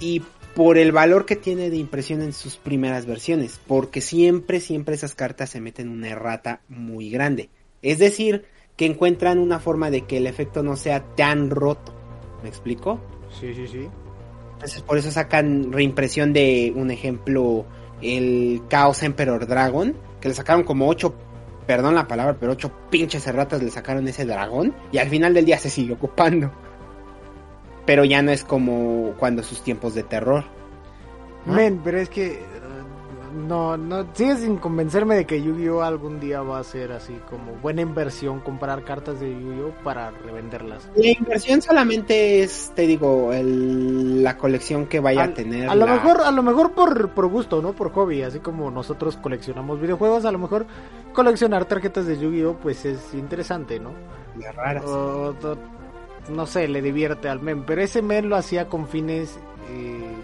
[0.00, 0.22] y
[0.54, 5.14] por el valor que tiene de impresión en sus primeras versiones, porque siempre, siempre esas
[5.14, 7.48] cartas se meten una errata muy grande.
[7.80, 8.44] Es decir,
[8.76, 11.92] que encuentran una forma de que el efecto no sea tan roto.
[12.42, 13.00] ¿Me explico?
[13.40, 13.88] Sí, sí, sí.
[14.54, 17.64] Entonces por eso sacan reimpresión de un ejemplo,
[18.00, 21.14] el Chaos Emperor Dragon, que le sacaron como ocho,
[21.66, 25.44] perdón la palabra, pero ocho pinches erratas le sacaron ese dragón y al final del
[25.44, 26.52] día se sigue ocupando.
[27.84, 30.44] Pero ya no es como cuando sus tiempos de terror.
[31.44, 31.54] ¿no?
[31.54, 32.40] Men, pero es que...
[33.34, 37.52] No, no, sigue sin convencerme de que Yu-Gi-Oh algún día va a ser así como
[37.62, 40.90] buena inversión comprar cartas de Yu-Gi-Oh para revenderlas.
[40.96, 45.68] La inversión solamente es, te digo, el- la colección que vaya Al- a tener.
[45.70, 47.72] A lo la- mejor, a lo mejor por, por gusto, ¿no?
[47.72, 50.66] Por hobby, así como nosotros coleccionamos videojuegos, a lo mejor
[51.14, 53.90] coleccionar tarjetas de Yu-Gi-Oh pues es interesante, ¿no?
[54.38, 54.84] las raras.
[54.86, 59.38] O- o- no sé, le divierte al men, pero ese men lo hacía con fines
[59.70, 60.14] eh,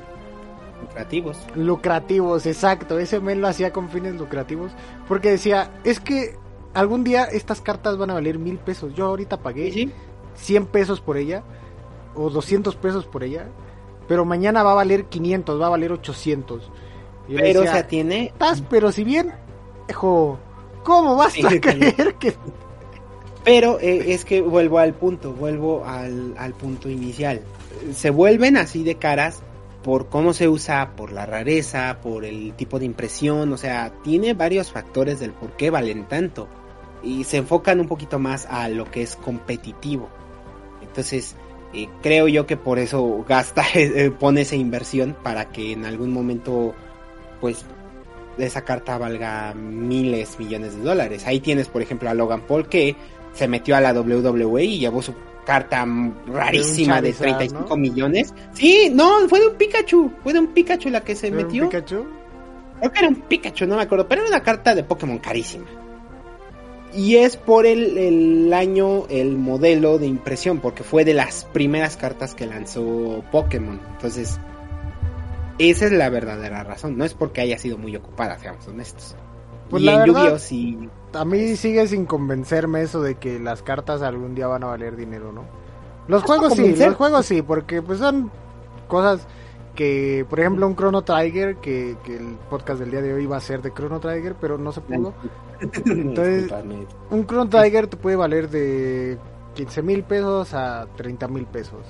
[0.81, 1.51] lucrativos.
[1.55, 4.73] lucrativos, exacto, ese men lo hacía con fines lucrativos,
[5.07, 6.37] porque decía, es que
[6.75, 9.93] algún día estas cartas van a valer mil pesos, yo ahorita pagué Sí, sí.
[10.35, 11.43] 100 pesos por ella
[12.15, 13.49] o 200 pesos por ella,
[14.07, 16.71] pero mañana va a valer 500, va a valer 800.
[17.29, 18.27] Y yo le Pero, o sea, tiene.
[18.27, 19.33] "Estás, pero si bien,
[19.89, 20.39] hijo,
[20.85, 22.35] ¿cómo vas Sí, a creer que
[23.45, 27.41] Pero eh, es que vuelvo al punto, vuelvo al, al punto inicial.
[27.95, 29.43] Se vuelven así de caras
[29.89, 34.35] por cómo se usa, por la rareza, por el tipo de impresión, o sea, tiene
[34.35, 36.47] varios factores del por qué valen tanto.
[37.03, 40.11] Y se enfocan un poquito más a lo que es competitivo.
[40.83, 41.37] Entonces,
[41.73, 46.13] eh, creo yo que por eso gasta, eh, pone esa inversión para que en algún
[46.13, 46.75] momento,
[47.41, 47.65] pues,
[48.37, 51.27] esa carta valga miles, millones de dólares.
[51.27, 52.95] Ahí tienes, por ejemplo, a Logan Paul que
[53.33, 55.15] se metió a la WWE y llevó su
[55.49, 55.87] carta
[56.27, 57.77] rarísima de, Charizard, 35 ¿no?
[57.79, 58.35] millones.
[58.53, 61.43] Sí, no, fue de un Pikachu, fue de un Pikachu la que se ¿Era un
[61.43, 61.65] metió.
[61.71, 62.07] Pikachu?
[62.79, 65.65] Creo que era un Pikachu, no me acuerdo, pero era una carta de Pokémon carísima.
[66.93, 71.97] Y es por el, el, año, el modelo de impresión, porque fue de las primeras
[71.97, 73.81] cartas que lanzó Pokémon.
[73.95, 74.39] Entonces,
[75.59, 76.99] esa es la verdadera razón.
[76.99, 79.17] No es porque haya sido muy ocupada, seamos honestos.
[79.71, 80.39] Pues y en Yu-Gi-Oh!
[80.39, 80.89] sí.
[81.13, 84.97] A mí sigue sin convencerme eso de que las cartas algún día van a valer
[84.97, 85.45] dinero, ¿no?
[86.07, 88.31] Los juegos sí, los juegos sí, porque pues son
[88.89, 89.27] cosas
[89.75, 93.37] que, por ejemplo, un Chrono Trigger, que, que, el podcast del día de hoy va
[93.37, 95.15] a ser de Chrono Trigger, pero no se pudo.
[95.87, 96.53] Entonces,
[97.11, 99.19] un Chrono Trigger te puede valer de
[99.55, 101.81] 15 mil pesos a 30 mil pesos.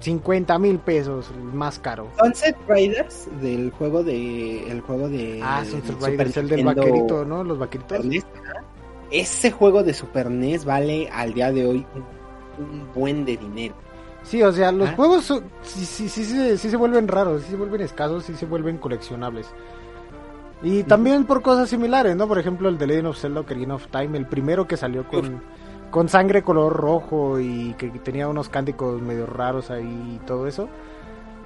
[0.00, 2.08] 50 mil pesos, más caro.
[2.18, 4.70] Sunset Riders del juego de.
[4.70, 5.40] El juego de.
[5.42, 7.42] Ah, Sunset Riders, el del vaquerito, ¿no?
[7.44, 8.04] Los vaqueritos.
[9.10, 11.86] Ese juego de Super NES vale al día de hoy
[12.58, 13.74] un buen de dinero.
[14.22, 14.92] Sí, o sea, los ¿Ah?
[14.94, 15.24] juegos
[15.62, 16.24] sí, sí, sí,
[16.58, 19.46] sí, se vuelven raros, sí se vuelven escasos, sí se vuelven coleccionables.
[20.62, 22.26] Y también por cosas similares, ¿no?
[22.26, 25.40] Por ejemplo, el de Legend of Zelda Ocarina of Time, el primero que salió con,
[25.90, 30.68] con sangre color rojo y que tenía unos cánticos medio raros ahí y todo eso.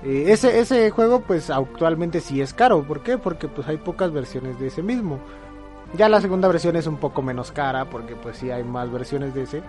[0.04, 2.86] Eh, ese, ese juego pues actualmente sí es caro.
[2.86, 3.18] ¿Por qué?
[3.18, 5.18] Porque pues hay pocas versiones de ese mismo.
[5.96, 9.34] Ya la segunda versión es un poco menos cara porque pues sí hay más versiones
[9.34, 9.62] de ese.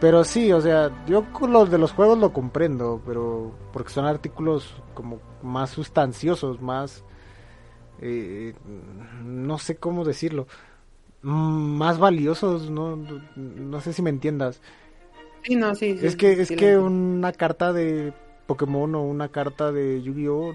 [0.00, 4.74] Pero sí, o sea, yo los de los juegos lo comprendo, pero porque son artículos
[4.94, 7.04] como más sustanciosos, más...
[8.02, 8.54] Eh,
[9.22, 10.46] no sé cómo decirlo.
[11.22, 12.96] Más valiosos, no,
[13.36, 14.60] no sé si me entiendas.
[15.42, 15.98] Sí, no, sí.
[16.00, 18.12] es que, es que una carta de
[18.46, 20.54] Pokémon o una carta de Yu-Gi-Oh!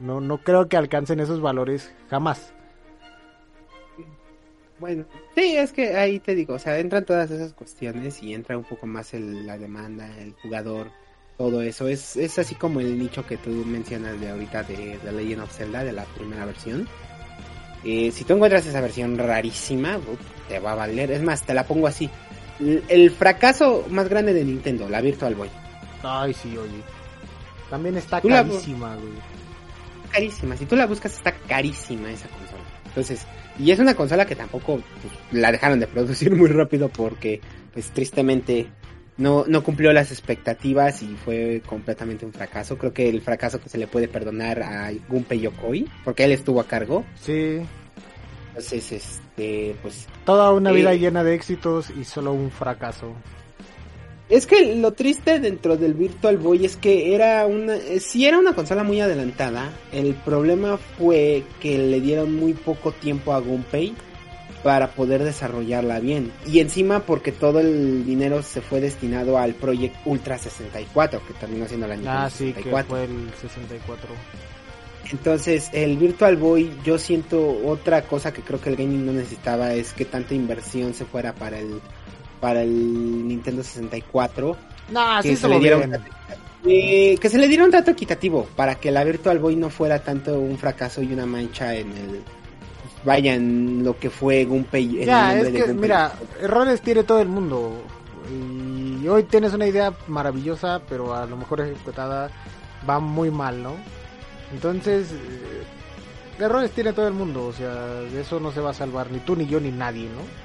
[0.00, 2.52] No, no creo que alcancen esos valores jamás.
[4.80, 5.04] Bueno,
[5.36, 8.64] sí, es que ahí te digo, o sea, entran todas esas cuestiones y entra un
[8.64, 10.90] poco más el, la demanda, el jugador,
[11.38, 11.86] todo eso.
[11.86, 15.56] Es, es así como el nicho que tú mencionas de ahorita de The Legend of
[15.56, 16.88] Zelda, de la primera versión.
[17.84, 19.98] Eh, si tú encuentras esa versión rarísima,
[20.48, 21.10] te va a valer.
[21.10, 22.08] Es más, te la pongo así.
[22.88, 25.48] El, fracaso más grande de Nintendo, la Virtual Boy.
[26.02, 26.82] Ay, sí, oye.
[27.70, 29.12] También está carísima, güey.
[30.10, 30.56] Carísima.
[30.56, 32.62] Si tú la buscas, está carísima esa consola.
[32.86, 33.26] Entonces,
[33.58, 37.40] y es una consola que tampoco pues, la dejaron de producir muy rápido porque,
[37.72, 38.68] pues tristemente,
[39.16, 42.78] no, no cumplió las expectativas y fue completamente un fracaso.
[42.78, 46.60] Creo que el fracaso que se le puede perdonar a Gunpei Yokoi, porque él estuvo
[46.60, 47.04] a cargo.
[47.20, 47.60] Sí.
[48.48, 50.06] Entonces, este, pues...
[50.24, 53.14] Toda una vida eh, llena de éxitos y solo un fracaso.
[54.28, 58.38] Es que lo triste dentro del Virtual Boy es que era una, eh, si era
[58.38, 63.94] una consola muy adelantada, el problema fue que le dieron muy poco tiempo a Gunpei
[64.62, 66.32] para poder desarrollarla bien.
[66.46, 71.66] Y encima porque todo el dinero se fue destinado al Project Ultra 64, que terminó
[71.66, 74.08] siendo el año ah, sí, Que fue el 64.
[75.10, 79.74] Entonces, el Virtual Boy, yo siento otra cosa que creo que el gaming no necesitaba
[79.74, 81.80] es que tanta inversión se fuera para el
[82.40, 84.56] para el Nintendo 64.
[84.90, 86.02] No, que se le diera
[86.64, 90.02] eh, que se le diera un trato equitativo para que la Virtual Boy no fuera
[90.02, 92.22] tanto un fracaso y una mancha en el
[93.04, 95.04] vaya en lo que fue Gunpei.
[95.04, 97.82] Ya, es que mira, errores tiene todo el mundo
[99.02, 102.30] y hoy tienes una idea maravillosa, pero a lo mejor ejecutada
[102.88, 103.74] va muy mal, ¿no?
[104.52, 108.74] Entonces, eh, errores tiene todo el mundo, o sea, de eso no se va a
[108.74, 110.42] salvar ni tú ni yo ni nadie, ¿no?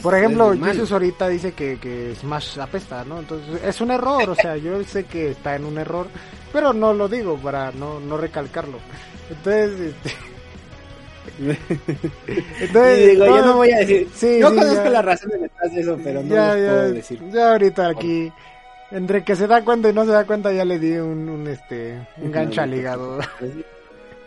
[0.00, 3.18] Por ejemplo, Jesus ahorita dice que, que Smash apesta, ¿no?
[3.18, 6.06] Entonces es un error, o sea, yo sé que está en un error,
[6.52, 8.78] pero no lo digo para no, no recalcarlo.
[9.28, 10.31] Entonces, este...
[12.60, 14.08] Entonces, digo, yo no voy a decir.
[14.14, 17.20] Sí, yo conozco la razón detrás de eso, pero no ya, puedo decir.
[17.32, 18.32] Ya ahorita aquí,
[18.90, 21.46] entre que se da cuenta y no se da cuenta, ya le di un, un
[21.46, 23.18] este, un gancho al hígado.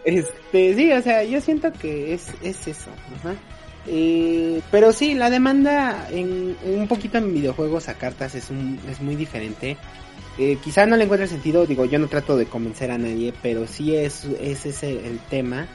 [0.06, 2.92] Este, sí, o sea, yo siento que es, es eso.
[3.18, 3.34] Ajá.
[3.88, 9.02] Eh, pero sí, la demanda en un poquito en videojuegos a cartas es, un, es
[9.02, 9.78] muy diferente.
[10.38, 13.66] Eh, quizá no le encuentre sentido, digo, yo no trato de convencer a nadie, pero
[13.66, 15.68] sí es, es ese el tema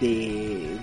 [0.00, 0.78] de,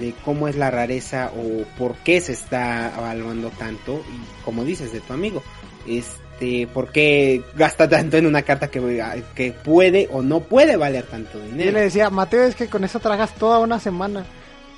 [0.00, 4.92] de, cómo es la rareza o por qué se está evaluando tanto, y como dices
[4.92, 5.42] de tu amigo,
[5.86, 11.04] este, por qué gasta tanto en una carta que, que puede o no puede valer
[11.04, 11.64] tanto dinero.
[11.64, 14.24] Yo le decía, Mateo, es que con eso tragas toda una semana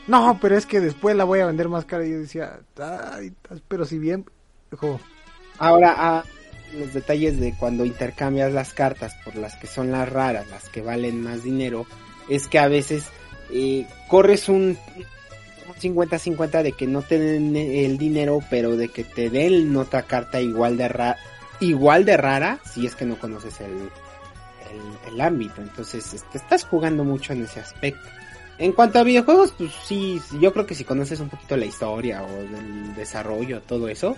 [0.06, 2.06] no, pero es que después la voy a vender más cara.
[2.06, 3.32] Y yo decía, ay,
[3.68, 4.24] pero si bien,
[5.58, 6.24] Ahora, a
[6.76, 10.82] los detalles de cuando intercambias las cartas por las que son las raras, las que
[10.82, 11.86] valen más dinero,
[12.28, 13.04] es que a veces
[13.50, 14.76] eh, corres un
[15.80, 20.40] 50-50 de que no te den el dinero, pero de que te den otra carta
[20.40, 21.16] igual de rara,
[21.60, 23.90] igual de rara, si es que no conoces el,
[25.12, 25.60] el, ámbito.
[25.60, 28.08] Entonces, te estás jugando mucho en ese aspecto.
[28.58, 32.22] En cuanto a videojuegos, pues sí, yo creo que si conoces un poquito la historia
[32.22, 34.16] o el desarrollo, todo eso,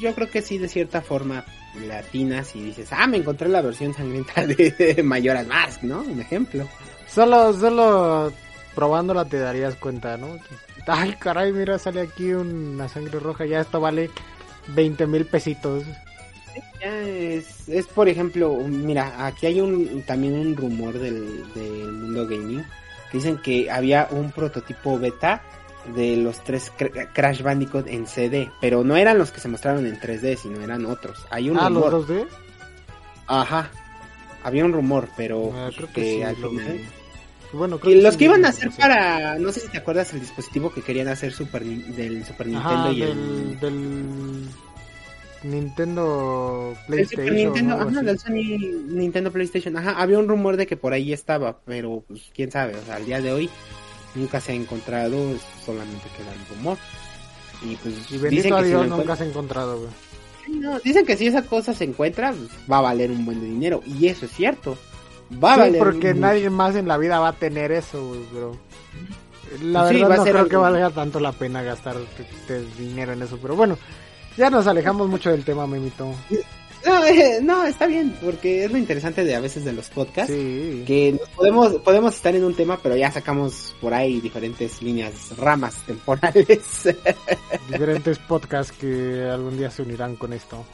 [0.00, 1.44] yo creo que sí, de cierta forma,
[1.86, 6.00] latinas y dices, ah, me encontré la versión sangrienta de Mayoras Mask, ¿no?
[6.00, 6.68] Un ejemplo.
[7.06, 8.32] Solo, solo
[8.78, 10.38] probándola te darías cuenta, ¿no?
[10.86, 14.08] Ay, caray, mira, sale aquí una sangre roja, ya esto vale
[14.68, 15.82] 20 mil pesitos.
[16.80, 22.24] Ya es, es, por ejemplo, mira, aquí hay un también un rumor del, del mundo
[22.28, 22.64] gaming
[23.10, 25.42] que dicen que había un prototipo beta
[25.96, 26.70] de los tres
[27.12, 30.86] Crash Bandicoot en CD, pero no eran los que se mostraron en 3D, sino eran
[30.86, 31.26] otros.
[31.30, 31.92] Hay un ah, rumor.
[31.94, 32.26] los 2D.
[33.26, 33.70] Ajá.
[34.44, 36.80] Había un rumor, pero Ah, creo que que sí, al final-
[37.52, 40.20] Bueno, Y los sí que iban a hacer para, no sé si te acuerdas el
[40.20, 44.48] dispositivo que querían hacer Super del Super Nintendo Ajá, y del, el, del
[45.44, 47.26] Nintendo el PlayStation.
[47.26, 47.88] Super Nintendo, ¿no?
[47.88, 48.58] Ajá, del Sony
[48.88, 52.76] Nintendo PlayStation, ajá, había un rumor de que por ahí estaba, pero pues quién sabe,
[52.76, 53.48] o sea, al día de hoy
[54.14, 55.16] nunca se ha encontrado,
[55.64, 56.76] solamente queda el rumor.
[57.62, 60.60] Y pues Y dicen bendito a que si Dios lo nunca se ha encontrado, güey.
[60.60, 63.46] no, dicen que si esa cosa se encuentra, pues, va a valer un buen de
[63.46, 64.76] dinero, y eso es cierto.
[65.32, 66.20] Va a Sí, valer porque mucho.
[66.20, 68.56] nadie más en la vida va a tener eso, bro.
[69.62, 71.96] La sí, verdad a no ser creo algo- que valga tanto la pena gastar
[72.78, 73.78] dinero en eso, pero bueno,
[74.36, 76.14] ya nos alejamos mucho del tema, Memito.
[76.86, 80.32] No, eh, no, está bien, porque es lo interesante de a veces de los podcasts.
[80.32, 80.84] Sí.
[80.86, 85.74] que podemos podemos estar en un tema pero ya sacamos por ahí diferentes líneas ramas
[85.86, 86.46] temporales
[87.68, 90.64] Diferentes podcasts que algún día se unirán con esto.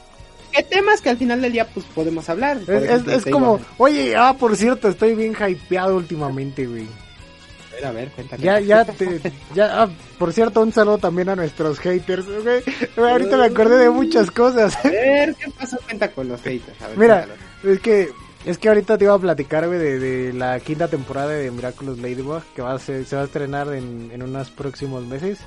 [0.55, 4.35] Qué temas que al final del día pues podemos hablar Es, ejemplo, como, oye, ah,
[4.39, 6.87] por cierto, estoy bien hypeado últimamente, güey.
[6.87, 9.21] a ver a ver cuéntame Ya, ya, te,
[9.53, 12.63] ya, ah, por cierto, un saludo también a nuestros haters, güey.
[12.95, 14.77] Güey, Ahorita me acordé de muchas cosas.
[14.83, 17.73] a ver qué pasó cuenta con los haters a ver, Mira, cuéntalo.
[17.73, 18.09] es que,
[18.45, 21.97] es que ahorita te iba a platicar, güey, de, de la quinta temporada de Miraculous
[21.99, 25.39] Ladybug, que va a ser, se va a estrenar en, en unos próximos meses.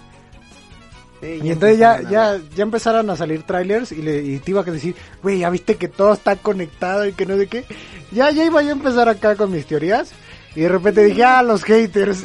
[1.21, 4.39] Sí, Y entonces ya, empezaron a ya, ya empezaron a salir trailers y, le, y
[4.39, 7.49] te iba a decir, güey, ya viste que todo está conectado y que no sé
[7.49, 7.65] qué.
[8.13, 10.13] Ya, ya iba yo a empezar acá con mis teorías
[10.55, 12.25] y de repente dije, ah, los haters.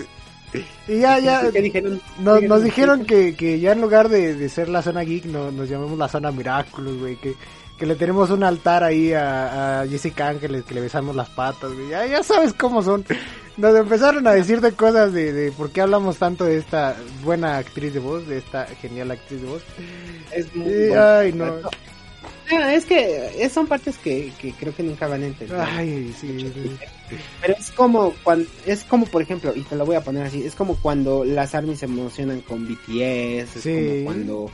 [0.87, 1.99] Y ya, ya, ¿Qué dijeron?
[2.19, 5.25] nos, ¿Qué nos dijeron que, que ya en lugar de, de ser la zona geek,
[5.25, 7.33] no, nos llamemos la zona Miraculous, güey, que,
[7.77, 11.73] que le tenemos un altar ahí a, a Jessica Ángeles, que le besamos las patas,
[11.73, 13.03] güey, ya, ya sabes cómo son.
[13.55, 17.57] Nos empezaron a decir de cosas de, de por qué hablamos tanto de esta buena
[17.57, 19.61] actriz de voz, de esta genial actriz de voz.
[20.31, 21.01] es muy bueno.
[21.01, 21.59] ay, no.
[22.51, 26.13] No, es que eh, son partes que, que creo que nunca van a entender Ay,
[26.19, 26.77] sí, sí.
[27.41, 30.43] Pero es como cuando, es como por ejemplo, y te lo voy a poner así,
[30.45, 34.51] es como cuando las armies se emocionan con BTS, es como cuando,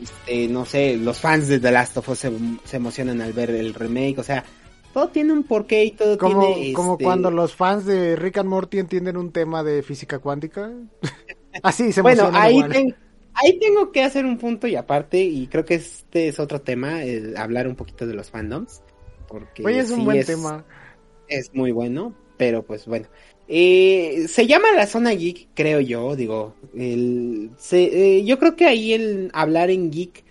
[0.00, 2.32] este, no sé, los fans de The Last of Us se,
[2.64, 4.44] se emocionan al ver el remake, o sea,
[4.92, 8.38] todo tiene un porqué y todo Como, tiene, como este, cuando los fans de Rick
[8.38, 10.70] and Morty entienden un tema de física cuántica.
[11.62, 12.72] Así se Bueno, ahí, igual.
[12.72, 12.96] ten-
[13.34, 17.00] ahí tengo que hacer un punto y aparte, y creo que este es otro tema,
[17.36, 18.82] hablar un poquito de los fandoms,
[19.28, 20.64] porque Oye, es un buen es- tema.
[21.28, 23.06] es muy bueno, pero pues bueno.
[23.52, 26.54] Eh, se llama la zona geek, creo yo, digo.
[26.76, 30.24] El, se- eh, yo creo que ahí el hablar en geek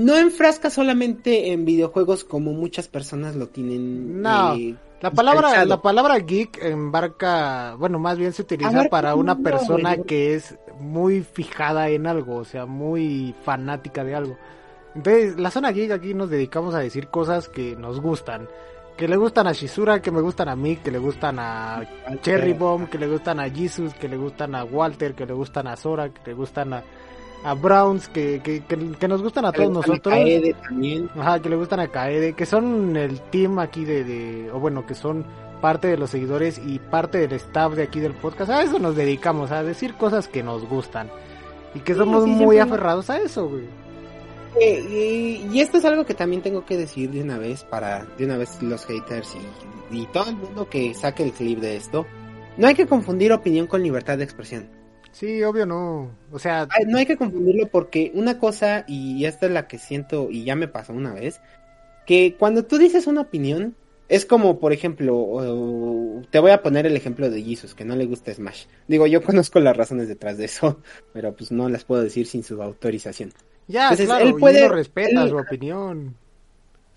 [0.00, 4.22] no enfrasca solamente en videojuegos como muchas personas lo tienen.
[4.22, 9.20] No, eh, La palabra, la palabra geek embarca, bueno, más bien se utiliza para un
[9.20, 14.36] una persona que es muy fijada en algo, o sea, muy fanática de algo.
[14.94, 18.48] Entonces, la zona geek aquí nos dedicamos a decir cosas que nos gustan.
[18.96, 21.82] Que le gustan a Shizura, que me gustan a mí, que le gustan a
[22.20, 25.68] Cherry Bomb, que le gustan a Jesus, que le gustan a Walter, que le gustan
[25.68, 26.82] a Sora, que le gustan a,
[27.44, 30.14] a Browns, que, que, que, que nos gustan a todos gustan a nosotros.
[30.14, 31.08] Kaede también.
[31.18, 34.84] Ajá, que le gustan a Kaede, que son el team aquí de, de, o bueno,
[34.86, 35.24] que son
[35.60, 38.50] parte de los seguidores y parte del staff de aquí del podcast.
[38.50, 41.10] A eso nos dedicamos, a decir cosas que nos gustan.
[41.74, 43.64] Y que Sí, somos sí, muy siempre- aferrados a eso, güey.
[44.60, 48.04] Eh, y, y esto es algo que también tengo que decir de una vez para
[48.18, 49.36] de una vez los haters
[49.92, 52.04] y, y todo el mundo que saque el clip de esto.
[52.56, 54.68] No hay que confundir opinión con libertad de expresión.
[55.12, 56.10] Sí, obvio no.
[56.32, 59.78] O sea, Ay, No hay que confundirlo porque una cosa, y esta es la que
[59.78, 61.40] siento, y ya me pasó una vez,
[62.06, 63.74] que cuando tú dices una opinión,
[64.08, 68.06] es como, por ejemplo, te voy a poner el ejemplo de Jesus, que no le
[68.06, 68.64] gusta Smash.
[68.88, 70.80] Digo, yo conozco las razones detrás de eso,
[71.12, 73.32] pero pues no las puedo decir sin su autorización.
[73.68, 76.16] ya, Entonces, claro, él puede- y respeta él- su opinión.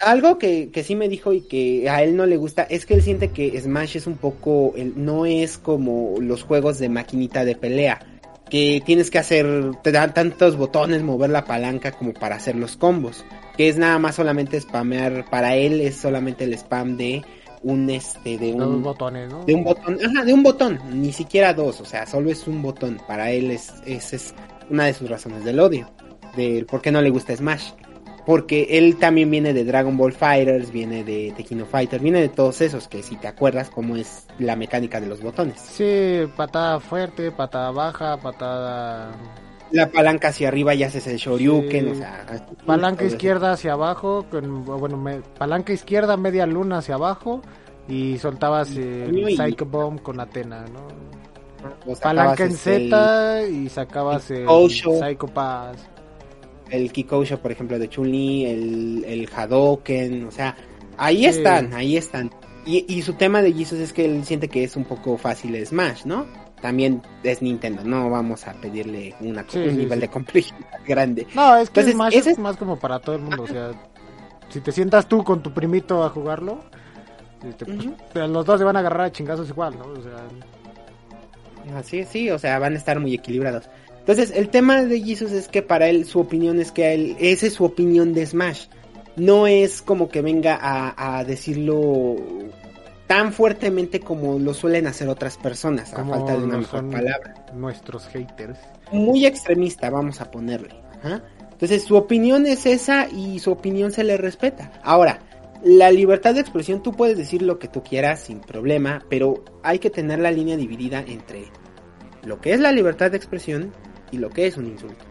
[0.04, 2.94] Algo que, que sí me dijo y que a él no le gusta es que
[2.96, 7.46] él siente que Smash es un poco, el- no es como los juegos de maquinita
[7.46, 8.00] de pelea,
[8.50, 9.48] que tienes que hacer,
[9.82, 13.24] te dan tantos botones, mover la palanca como para hacer los combos,
[13.58, 17.24] que es nada más solamente spamear, para él es solamente el spam de
[17.64, 19.46] un este de un botones, ¿no?
[19.46, 22.62] de un botón, ajá, de un botón, ni siquiera dos, o sea, solo es un
[22.62, 23.00] botón.
[23.08, 24.34] Para él es, es, es
[24.70, 25.90] una de sus razones del odio,
[26.36, 27.72] del por qué no le gusta Smash.
[28.26, 32.62] Porque él también viene de Dragon Ball Fighters, viene de Tekkino Fighter, viene de todos
[32.62, 35.60] esos que si te acuerdas cómo es la mecánica de los botones.
[35.60, 39.12] Sí, patada fuerte, patada baja, patada...
[39.72, 41.92] La palanca hacia arriba ya haces el Shoryuken, Sí.
[41.92, 42.26] o sea...
[42.66, 43.16] Palanca todo eso.
[43.16, 47.42] izquierda hacia abajo, con, bueno, me- palanca izquierda, media luna hacia abajo
[47.90, 50.88] y soltabas el Y- Psycho Bomb con Atena, ¿no?
[52.02, 54.48] Palanca en este, el- Z y sacabas el.
[54.70, 55.78] Psycho Pass.
[56.70, 60.56] El Kikosho, por ejemplo, de Chun-Li, el, el Hadoken, o sea,
[60.98, 61.26] ahí Sí.
[61.26, 62.32] están, ahí están.
[62.66, 65.54] Y, y su tema de Jesus es que él siente que es un poco fácil
[65.56, 66.26] el Smash, ¿no?
[66.62, 71.28] También es Nintendo, no vamos a pedirle una, Sí, un sí, nivel de complejidad grande.
[71.36, 73.72] No, es que Entonces, Smash ese es más como para todo el mundo, o sea,
[74.50, 76.60] si te sientas tú con tu primito a jugarlo,
[77.46, 79.86] este, pues, los dos se van a agarrar a chingazos igual, ¿no?
[79.88, 80.26] O sea,
[81.78, 83.70] Así sí, o sea, van a estar muy equilibrados.
[84.04, 87.46] Entonces, el tema de Jesus es que para él, su opinión es que él, esa
[87.46, 88.66] es su opinión de Smash.
[89.16, 92.18] No es como que venga a, a decirlo
[93.08, 97.46] tan fuertemente como lo suelen hacer otras personas, a falta de una mejor palabra.
[97.54, 98.60] nuestros haters.
[98.92, 100.76] Muy extremista, vamos a ponerle.
[101.02, 101.24] Ajá.
[101.52, 104.70] Entonces, su opinión es esa y su opinión se le respeta.
[104.84, 105.22] Ahora,
[105.64, 109.80] la libertad de expresión, tú puedes decir lo que tú quieras sin problema, pero hay
[109.80, 111.46] que tener la línea dividida entre
[112.26, 113.72] lo que es la libertad de expresión
[114.14, 115.04] y lo que es un insulto.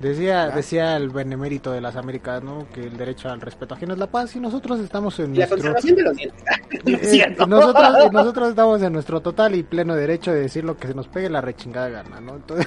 [0.00, 0.54] Decía, ¿verdad?
[0.56, 2.66] decía el benemérito de las Américas, ¿no?
[2.72, 5.46] Que el derecho al respeto ajeno es la paz y nosotros estamos en Y la
[5.46, 5.56] nuestro...
[5.58, 6.42] conservación de los dientes.
[6.86, 7.46] No es Eh, cierto.
[7.46, 11.06] nosotros, nosotros estamos en nuestro total y pleno derecho de decir lo que se nos
[11.08, 12.36] pegue la rechingada gana, ¿no?
[12.36, 12.66] Entonces,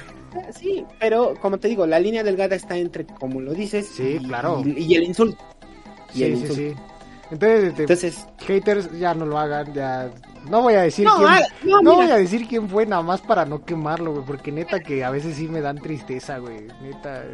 [0.54, 4.24] Sí, pero como te digo, la línea delgada está entre, como lo dices, Sí, y,
[4.26, 4.62] claro.
[4.64, 5.42] y, y el insulto.
[6.14, 6.54] Y sí, sí, insulto.
[6.54, 6.74] sí.
[7.32, 10.08] Entonces, este, Entonces, haters ya no lo hagan, ya...
[10.48, 11.28] No voy a decir no, quién...
[11.28, 11.40] ah,
[11.82, 15.02] no, voy a decir quién fue nada más para no quemarlo, güey, porque neta que
[15.04, 17.24] a veces sí me dan tristeza, güey, neta.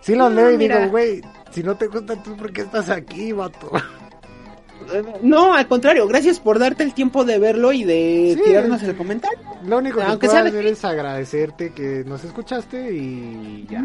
[0.00, 0.78] Sí los No, leo y mira.
[0.78, 1.20] digo, güey,
[1.50, 3.70] si no te gusta tú, ¿por qué estás aquí, vato?
[5.22, 8.42] no, al contrario, gracias por darte el tiempo de verlo y de Sí.
[8.44, 9.38] tirarnos el comentario.
[9.64, 13.84] Lo único que Aunque puedo hacer es agradecerte que nos escuchaste y ya.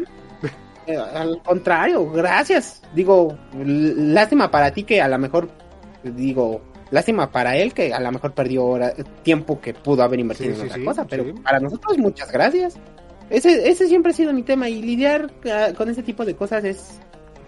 [0.86, 2.82] Eh, al contrario, gracias.
[2.94, 5.50] Digo, lástima para ti que a lo mejor,
[6.04, 6.62] digo,
[6.94, 8.94] lástima para él que a lo mejor perdió hora-
[9.24, 12.32] tiempo que pudo haber invertido Sí, en sí, otra sí, cosa, pero para nosotros muchas
[12.32, 12.76] gracias.
[13.30, 16.64] Ese, ese siempre ha sido mi tema y lidiar ah, con ese tipo de cosas
[16.64, 17.00] es,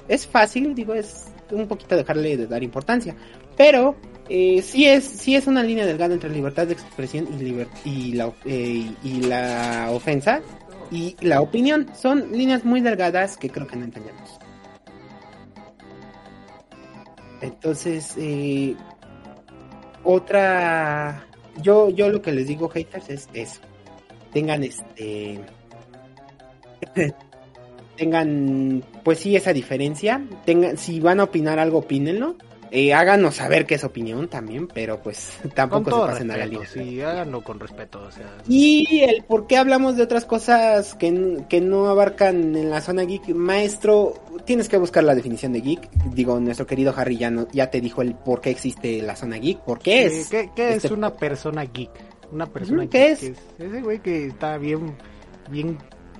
[0.07, 3.15] es fácil, digo, es un poquito dejarle de dar importancia,
[3.55, 3.95] pero
[4.29, 8.13] eh, sí es sí es una línea delgada entre libertad de expresión y, liber- y,
[8.13, 10.41] la, eh, y la ofensa
[10.89, 11.87] y la opinión.
[11.95, 14.39] Son líneas muy delgadas que creo que no entendemos.
[17.41, 18.75] Entonces, eh,
[20.05, 21.27] otra...
[21.61, 23.61] Yo, yo lo que les digo, haters, es eso.
[24.31, 25.39] Tengan este...
[27.97, 30.25] tengan, pues sí, esa diferencia.
[30.45, 32.35] Tengan, si van a opinar algo, opínenlo.
[32.77, 36.61] Eh, háganos saber qué es opinión también, pero pues tampoco se pasen a la respeto,
[36.75, 36.91] línea.
[36.91, 38.25] sí, háganlo con respeto, o sea.
[38.47, 43.03] Y el por qué hablamos de otras cosas que, que no abarcan en la zona
[43.03, 44.13] geek, maestro,
[44.45, 45.89] tienes que buscar la definición de geek.
[46.13, 49.37] Digo, nuestro querido Harry ya, no, ya te dijo el por qué existe la zona
[49.37, 49.59] geek.
[49.59, 50.27] ¿Por qué Sí, es?
[50.29, 51.91] ¿Qué, qué este- es una persona geek?
[52.31, 53.19] Una persona ¿qué geek, es?
[53.57, 54.97] que Ese güey que está bien,
[55.49, 55.77] bien...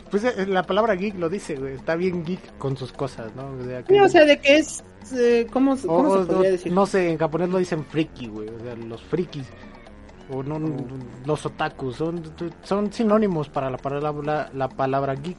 [0.09, 3.49] Pues eh, la palabra geek lo dice, güey, está bien geek con sus cosas, ¿no?
[3.59, 4.83] O sea, que- Sí, o sea, de qué es,
[5.13, 6.71] eh, ¿cómo, o- cómo se o- podría o- decir?
[6.71, 9.45] no sé, en japonés lo dicen friki, güey, o sea, los frikis.
[10.31, 10.59] O no,
[11.25, 12.23] los otakus, son,
[12.63, 15.37] son sinónimos para la palabra, la palabra geek.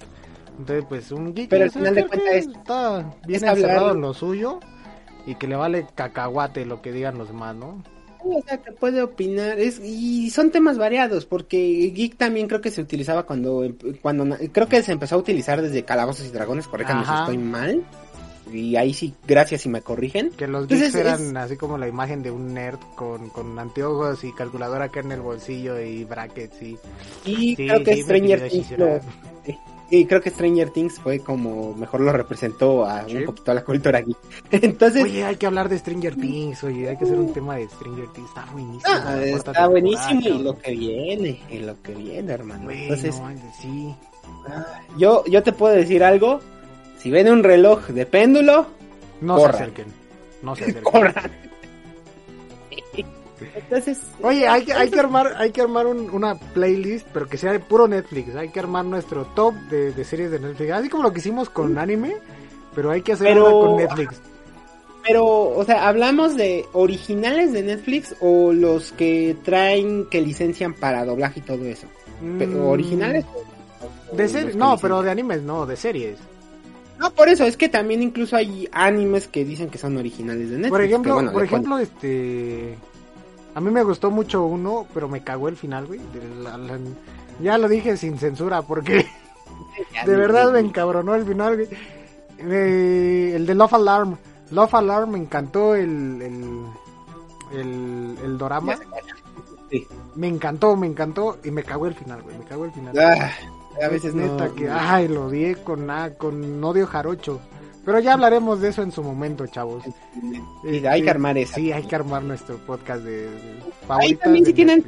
[0.58, 3.90] Entonces, pues un geek Pero al es final de cuentas es- está bien es encerrado
[3.92, 4.60] en lo suyo
[5.26, 7.82] y que le vale cacahuate lo que digan los demás, ¿no?
[8.28, 9.58] O sea, que puede opinar.
[9.58, 13.64] Es, y son temas variados, porque geek también creo que se utilizaba cuando,
[14.02, 17.84] cuando creo que se empezó a utilizar desde Calabozos y Dragones, corríjanme si estoy mal.
[18.52, 20.30] Y ahí sí, gracias si me corrigen.
[20.30, 23.58] Que los Entonces, geeks eran es- así como la imagen de un nerd con, con
[23.58, 26.78] anteojos y calculadora acá en el bolsillo y brackets y...
[27.24, 29.00] Y Sí, creo que Stranger Things lo-
[29.88, 33.18] y creo que Stranger Things fue como mejor lo representó a Sí.
[33.18, 34.16] un poquito a la cultura geek.
[34.50, 37.68] Entonces, Oye, hay que hablar de Stranger Things, oye, hay que hacer un tema de
[37.68, 38.82] Stranger Things, está buenísimo.
[38.84, 42.64] ah, está buenísimo y lo que viene, y lo que viene, hermano.
[42.64, 43.14] Güey, Entonces,
[43.62, 43.94] sí.
[44.98, 46.40] yo, yo te puedo decir algo.
[46.98, 48.66] Si ven un reloj de péndulo,
[49.20, 49.56] No Corran.
[49.56, 49.86] se acerquen,
[50.42, 50.82] no se acerquen.
[50.84, 51.14] corran.
[53.54, 57.36] Entonces, Oye, hay que, hay que armar, hay que armar un- una playlist, pero que
[57.36, 58.34] sea de puro Netflix.
[58.34, 61.50] Hay que armar nuestro top de, de series de Netflix, así como lo que hicimos
[61.50, 62.16] con anime,
[62.74, 64.20] pero hay que hacer Pero- una con Netflix.
[65.06, 71.04] pero, o sea, ¿hablamos de originales de Netflix o los que traen, que licencian para
[71.04, 71.86] doblaje y todo eso?
[72.38, 73.24] Pero, Mm, ¿Originales?
[73.34, 74.78] o- De series, no, licencian?
[74.80, 76.18] pero de animes no, de series.
[76.98, 80.56] No, por eso, es que también incluso hay animes que dicen que son originales de
[80.56, 80.70] Netflix.
[80.70, 82.76] Por ejemplo, bueno, por cual- ejemplo, este
[83.54, 86.00] a mí me gustó mucho uno, pero me cagó el final, güey.
[86.42, 86.78] la- la-
[87.40, 89.04] ya lo dije sin censura porque
[90.06, 91.68] de verdad me encabronó el final, güey.
[92.38, 94.16] Eh, el de Love Alarm.
[94.50, 98.76] Love Alarm me encantó el el el, el dorama.
[99.70, 99.86] Sí.
[100.14, 102.38] Me encantó, me encantó y me cagó el final, güey.
[102.38, 102.94] Me cagó el final.
[102.98, 103.30] Ah,
[103.84, 107.40] a veces no- neta que ay, lo odié con ah, con odio jarocho.
[107.84, 109.84] Pero ya hablaremos de eso en su momento, chavos.
[110.64, 111.54] Sí, hay que armar eso.
[111.54, 114.84] Sí, hay que armar nuestro podcast de, de Ahí también si tienen.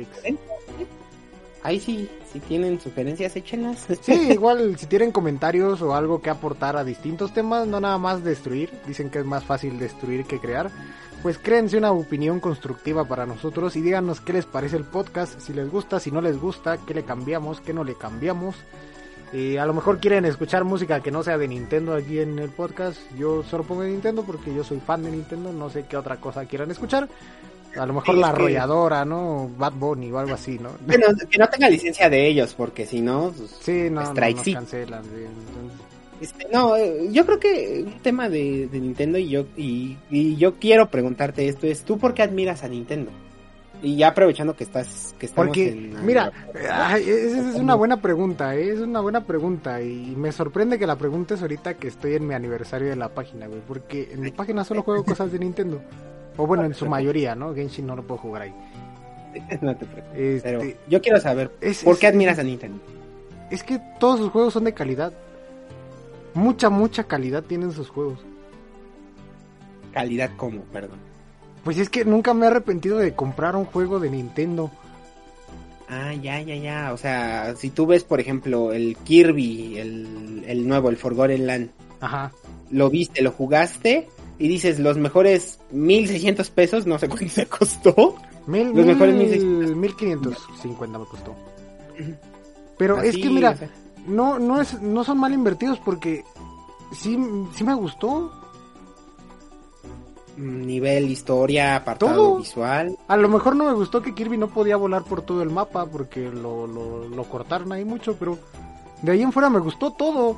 [1.62, 3.86] Ahí sí, si tienen sugerencias, échenlas.
[4.00, 8.22] Sí, igual si tienen comentarios o algo que aportar a distintos temas, no nada más
[8.22, 10.70] destruir, dicen que es más fácil destruir que crear,
[11.22, 15.52] pues créense una opinión constructiva para nosotros y díganos qué les parece el podcast, si
[15.52, 18.54] les gusta, si no les gusta, qué le cambiamos, qué no le cambiamos.
[19.32, 22.48] Y a lo mejor quieren escuchar música que no sea de Nintendo aquí en el
[22.48, 22.98] podcast.
[23.18, 25.52] Yo solo pongo de Nintendo porque yo soy fan de Nintendo.
[25.52, 27.08] No sé qué otra cosa quieran escuchar.
[27.78, 29.50] A lo mejor Sí, la es que- arrolladora, ¿no?
[29.56, 30.70] Bad Bunny o algo así, ¿no?
[30.86, 34.36] Bueno, que no tenga licencia de ellos, porque si no, pues, Sí, no, no, Strike,
[34.36, 35.04] nos cancelan.
[35.04, 35.88] sí, entonces-
[36.20, 36.74] Este, no,
[37.12, 41.46] yo creo que un tema de, de Nintendo y yo y, y yo quiero preguntarte
[41.46, 43.12] esto es ¿tú por qué admiras a Nintendo?
[43.80, 46.32] Y ya aprovechando que estás que estamos Porque, en mira,
[46.72, 48.72] ay, esa es una buena pregunta, ¿eh?
[48.72, 52.34] es una buena pregunta y me sorprende que la preguntes ahorita que estoy en mi
[52.34, 55.80] aniversario de la página, güey, porque en mi página solo juego cosas de Nintendo.
[56.38, 57.54] O bueno, en su mayoría, ¿no?
[57.54, 58.54] Genshin no lo puedo jugar ahí.
[59.60, 62.80] no te preocupes, Este, pero yo quiero saber es- ¿por es- qué admiras a Nintendo?
[63.50, 65.12] Es que todos sus juegos son de calidad.
[66.34, 68.20] Mucha, mucha calidad tienen sus juegos.
[69.92, 70.98] Calidad como, perdón.
[71.64, 74.70] Pues es que nunca me he arrepentido de comprar un juego de Nintendo.
[75.88, 76.92] Ah, ya, ya, ya.
[76.92, 81.70] O sea, si tú ves, por ejemplo, el Kirby, el, el nuevo, el Forgotten Land,
[82.00, 82.30] Ajá.
[82.70, 84.08] lo viste, lo jugaste
[84.38, 88.14] y dices los mejores 1600 pesos, no sé cuánto se costó.
[88.46, 89.76] Mil, Los mejores mil, 1600.
[89.76, 91.34] 1550 me costó.
[92.78, 93.70] Pero es que mira, o sea,
[94.06, 96.24] no, no es, no son mal invertidos porque
[96.92, 97.18] sí,
[97.54, 98.32] sí me gustó.
[100.36, 102.38] nivel, historia, apartado Todo.
[102.38, 102.96] visual.
[103.08, 105.86] A lo mejor no me gustó que Kirby no podía volar por todo el mapa
[105.86, 108.38] porque lo, lo, lo cortaron ahí mucho, pero
[109.02, 110.36] de ahí en fuera me gustó todo.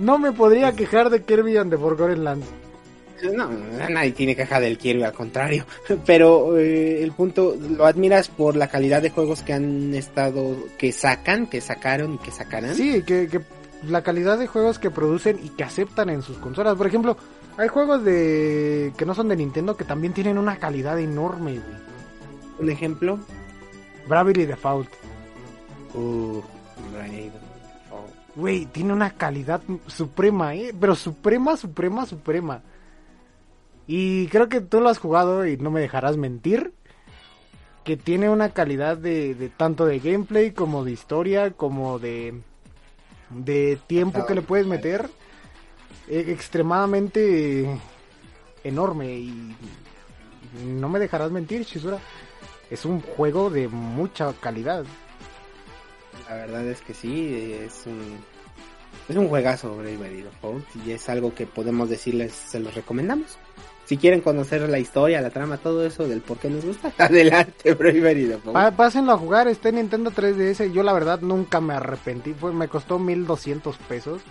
[0.00, 2.46] No me podría quejar de Kirby and the Forgotten Lands.
[3.34, 3.50] No,
[3.90, 5.66] nadie tiene queja del Kirby, al contrario.
[6.06, 10.90] Pero eh, el punto, lo admiras por la calidad de juegos que han estado, que
[10.90, 12.74] sacan, que sacaron y que sacarán.
[12.74, 13.42] Sí, que, que
[13.86, 16.76] la calidad de juegos que producen y que aceptan en sus consolas.
[16.76, 17.18] Por ejemplo,
[17.58, 21.80] hay juegos de que no son de Nintendo que también tienen una calidad enorme, güey.
[22.58, 23.18] Un ejemplo.
[24.08, 24.88] Bravely Default.
[25.94, 26.40] Uh,
[26.96, 27.49] Raid.
[28.40, 30.74] Güey, tiene una calidad suprema, ¿eh?
[30.80, 32.62] Pero suprema, suprema, suprema.
[33.86, 36.72] Y creo que tú lo has jugado y no me dejarás mentir.
[37.84, 42.40] Que tiene una calidad de, tanto de gameplay como de historia, como de,
[43.28, 45.10] de tiempo que le puedes meter.
[46.08, 47.78] eh, extremadamente
[48.64, 49.12] enorme.
[49.18, 49.56] Y
[50.64, 51.98] no me dejarás mentir, Shizura.
[52.70, 54.84] Es un juego de mucha calidad.
[56.28, 58.18] La verdad es que sí, es un,
[59.08, 63.38] es un juegazo Bravery Default y es algo que podemos decirles, se los recomendamos.
[63.84, 67.74] Si quieren conocer la historia, la trama, todo eso del por qué nos gusta, adelante
[67.74, 68.76] Bravery Default.
[68.76, 70.72] Pásenlo a jugar, está en Nintendo 3DS.
[70.72, 74.22] Yo la verdad nunca me arrepentí, fue, me costó 1200 pesos.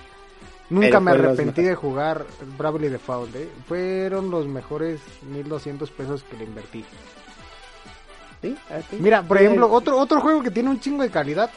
[0.70, 2.26] Nunca me arrepentí de jugar
[2.58, 3.50] Bravely Default, ¿eh?
[3.68, 6.86] Fueron los mejores 1200 pesos que le invertí.
[8.42, 8.56] ¿Sí?
[9.00, 11.50] Mira, por ejemplo, otro otro juego que tiene un chingo de calidad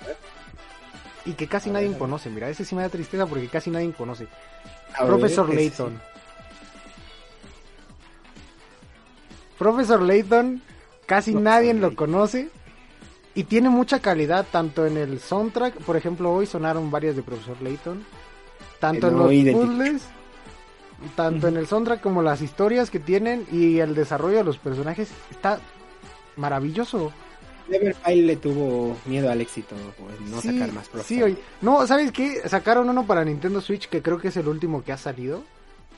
[1.24, 2.30] y que casi nadie conoce.
[2.30, 4.26] Mira, ese sí me da tristeza porque casi nadie conoce.
[4.94, 6.00] a ver, Profesor ese Layton.
[9.58, 10.62] Profesor Layton,
[11.06, 12.50] casi Profesor nadie lo conoce
[13.34, 17.60] y tiene mucha calidad tanto en el soundtrack, por ejemplo, hoy sonaron varias de Profesor
[17.62, 18.04] Layton,
[18.78, 20.02] tanto en los puzzles,
[21.16, 25.10] tanto en el soundtrack como las historias que tienen y el desarrollo de los personajes
[25.30, 25.60] está
[26.36, 27.12] maravilloso.
[27.68, 31.06] Neverfile le tuvo miedo al éxito, pues no sí, sacar más Profesor.
[31.06, 31.36] sí, oye.
[31.60, 32.48] No, ¿sabes qué?
[32.48, 35.42] Sacaron uno para Nintendo Switch que creo que es el último que ha salido,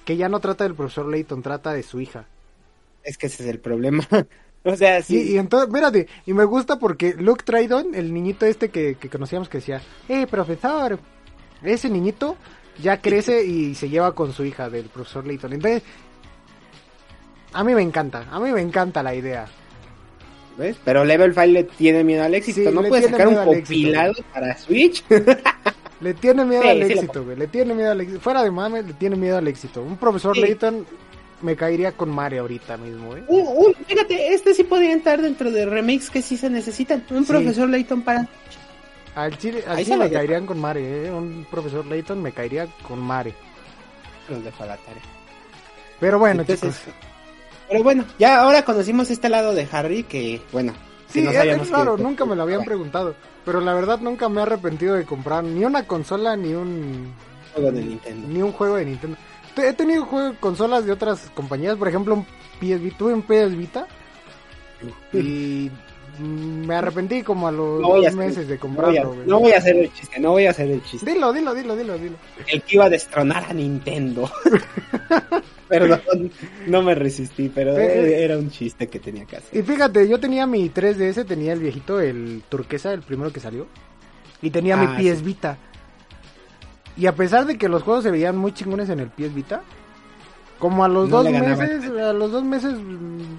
[0.05, 2.27] que ya no trata del profesor Layton, trata de su hija.
[3.03, 4.07] Es que ese es el problema.
[4.65, 5.21] o sea, sí.
[5.21, 9.11] Y, y entonces, espérate, y me gusta porque Luke Tridon, el niñito este que, que
[9.11, 10.99] conocíamos que decía, eh, profesor,
[11.63, 12.37] ese niñito
[12.83, 15.53] ya crece y se lleva con su hija del profesor Layton.
[15.53, 15.83] Entonces,
[17.53, 19.47] a mí me encanta, a mí me encanta la idea.
[20.57, 20.77] ¿Ves?
[20.85, 22.69] Pero Level 5 le tiene miedo al éxito.
[22.71, 23.53] Sí, no puede sacar un éxito.
[23.53, 25.05] compilado para Switch.
[26.01, 27.37] Le tiene miedo Sí, al sí éxito, güey.
[27.37, 28.21] Le tiene miedo al éxito.
[28.21, 29.81] Fuera de mames, le tiene miedo al éxito.
[29.81, 30.37] Un profesor.
[30.37, 30.85] Layton
[31.41, 33.25] me caería con Mario ahorita mismo, ¿eh?
[33.27, 37.05] Uh, uh, fíjate, este sí podría entrar dentro de remakes que sí se necesitan.
[37.11, 38.29] Un profesor Layton para.
[39.15, 40.15] Al chile, al Ahí chile me dejo.
[40.15, 41.11] caerían con Mario, ¿eh?
[41.11, 43.33] Un profesor Layton me caería con Mario.
[44.29, 45.03] Los la tarea.
[46.01, 46.95] Pero bueno, Entonces, chicos.
[47.69, 50.73] Pero bueno, ya ahora conocimos este lado de Harry que, bueno,
[51.13, 53.15] que Sí, no es, raro, que- nunca me lo habían preguntado.
[53.45, 57.13] Pero la verdad nunca me he arrepentido de comprar ni una consola ni un
[57.53, 58.29] juego de Nintendo.
[58.29, 59.17] ni un juego de Nintendo.
[59.55, 62.25] Te- He tenido juegos, consolas de otras compañías, por ejemplo, un
[62.61, 63.87] PS Vita, tuve un PS Vita
[65.13, 65.71] y
[66.21, 69.17] me arrepentí como a los No dos hacer- meses de No voy, a, comprarlo.
[69.27, 71.11] no voy a hacer el chiste, no voy a hacer el chiste.
[71.13, 72.17] Dilo, dilo, dilo, dilo, dilo.
[72.47, 74.31] El que iba a destronar a Nintendo.
[75.69, 76.31] Perdón,
[76.67, 79.59] no me resistí, pero era un chiste que tenía que hacer.
[79.59, 83.67] Y fíjate, yo tenía mi 3DS, tenía el viejito, el turquesa, el primero que salió.
[84.43, 85.25] Y tenía mi Ah, PS sí.
[85.25, 85.57] Vita.
[86.97, 89.63] Y a pesar de que los juegos se veían muy chingones en el PS Vita,
[90.65, 92.73] como a los No dos meses, a los dos meses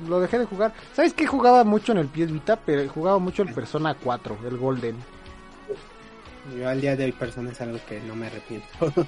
[0.08, 0.72] lo dejé de jugar.
[0.94, 2.56] ¿Sabes qué jugaba mucho en el PS Vita?
[2.56, 4.96] Pero jugaba mucho el Persona 4, el Golden.
[6.56, 8.68] Yo al día de hoy Persona es algo que no me arrepiento.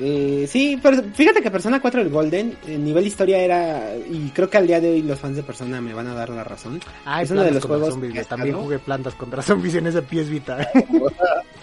[0.00, 4.48] Eh, sí, pero fíjate que Persona 4 el Golden, el nivel historia era, y creo
[4.48, 6.80] que al día de hoy los fans de Persona me van a dar la razón.
[7.04, 8.22] Ah, Es uno de los juegos zombies, que.
[8.22, 10.70] También jugué plantas contra zombies en ese PS Vita.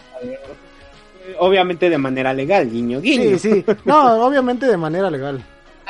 [1.40, 3.38] Obviamente de manera legal, guiño guiño.
[3.38, 3.66] sí, sí.
[3.86, 5.44] No, obviamente de manera legal.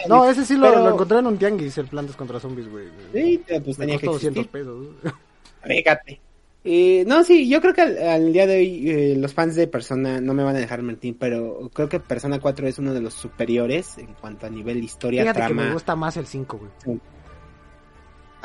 [0.10, 2.86] No, ese sí lo, Pero- lo encontré en un tianguis, el plantas contra zombies, güey.
[3.14, 4.50] Sí, pues Me tenía que costó 200 existir.
[4.52, 4.88] pesos.
[5.64, 6.20] Fíjate.
[6.68, 9.68] Eh, no, sí, yo creo que al, al día de hoy eh, los fans de
[9.68, 13.02] Persona no me van a dejar mentir, pero creo que Persona 4 es uno de
[13.02, 15.64] los superiores en cuanto a nivel historia, Fíjate que trama.
[15.68, 17.00] me gusta más el 5, güey.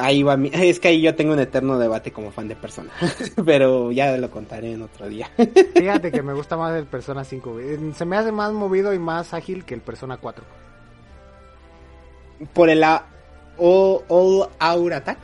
[0.01, 0.51] Ahí va mi...
[0.53, 2.91] Es que ahí yo tengo un eterno debate como fan de Persona,
[3.45, 5.31] pero ya lo contaré en otro día.
[5.75, 7.93] Fíjate que me gusta más el Persona 5, güey.
[7.95, 10.45] Se me hace más movido y más ágil que el Persona 4.
[12.55, 13.05] Por el a-
[13.59, 15.19] All, all Out Attack,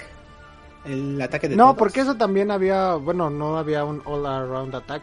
[0.84, 1.78] el ataque de No, todos.
[1.78, 5.02] porque eso también había, bueno, no había un All Around Attack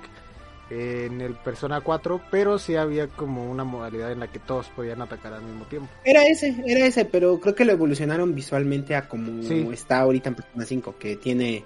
[0.69, 5.01] en el Persona 4, pero sí había como una modalidad en la que todos podían
[5.01, 5.89] atacar al mismo tiempo.
[6.03, 9.67] Era ese, era ese, pero creo que lo evolucionaron visualmente a como Sí.
[9.71, 11.63] está ahorita en Persona 5, que tiene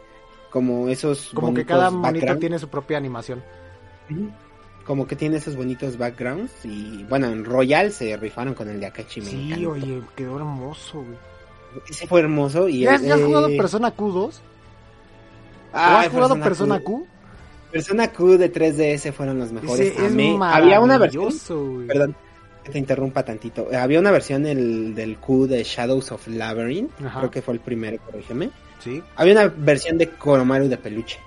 [0.49, 2.39] como esos Como que cada background.
[2.39, 3.43] tiene su propia animación.
[4.85, 8.85] Como que tiene esos bonitos backgrounds y bueno, en Royal se rifaron con el de
[8.87, 9.19] Akachi.
[9.21, 9.71] me Sí, encantó.
[9.71, 11.17] oye, quedó hermoso, güey.
[11.89, 14.39] Ese fue hermoso y ¿Ya, ya has jugado Persona Q2?
[15.73, 16.83] ah, ¿O has jugado Persona Q.
[17.01, 17.07] Q?
[17.72, 19.80] Persona Q de 3DS fueron los mejores.
[19.94, 20.41] Ese es.
[20.41, 21.88] Había una versión, güey.
[21.88, 22.15] perdón,
[22.64, 23.68] que te interrumpa tantito.
[23.77, 27.19] Había una versión el, del Q de Shadows of Labyrinth, Ajá.
[27.19, 28.49] creo que fue el primero, corrígeme.
[28.80, 29.02] Sí.
[29.15, 31.19] Había una versión de Koromaru de peluche.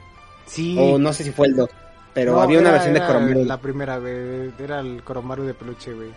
[0.47, 0.77] Sí.
[0.79, 1.69] O no sé si fue el 2.
[2.15, 3.45] Pero No, había una era- versión de era Koromaru.
[3.45, 4.51] La primera, güey.
[4.59, 6.09] Era el Koromaru de peluche, güey.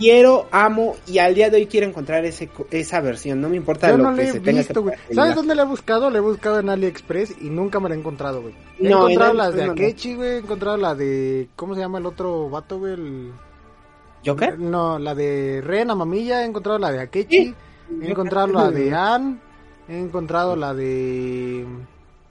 [0.00, 3.38] Quiero, amo y al día de hoy quiero encontrar ese, esa versión.
[3.42, 4.84] No me importa Yo lo no que le he se tenga que visto.
[5.14, 6.08] ¿Sabes dónde le he buscado?
[6.08, 8.54] Le he buscado en AliExpress y nunca me la he encontrado, güey.
[8.78, 9.64] He No, en encontrado las de.
[9.64, 10.30] Akechi, güey.
[10.30, 11.50] He encontrado la de.
[11.54, 12.94] ¿Cómo se llama el otro vato, güey?
[12.94, 13.32] El...
[14.24, 14.58] ¿Joker?
[14.58, 16.42] No, la de Ren Mamilla.
[16.44, 17.36] He encontrado la de Akechi.
[17.44, 17.54] Sí.
[18.00, 19.38] He encontrado la de Ann.
[19.86, 21.66] He encontrado la de.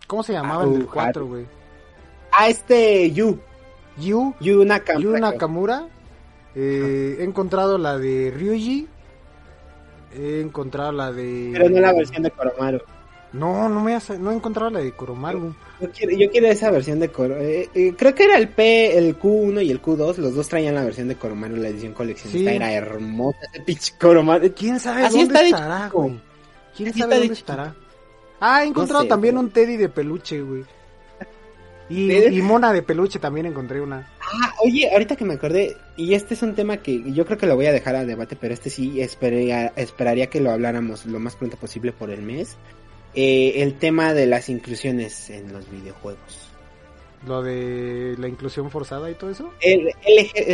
[0.08, 1.46] ¿Cómo se llamaba el del Ah, 4, güey?
[2.32, 3.38] Ah, este Yu.
[3.98, 4.34] Yu.
[4.40, 5.04] Yu Nakamura.
[5.04, 5.88] Yu Nakamura.
[6.56, 8.88] Eh, he encontrado la de Ryuji.
[10.16, 11.50] He encontrado la de.
[11.54, 12.80] Pero no la versión de Koromaru.
[13.32, 15.54] No, no me ha sa- no he encontrado la de Koromaru.
[15.80, 17.46] Yo quiero, yo quiero esa versión de Koromaru.
[17.96, 20.18] creo que era el P, el Q1 y el Q2.
[20.18, 22.50] Los dos traían la versión de Koromaru, la edición coleccionista.
[22.50, 22.56] Sí.
[22.56, 24.52] Era hermosa ese pinche Koromaru.
[24.56, 26.20] ¿Quién sabe Así dónde estará, güey?
[26.76, 27.52] ¿Quién Así sabe dónde chico.
[27.52, 27.76] estará?
[28.40, 30.64] Ah, he encontrado sé, también un Teddy de peluche, güey.
[31.90, 34.08] Y, y Mona de peluche también encontré una.
[34.22, 37.48] Ah, oye, ahorita que me acordé, y este es un tema que yo creo que
[37.48, 41.20] lo voy a dejar a debate, pero este sí esperaría, esperaría que lo habláramos lo
[41.20, 42.58] más pronto posible por el mes.
[43.16, 46.46] Eh, el tema de las inclusiones en los videojuegos.
[47.28, 49.52] Lo de la inclusión forzada y todo eso.
[49.60, 49.90] El,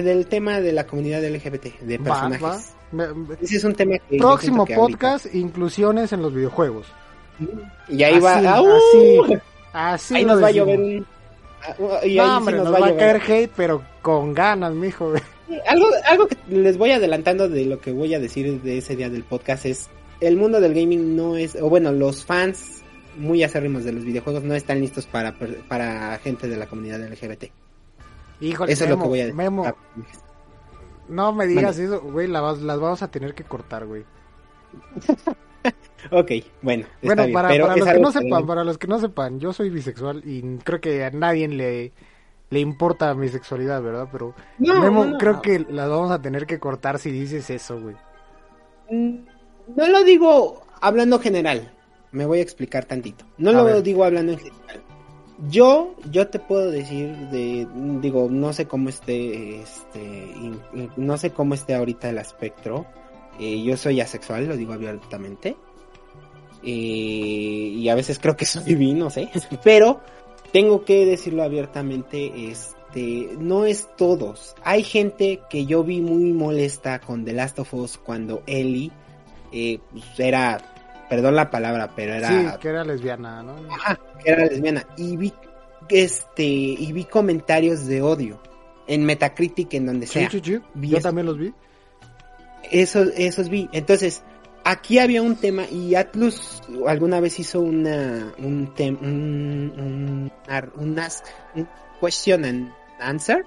[0.04, 2.44] del tema de la comunidad LGBT, de Va, personajes.
[2.44, 2.60] va.
[2.92, 4.18] Me- me- Ese es un tema que...
[4.18, 6.88] Próximo ahorita- podcast, inclusiones en los videojuegos.
[7.90, 8.38] Y ahí va...
[8.38, 9.34] Así, así,
[9.74, 11.06] así ahí nos va a llover un...
[11.80, 15.14] y No, ahí sí hombre, nos nos va a caer hate, pero con ganas, mijo.
[15.68, 19.10] Algo, algo que les voy adelantando de lo que voy a decir de ese día
[19.10, 19.90] del podcast es,
[20.22, 22.82] el mundo del gaming no es, o bueno, los fans
[23.18, 25.34] muy acérrimos de los videojuegos no están listos para,
[25.68, 27.46] para gente de la comunidad LGBT.
[28.42, 29.36] Híjole, Eso es lo que voy a decir.
[29.36, 29.76] Memo, Ah,
[31.08, 34.04] no me digas eso, güey, la vas- las vamos a tener que cortar, güey.
[36.12, 36.86] Ok, bueno.
[37.02, 39.00] está Bueno, bien, para, pero para es los que no sepan, para los que no
[39.00, 41.92] sepan, yo soy bisexual y creo que a nadie le,
[42.50, 44.08] le importa mi sexualidad, ¿verdad?
[44.12, 45.18] Pero No, Memo, no, no.
[45.18, 47.96] creo que las vamos a tener que cortar si dices eso, güey.
[48.90, 49.16] Mm,
[49.76, 51.72] No lo digo hablando general.
[52.12, 53.26] Me voy a explicar tantito.
[53.38, 53.84] No A lo ver.
[53.84, 54.82] digo hablando en general.
[55.50, 57.68] Yo, yo te puedo decir de,
[58.00, 62.86] digo, no sé cómo esté, este, in- in- no sé cómo esté ahorita el espectro.
[63.38, 65.58] Eh, yo soy asexual, lo digo abiertamente.
[66.66, 69.30] Eh, y a veces creo que soy bi, no sé.
[69.64, 70.02] Pero
[70.52, 74.56] tengo que decirlo abiertamente, este, no es todos.
[74.64, 78.92] Hay gente que yo vi muy molesta con The Last of Us cuando Ellie
[79.52, 83.56] eh, pues, era, perdón la palabra, pero era, Sí, que era lesbiana, ¿no?
[83.72, 84.88] ajá, que era lesbiana.
[84.98, 85.34] Y vi,
[85.90, 88.42] este, y vi comentarios de odio
[88.88, 90.30] en Metacritic, en donde Sí, sea.
[90.32, 90.60] sí, Yo
[90.98, 91.00] eso.
[91.02, 91.54] también los vi.
[92.72, 93.70] Eso, esos vi.
[93.72, 94.24] Entonces,
[94.66, 100.32] aquí había un tema y Atlus alguna vez hizo una, un tem, un, un,
[100.76, 101.24] unas,
[101.56, 101.68] un
[102.02, 103.46] question and answer,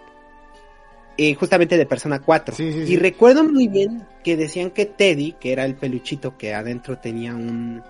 [1.19, 2.55] eh, justamente de Persona 4.
[2.55, 2.97] Sí, sí, y sí.
[2.97, 7.83] recuerdo muy bien que decían que Teddy, que era el peluchito que adentro tenía un,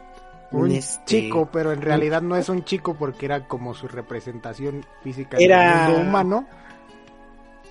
[0.50, 4.84] Un este, chico, pero en realidad no es un chico porque era como su representación
[5.04, 6.48] física Era- el mundo humano.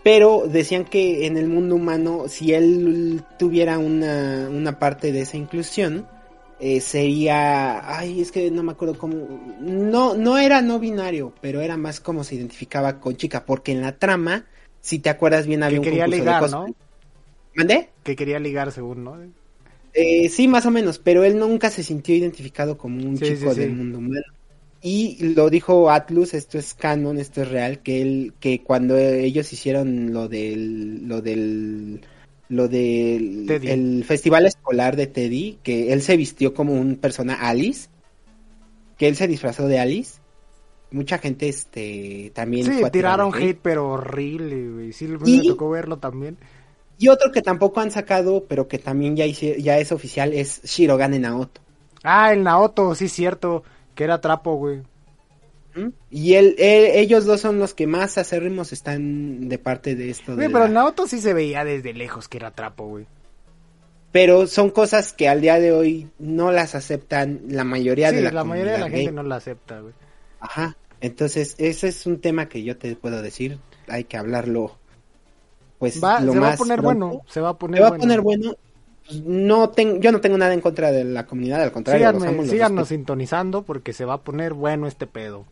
[0.07, 5.35] Pero decían que en el mundo humano, si él tuviera una, una parte de esa
[5.35, 6.07] inclusión,
[6.61, 9.27] eh, sería, ay, es que no me acuerdo cómo,
[9.59, 13.81] no, no era no binario, pero era más como se identificaba con chica, porque en
[13.81, 14.45] la trama,
[14.79, 16.67] si te acuerdas bien, había Que un quería ligar, de ¿no?
[17.53, 17.89] ¿Mandé?
[18.05, 19.17] Que quería ligar según, ¿no?
[19.93, 23.49] Eh, sí, más o menos, pero él nunca se sintió identificado como un Sí, chico
[23.49, 23.75] sí, del sí.
[23.75, 24.36] mundo humano.
[24.81, 29.51] Y lo dijo Atlus, esto es canon, esto es real, que él, que cuando ellos
[29.51, 32.01] hicieron lo del, lo del,
[32.49, 33.67] lo del, Teddy.
[33.69, 37.89] el festival escolar de Teddy, que él se vistió como un persona Alice,
[38.97, 40.19] que él se disfrazó de Alice,
[40.91, 43.43] mucha gente, este, también Sí, fue tiraron hate.
[43.43, 44.93] hate, pero horrible, güey.
[44.93, 46.37] Sí, me Y- tocó verlo también.
[46.99, 50.61] Y otro que tampoco han sacado, pero que también ya hice- ya es oficial, es
[50.63, 51.61] Shirogane Naoto.
[52.03, 53.63] Ah, el Naoto, sí, cierto.
[53.97, 54.81] Que era trapo, güey.
[56.09, 60.31] Y él, él- ellos dos son los que más acérrimos están de parte de esto.
[60.31, 63.05] de Güey, pero la- Naoto sí se veía desde lejos que era trapo, güey.
[64.11, 68.21] Pero son cosas que al día de hoy no las aceptan la mayoría Sí, de
[68.23, 69.11] la la mayoría de la gente gay.
[69.13, 69.93] no la acepta, güey.
[70.39, 70.75] Ajá.
[71.01, 73.59] Entonces, ese es un tema que yo te puedo decir.
[73.87, 74.77] Hay que hablarlo.
[75.77, 77.07] Pues Va, lo se va a poner pronto.
[77.07, 78.01] bueno, se va a poner Se va a bueno.
[78.03, 78.55] poner bueno.
[79.23, 82.07] No tengo, yo no tengo nada en contra de la comunidad, al contrario.
[82.11, 85.45] Síganme, los síganos sintonizando porque se va a poner bueno este pedo.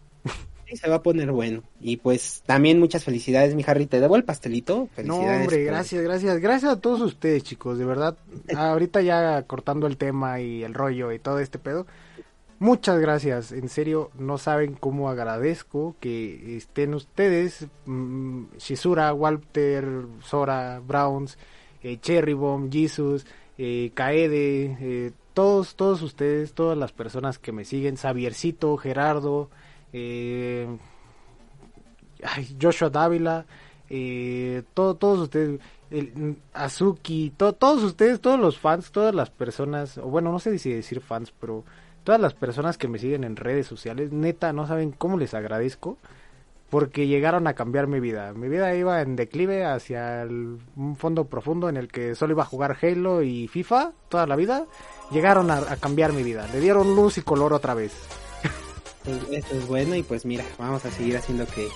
[0.68, 1.62] Sí, se va a poner bueno.
[1.80, 3.86] Y pues también muchas felicidades, mi Harry.
[3.86, 4.78] Te debo el pastelito.
[4.80, 5.42] No, Felicidades.
[5.42, 6.40] hombre, por- gracias, gracias.
[6.40, 8.18] Gracias a todos ustedes, chicos, de verdad.
[8.58, 11.86] Ahorita ya cortando el tema y el rollo y todo este pedo.
[12.58, 19.86] Muchas gracias, en serio, no saben cómo agradezco que estén ustedes, mm, Shizura, Walter,
[20.24, 21.38] Sora, Browns,
[21.84, 23.26] eh, Cherry Bomb, Jesus,
[23.58, 29.50] eh, Kaede, eh, todos, todos ustedes, todas las personas que me siguen, Xaviercito, Gerardo,
[29.94, 30.68] eh,
[32.62, 33.46] Joshua Dávila,
[33.90, 35.60] eh, todo- todos ustedes,
[35.92, 40.58] el, Azuki, to- todos ustedes, todos los fans, todas las personas, o bueno, no sé
[40.58, 41.64] si decir fans, pero
[42.04, 45.98] todas las personas que me siguen en redes sociales, neta, no saben cómo les agradezco,
[46.76, 48.34] porque llegaron a cambiar mi vida.
[48.34, 52.44] Mi vida iba en declive hacia el- un fondo profundo en el que solo iba
[52.44, 54.66] a jugar Halo y FIFA toda la vida.
[55.10, 57.94] Llegaron a, a cambiar mi vida, le dieron luz y color otra vez.
[59.06, 61.70] Pues, esto es bueno y pues mira, vamos a seguir haciendo que,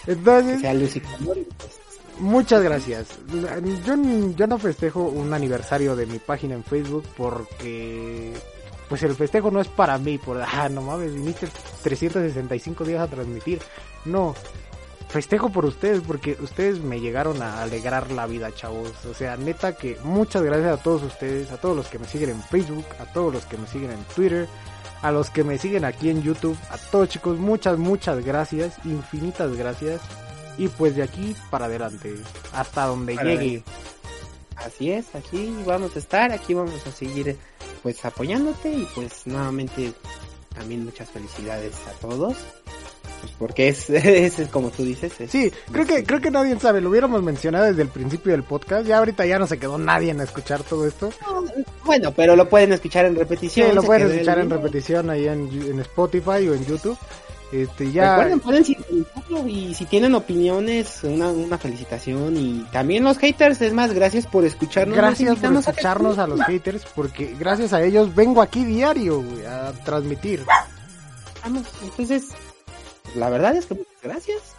[0.60, 1.38] sea luz y color.
[1.38, 1.80] y, pues,
[2.20, 3.08] Muchas gracias.
[3.86, 3.96] Yo,
[4.36, 8.34] yo no festejo un aniversario de mi página en Facebook porque
[8.90, 11.48] pues el festejo no es para mí, por ah, no mames, viniste
[11.84, 13.62] 365 días a transmitir.
[14.06, 14.34] No,
[15.10, 18.94] festejo por ustedes porque ustedes me llegaron a alegrar la vida, chavos.
[19.06, 22.30] O sea, neta que muchas gracias a todos ustedes, a todos los que me siguen
[22.30, 24.48] en Facebook, a todos los que me siguen en Twitter,
[25.02, 29.56] a los que me siguen aquí en YouTube, a todos chicos, muchas, muchas gracias, infinitas
[29.56, 30.02] gracias.
[30.58, 32.16] Y pues de aquí para adelante,
[32.54, 33.64] hasta donde Para llegue.
[34.58, 37.38] Así es, aquí vamos a estar, aquí vamos a seguir
[37.82, 39.94] pues apoyándote y pues nuevamente
[40.54, 42.36] también muchas felicidades a todos.
[43.38, 45.14] Porque es, es, como tú dices.
[45.20, 48.44] es- Sí, creo que, creo que nadie sabe, lo hubiéramos mencionado desde el principio del
[48.44, 51.12] podcast, ya ahorita ya no se quedó nadie en escuchar todo esto.
[51.86, 53.76] Bueno, pero lo pueden escuchar en Sí, repetición.
[53.76, 56.98] lo se pueden escuchar en repetición ahí en, en Spotify o en YouTube.
[57.52, 58.12] Este, ya.
[58.16, 58.64] Recuerden, pueden
[59.50, 64.46] y si tienen opiniones, una, una felicitación y también los haters, es más, gracias por
[64.46, 64.96] escucharnos.
[64.96, 69.24] Gracias por invitamos a- escucharnos a los haters, porque gracias a ellos vengo aquí diario,
[69.24, 70.44] güey, a transmitir.
[71.44, 72.26] Vamos, entonces,
[73.16, 74.56] la verdad es que muchas gracias.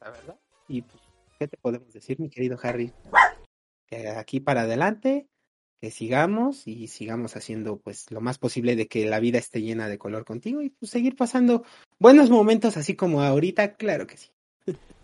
[0.00, 0.38] la verdad.
[0.68, 1.02] Y pues,
[1.38, 2.92] ¿qué te podemos decir, mi querido Harry?
[3.86, 5.28] Que aquí para adelante,
[5.80, 9.88] que sigamos y sigamos haciendo pues lo más posible de que la vida esté llena
[9.88, 11.64] de color contigo y pues seguir pasando
[11.98, 14.30] buenos momentos así como ahorita, claro que sí.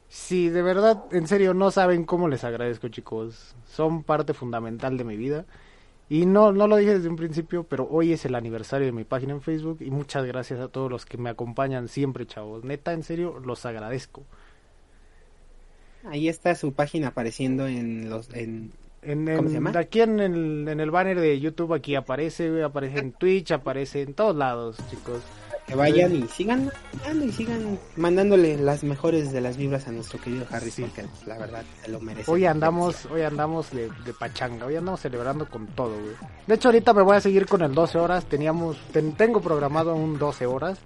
[0.09, 3.55] Sí, de verdad, en serio, no saben cómo les agradezco, chicos.
[3.67, 5.45] Son parte fundamental de mi vida.
[6.11, 9.05] Y no, no lo dije desde un principio, pero hoy es el aniversario de mi
[9.05, 12.65] página en Facebook y muchas gracias a todos los que me acompañan siempre, chavos.
[12.65, 14.23] Neta, en serio, los agradezco.
[16.05, 18.73] Ahí está su página apareciendo en los en
[19.03, 19.79] En, ¿Cómo en- se llama?
[19.79, 24.15] Aquí en el, en el banner de YouTube aquí aparece, aparece en Twitch, aparece en
[24.15, 25.23] todos lados, chicos.
[25.69, 30.19] Que vayan y sigan mandando y sigan mandándole las mejores de las vibras a nuestro
[30.21, 30.83] querido Harry Sí.
[30.83, 32.31] porque la verdad se lo merece.
[32.31, 36.15] Hoy andamos, hoy andamos de, de pachanga, hoy andamos celebrando con todo, güey.
[36.47, 39.95] De hecho, ahorita me voy a seguir con el 12 horas, teníamos, ten- tengo programado
[39.95, 40.79] un 12 horas.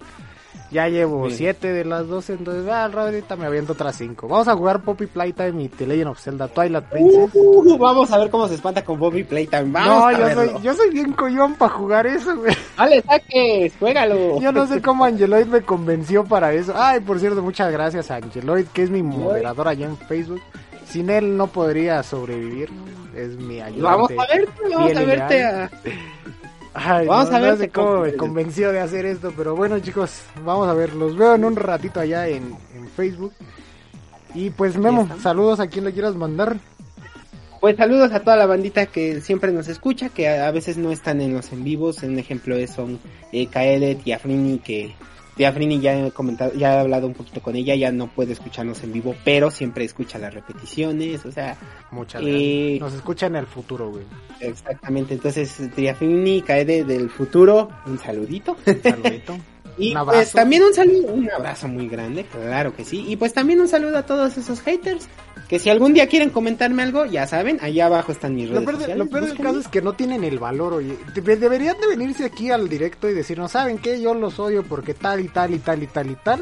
[0.73, 1.37] Ya llevo Bien.
[1.37, 4.27] 7 de las 12, entonces ah, ahorita me aviento otras 5.
[4.27, 7.29] Vamos a jugar Poppy Playtime y The Legend of Zelda Twilight Princess.
[7.31, 9.65] Uh, vamos a ver cómo se espanta con Bobby Playtime.
[9.71, 10.51] Vamos no, yo verlo.
[10.53, 12.55] soy, yo soy bien collón para jugar eso, güey.
[12.75, 14.41] Dale, saques, juégalo.
[14.41, 16.73] Yo no sé cómo Angeloid me convenció para eso.
[16.75, 20.41] Ay, por cierto, muchas gracias a Angeloid, que es mi moderador allá en Facebook.
[20.87, 22.69] Sin él no podría sobrevivir.
[23.15, 23.81] Es mi ayudante.
[23.83, 25.69] Vamos a verte, vamos a verte a...
[26.73, 29.55] Ay, Vamos no, a no ver sé si cómo me convenció de hacer esto, pero
[29.55, 30.93] bueno, chicos, vamos a ver.
[30.95, 33.33] Los veo en un ratito allá en, en Facebook.
[34.33, 36.57] Y pues, Memo, saludos a quien le quieras mandar.
[37.59, 40.91] Pues saludos a toda la bandita que siempre nos escucha, que a, a veces no
[40.91, 42.03] están en los en vivos.
[42.03, 42.99] Un ejemplo es son
[43.31, 44.93] eh, Kaede, Tía Frini, que
[45.35, 48.33] Tía Frini ya he comentado, ya he hablado un poquito con ella, ya no puede
[48.33, 51.57] escucharnos en vivo, pero siempre escucha las repeticiones, o sea,
[51.91, 52.77] Muchas Eh.
[52.79, 54.05] Nos escucha en el futuro, güey.
[54.39, 55.13] exactamente.
[55.13, 58.57] Entonces, Tía Frini, Kaede del futuro, un saludito.
[58.65, 59.37] Un saludito.
[59.77, 63.05] Y Un pues también un saludo, un abrazo muy grande, claro que sí.
[63.07, 65.07] Y pues también un saludo a todos esos haters.
[65.49, 68.65] Que si algún día quieren comentarme algo, ya saben, allá abajo están mis Lo redes
[68.65, 69.05] peor, de- sociales.
[69.05, 70.97] lo peor del caso es que no tienen el valor, oye.
[71.13, 73.99] Debe- Deberían de venirse aquí al directo y decirnos, ¿saben qué?
[74.01, 76.41] Yo los odio porque tal y tal y tal y tal y tal.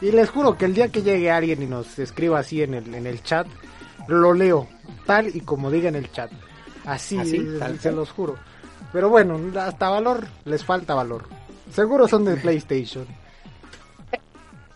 [0.00, 2.94] Y les juro que el día que llegue alguien y nos escriba así en el,
[2.94, 3.46] en el chat,
[4.08, 4.68] lo leo,
[5.06, 6.30] tal y como diga en el chat.
[6.84, 8.36] Así, Así, eh, tal se los juro.
[8.92, 11.28] Pero bueno, hasta valor, les falta valor.
[11.70, 13.06] Seguro son de PlayStation.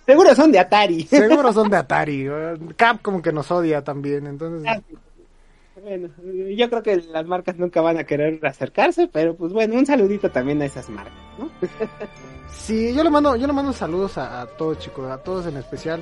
[0.06, 1.02] Seguro son de Atari.
[1.04, 2.26] Seguro son de Atari.
[2.26, 4.26] eh, Capcom que nos odia también.
[4.26, 4.80] Entonces, Ah,
[5.82, 6.08] bueno,
[6.56, 10.28] yo creo que las marcas nunca van a querer acercarse, pero pues bueno, un saludito
[10.30, 11.50] también a esas marcas, ¿no?
[12.50, 15.58] Sí, yo le mando, yo le mando saludos a, a todos chicos, a todos en
[15.58, 16.00] especial.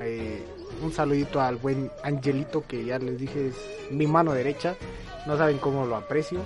[0.00, 0.44] Eh,
[0.82, 4.76] un saludito al buen Angelito que ya les dije es mi mano derecha.
[5.26, 6.40] No saben cómo lo aprecio.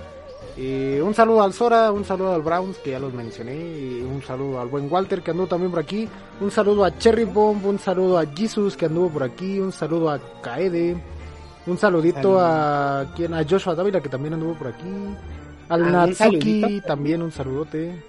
[0.55, 3.55] Eh, un saludo al Sora, un saludo al Browns que ya los mencioné.
[3.55, 6.07] y un saludo al buen Walter que anduvo también por aquí.
[6.39, 9.59] Un saludo a Cherry Bomb, un saludo a Jesus que anduvo por aquí.
[9.59, 10.95] Un saludo a Kaede.
[11.65, 14.83] Un saludito a quien a Joshua Dávila que también anduvo por aquí.
[15.69, 18.03] Al Ah, un Natsuki también un saludote.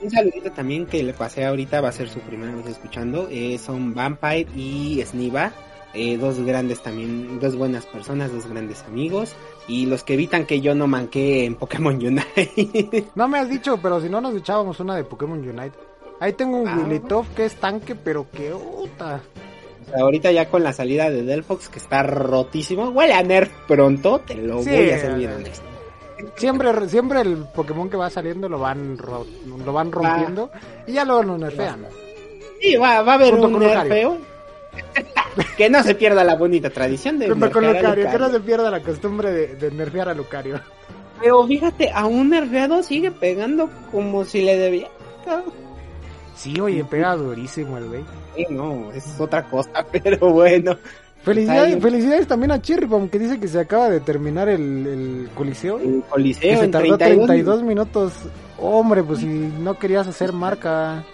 [0.00, 3.58] Un saludito también que le pasé ahorita, va a ser su primera vez escuchando, eh,
[3.58, 5.52] son Vampire y Sniva,
[5.92, 9.34] eh, dos grandes también, dos buenas personas, dos grandes amigos,
[9.70, 13.06] y los que evitan que yo no manqué en Pokémon Unite.
[13.14, 15.72] No me has dicho, pero si no nos echábamos una de Pokémon Unite.
[16.20, 16.76] Ahí tengo un Ah.
[16.78, 19.20] Wiletov que es tanque, pero que puta.
[19.82, 23.50] O sea, ahorita ya con la salida de Delphox, que está rotísimo, huele a Nerf
[23.66, 25.64] pronto, te lo Sí, voy a hacer bien honesto.
[26.36, 29.26] Siempre, siempre el Pokémon que va saliendo lo van ro-
[29.64, 30.50] lo van rompiendo
[30.86, 31.86] y ya luego lo nerfean.
[32.60, 34.18] Sí, va, va a haber Junto un Lucario.
[35.56, 38.70] que no se pierda la bonita tradición de Junto con Lucario, que no se pierda
[38.70, 40.60] la costumbre de, de nerfear a Lucario.
[41.20, 44.88] Pero fíjate, a un nerfeado sigue pegando como si le debía.
[46.34, 48.04] Sí, oye, pega durísimo el güey.
[48.34, 50.76] Sí, no, es otra cosa, pero bueno.
[51.22, 55.78] Felicidades, felicidades también a Chirpom que dice que se acaba de terminar el, el coliseo.
[55.78, 58.12] El Que Coliseo se en tardó 32, 32 minutos.
[58.56, 61.04] Hombre, pues si no querías hacer marca.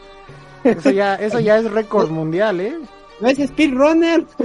[0.62, 2.76] Eso ya, eso ya es récord mundial, ¿eh?
[3.20, 4.24] No es speedrunner,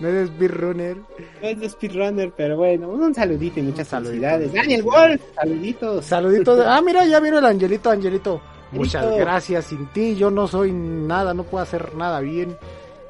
[0.00, 0.96] No es speedrunner.
[0.96, 4.52] no es speedrunner, pero bueno, un saludito y muchas felicidades.
[4.52, 6.04] Daniel Wolf, saluditos.
[6.04, 6.60] Saluditos.
[6.66, 8.40] Ah, mira, ya vino el Angelito, Angelito.
[8.72, 9.66] Muchas gracias.
[9.66, 12.56] Sin ti yo no soy nada, no puedo hacer nada bien.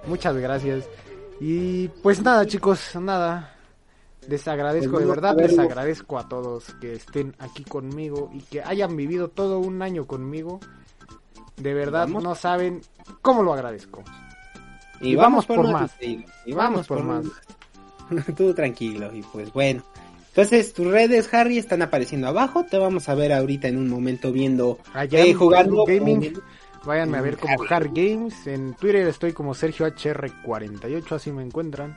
[0.07, 0.89] Muchas gracias.
[1.41, 3.55] Y pues nada, chicos, nada.
[4.29, 8.63] Les agradezco, Pues de verdad, les agradezco a todos que estén aquí conmigo y que
[8.63, 10.61] hayan vivido todo un año conmigo.
[11.57, 12.23] De verdad Vamos.
[12.23, 12.81] no saben
[13.23, 14.03] cómo lo agradezco.
[15.01, 15.83] Y, Y vamos, vamos por, por más.
[15.83, 16.03] más.
[16.03, 17.25] Y, Vamos por más.
[18.37, 19.83] Tú tranquilo y pues bueno.
[20.29, 22.65] Entonces tus redes, Harry, están apareciendo abajo.
[22.65, 25.85] Te vamos a ver ahorita en un momento viendo, Allá eh, en jugando.
[25.85, 26.41] Gaming,
[26.85, 27.91] váyanme a ver como Harry.
[27.95, 28.47] Games.
[28.47, 31.97] En Twitter estoy como Sergio HR48, así me encuentran.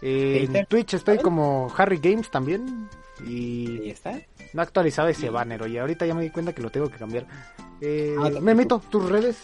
[0.00, 2.88] Eh, en Twitch estoy como Harry Games también.
[3.26, 4.20] Y Ahí está.
[4.52, 6.98] No he actualizado ese banner, y ahorita ya me di cuenta que lo tengo que
[6.98, 7.26] cambiar.
[7.80, 9.36] Eh, Ah, me meto tus redes.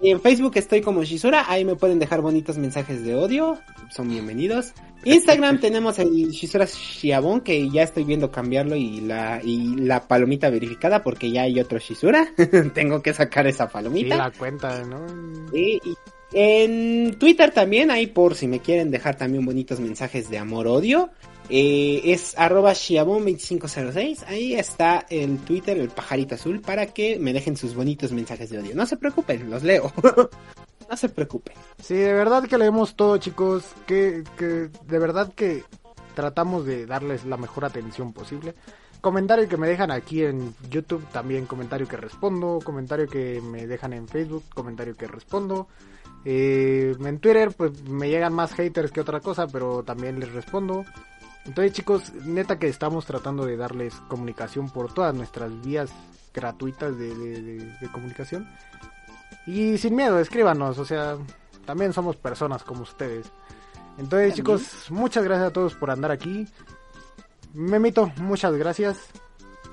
[0.00, 3.58] Y en Facebook estoy como Shizura, ahí me pueden dejar bonitos mensajes de odio,
[3.94, 4.72] son bienvenidos.
[5.04, 10.50] Instagram tenemos el Shizura Shiabon, que ya estoy viendo cambiarlo y la, y la palomita
[10.50, 12.26] verificada porque ya hay otro Shizura,
[12.74, 14.16] tengo que sacar esa Sí, palomita.
[14.16, 15.06] la cuenta, ¿no?
[15.56, 15.94] Y, y
[16.32, 21.10] en Twitter también, ahí por si me quieren dejar también bonitos mensajes de amor-odio.
[21.54, 24.24] Eh, es arroba Shiabon2506.
[24.26, 28.58] Ahí está el Twitter, el pajarito azul, para que me dejen sus bonitos mensajes de
[28.58, 28.74] odio.
[28.74, 29.92] No se preocupen, los leo.
[30.90, 31.54] no se preocupen.
[31.78, 33.64] Sí, de verdad que leemos todo, chicos.
[33.86, 35.62] Que, que de verdad que
[36.14, 38.54] tratamos de darles la mejor atención posible.
[39.02, 42.60] Comentario que me dejan aquí en YouTube, también comentario que respondo.
[42.64, 45.68] Comentario que me dejan en Facebook, comentario que respondo.
[46.24, 50.86] Eh, en Twitter, pues me llegan más haters que otra cosa, pero también les respondo.
[51.44, 55.90] Entonces, chicos, neta que estamos tratando de darles comunicación por todas nuestras vías
[56.32, 58.48] gratuitas de, de- de- de comunicación.
[59.46, 61.16] Y sin miedo, escríbanos, o sea,
[61.66, 63.26] también somos personas como ustedes.
[63.98, 64.34] Entonces, También.
[64.34, 66.46] chicos, muchas gracias a todos por andar aquí.
[67.54, 68.98] Memito, muchas gracias.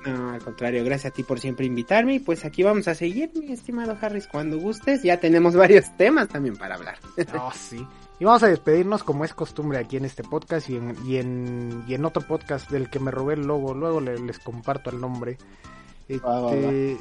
[0.05, 2.15] No, al contrario, gracias a ti por siempre invitarme.
[2.15, 5.03] Y pues aquí vamos a seguir, mi estimado Harris, cuando gustes.
[5.03, 6.97] Ya tenemos varios temas también para hablar.
[7.39, 7.85] Oh, sí.
[8.19, 11.85] Y vamos a despedirnos como es costumbre aquí en este podcast y en, y en,
[11.87, 13.73] y en otro podcast del que me robé el logo.
[13.73, 15.37] Luego le- les comparto el nombre.
[16.11, 16.97] Va, va, Este,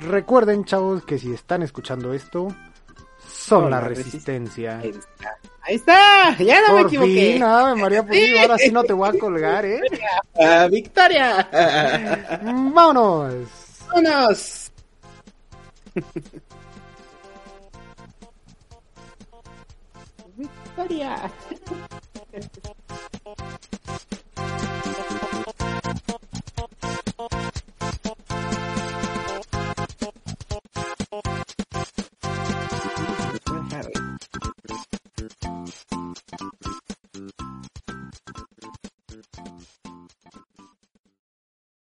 [0.00, 4.78] Recuerden, chavos, que si están escuchando esto, son Son la la resistencia.
[4.78, 5.38] Ahí está.
[5.62, 6.36] Ahí está.
[6.38, 7.32] Ya no me equivoqué.
[7.34, 9.80] fin, Ave María Pulido, ahora sí no te voy a colgar, ¿eh?
[10.40, 11.48] Ah, Victoria.
[12.42, 13.34] ¡Vámonos!
[13.88, 14.70] Vámonos.
[20.72, 21.30] historia.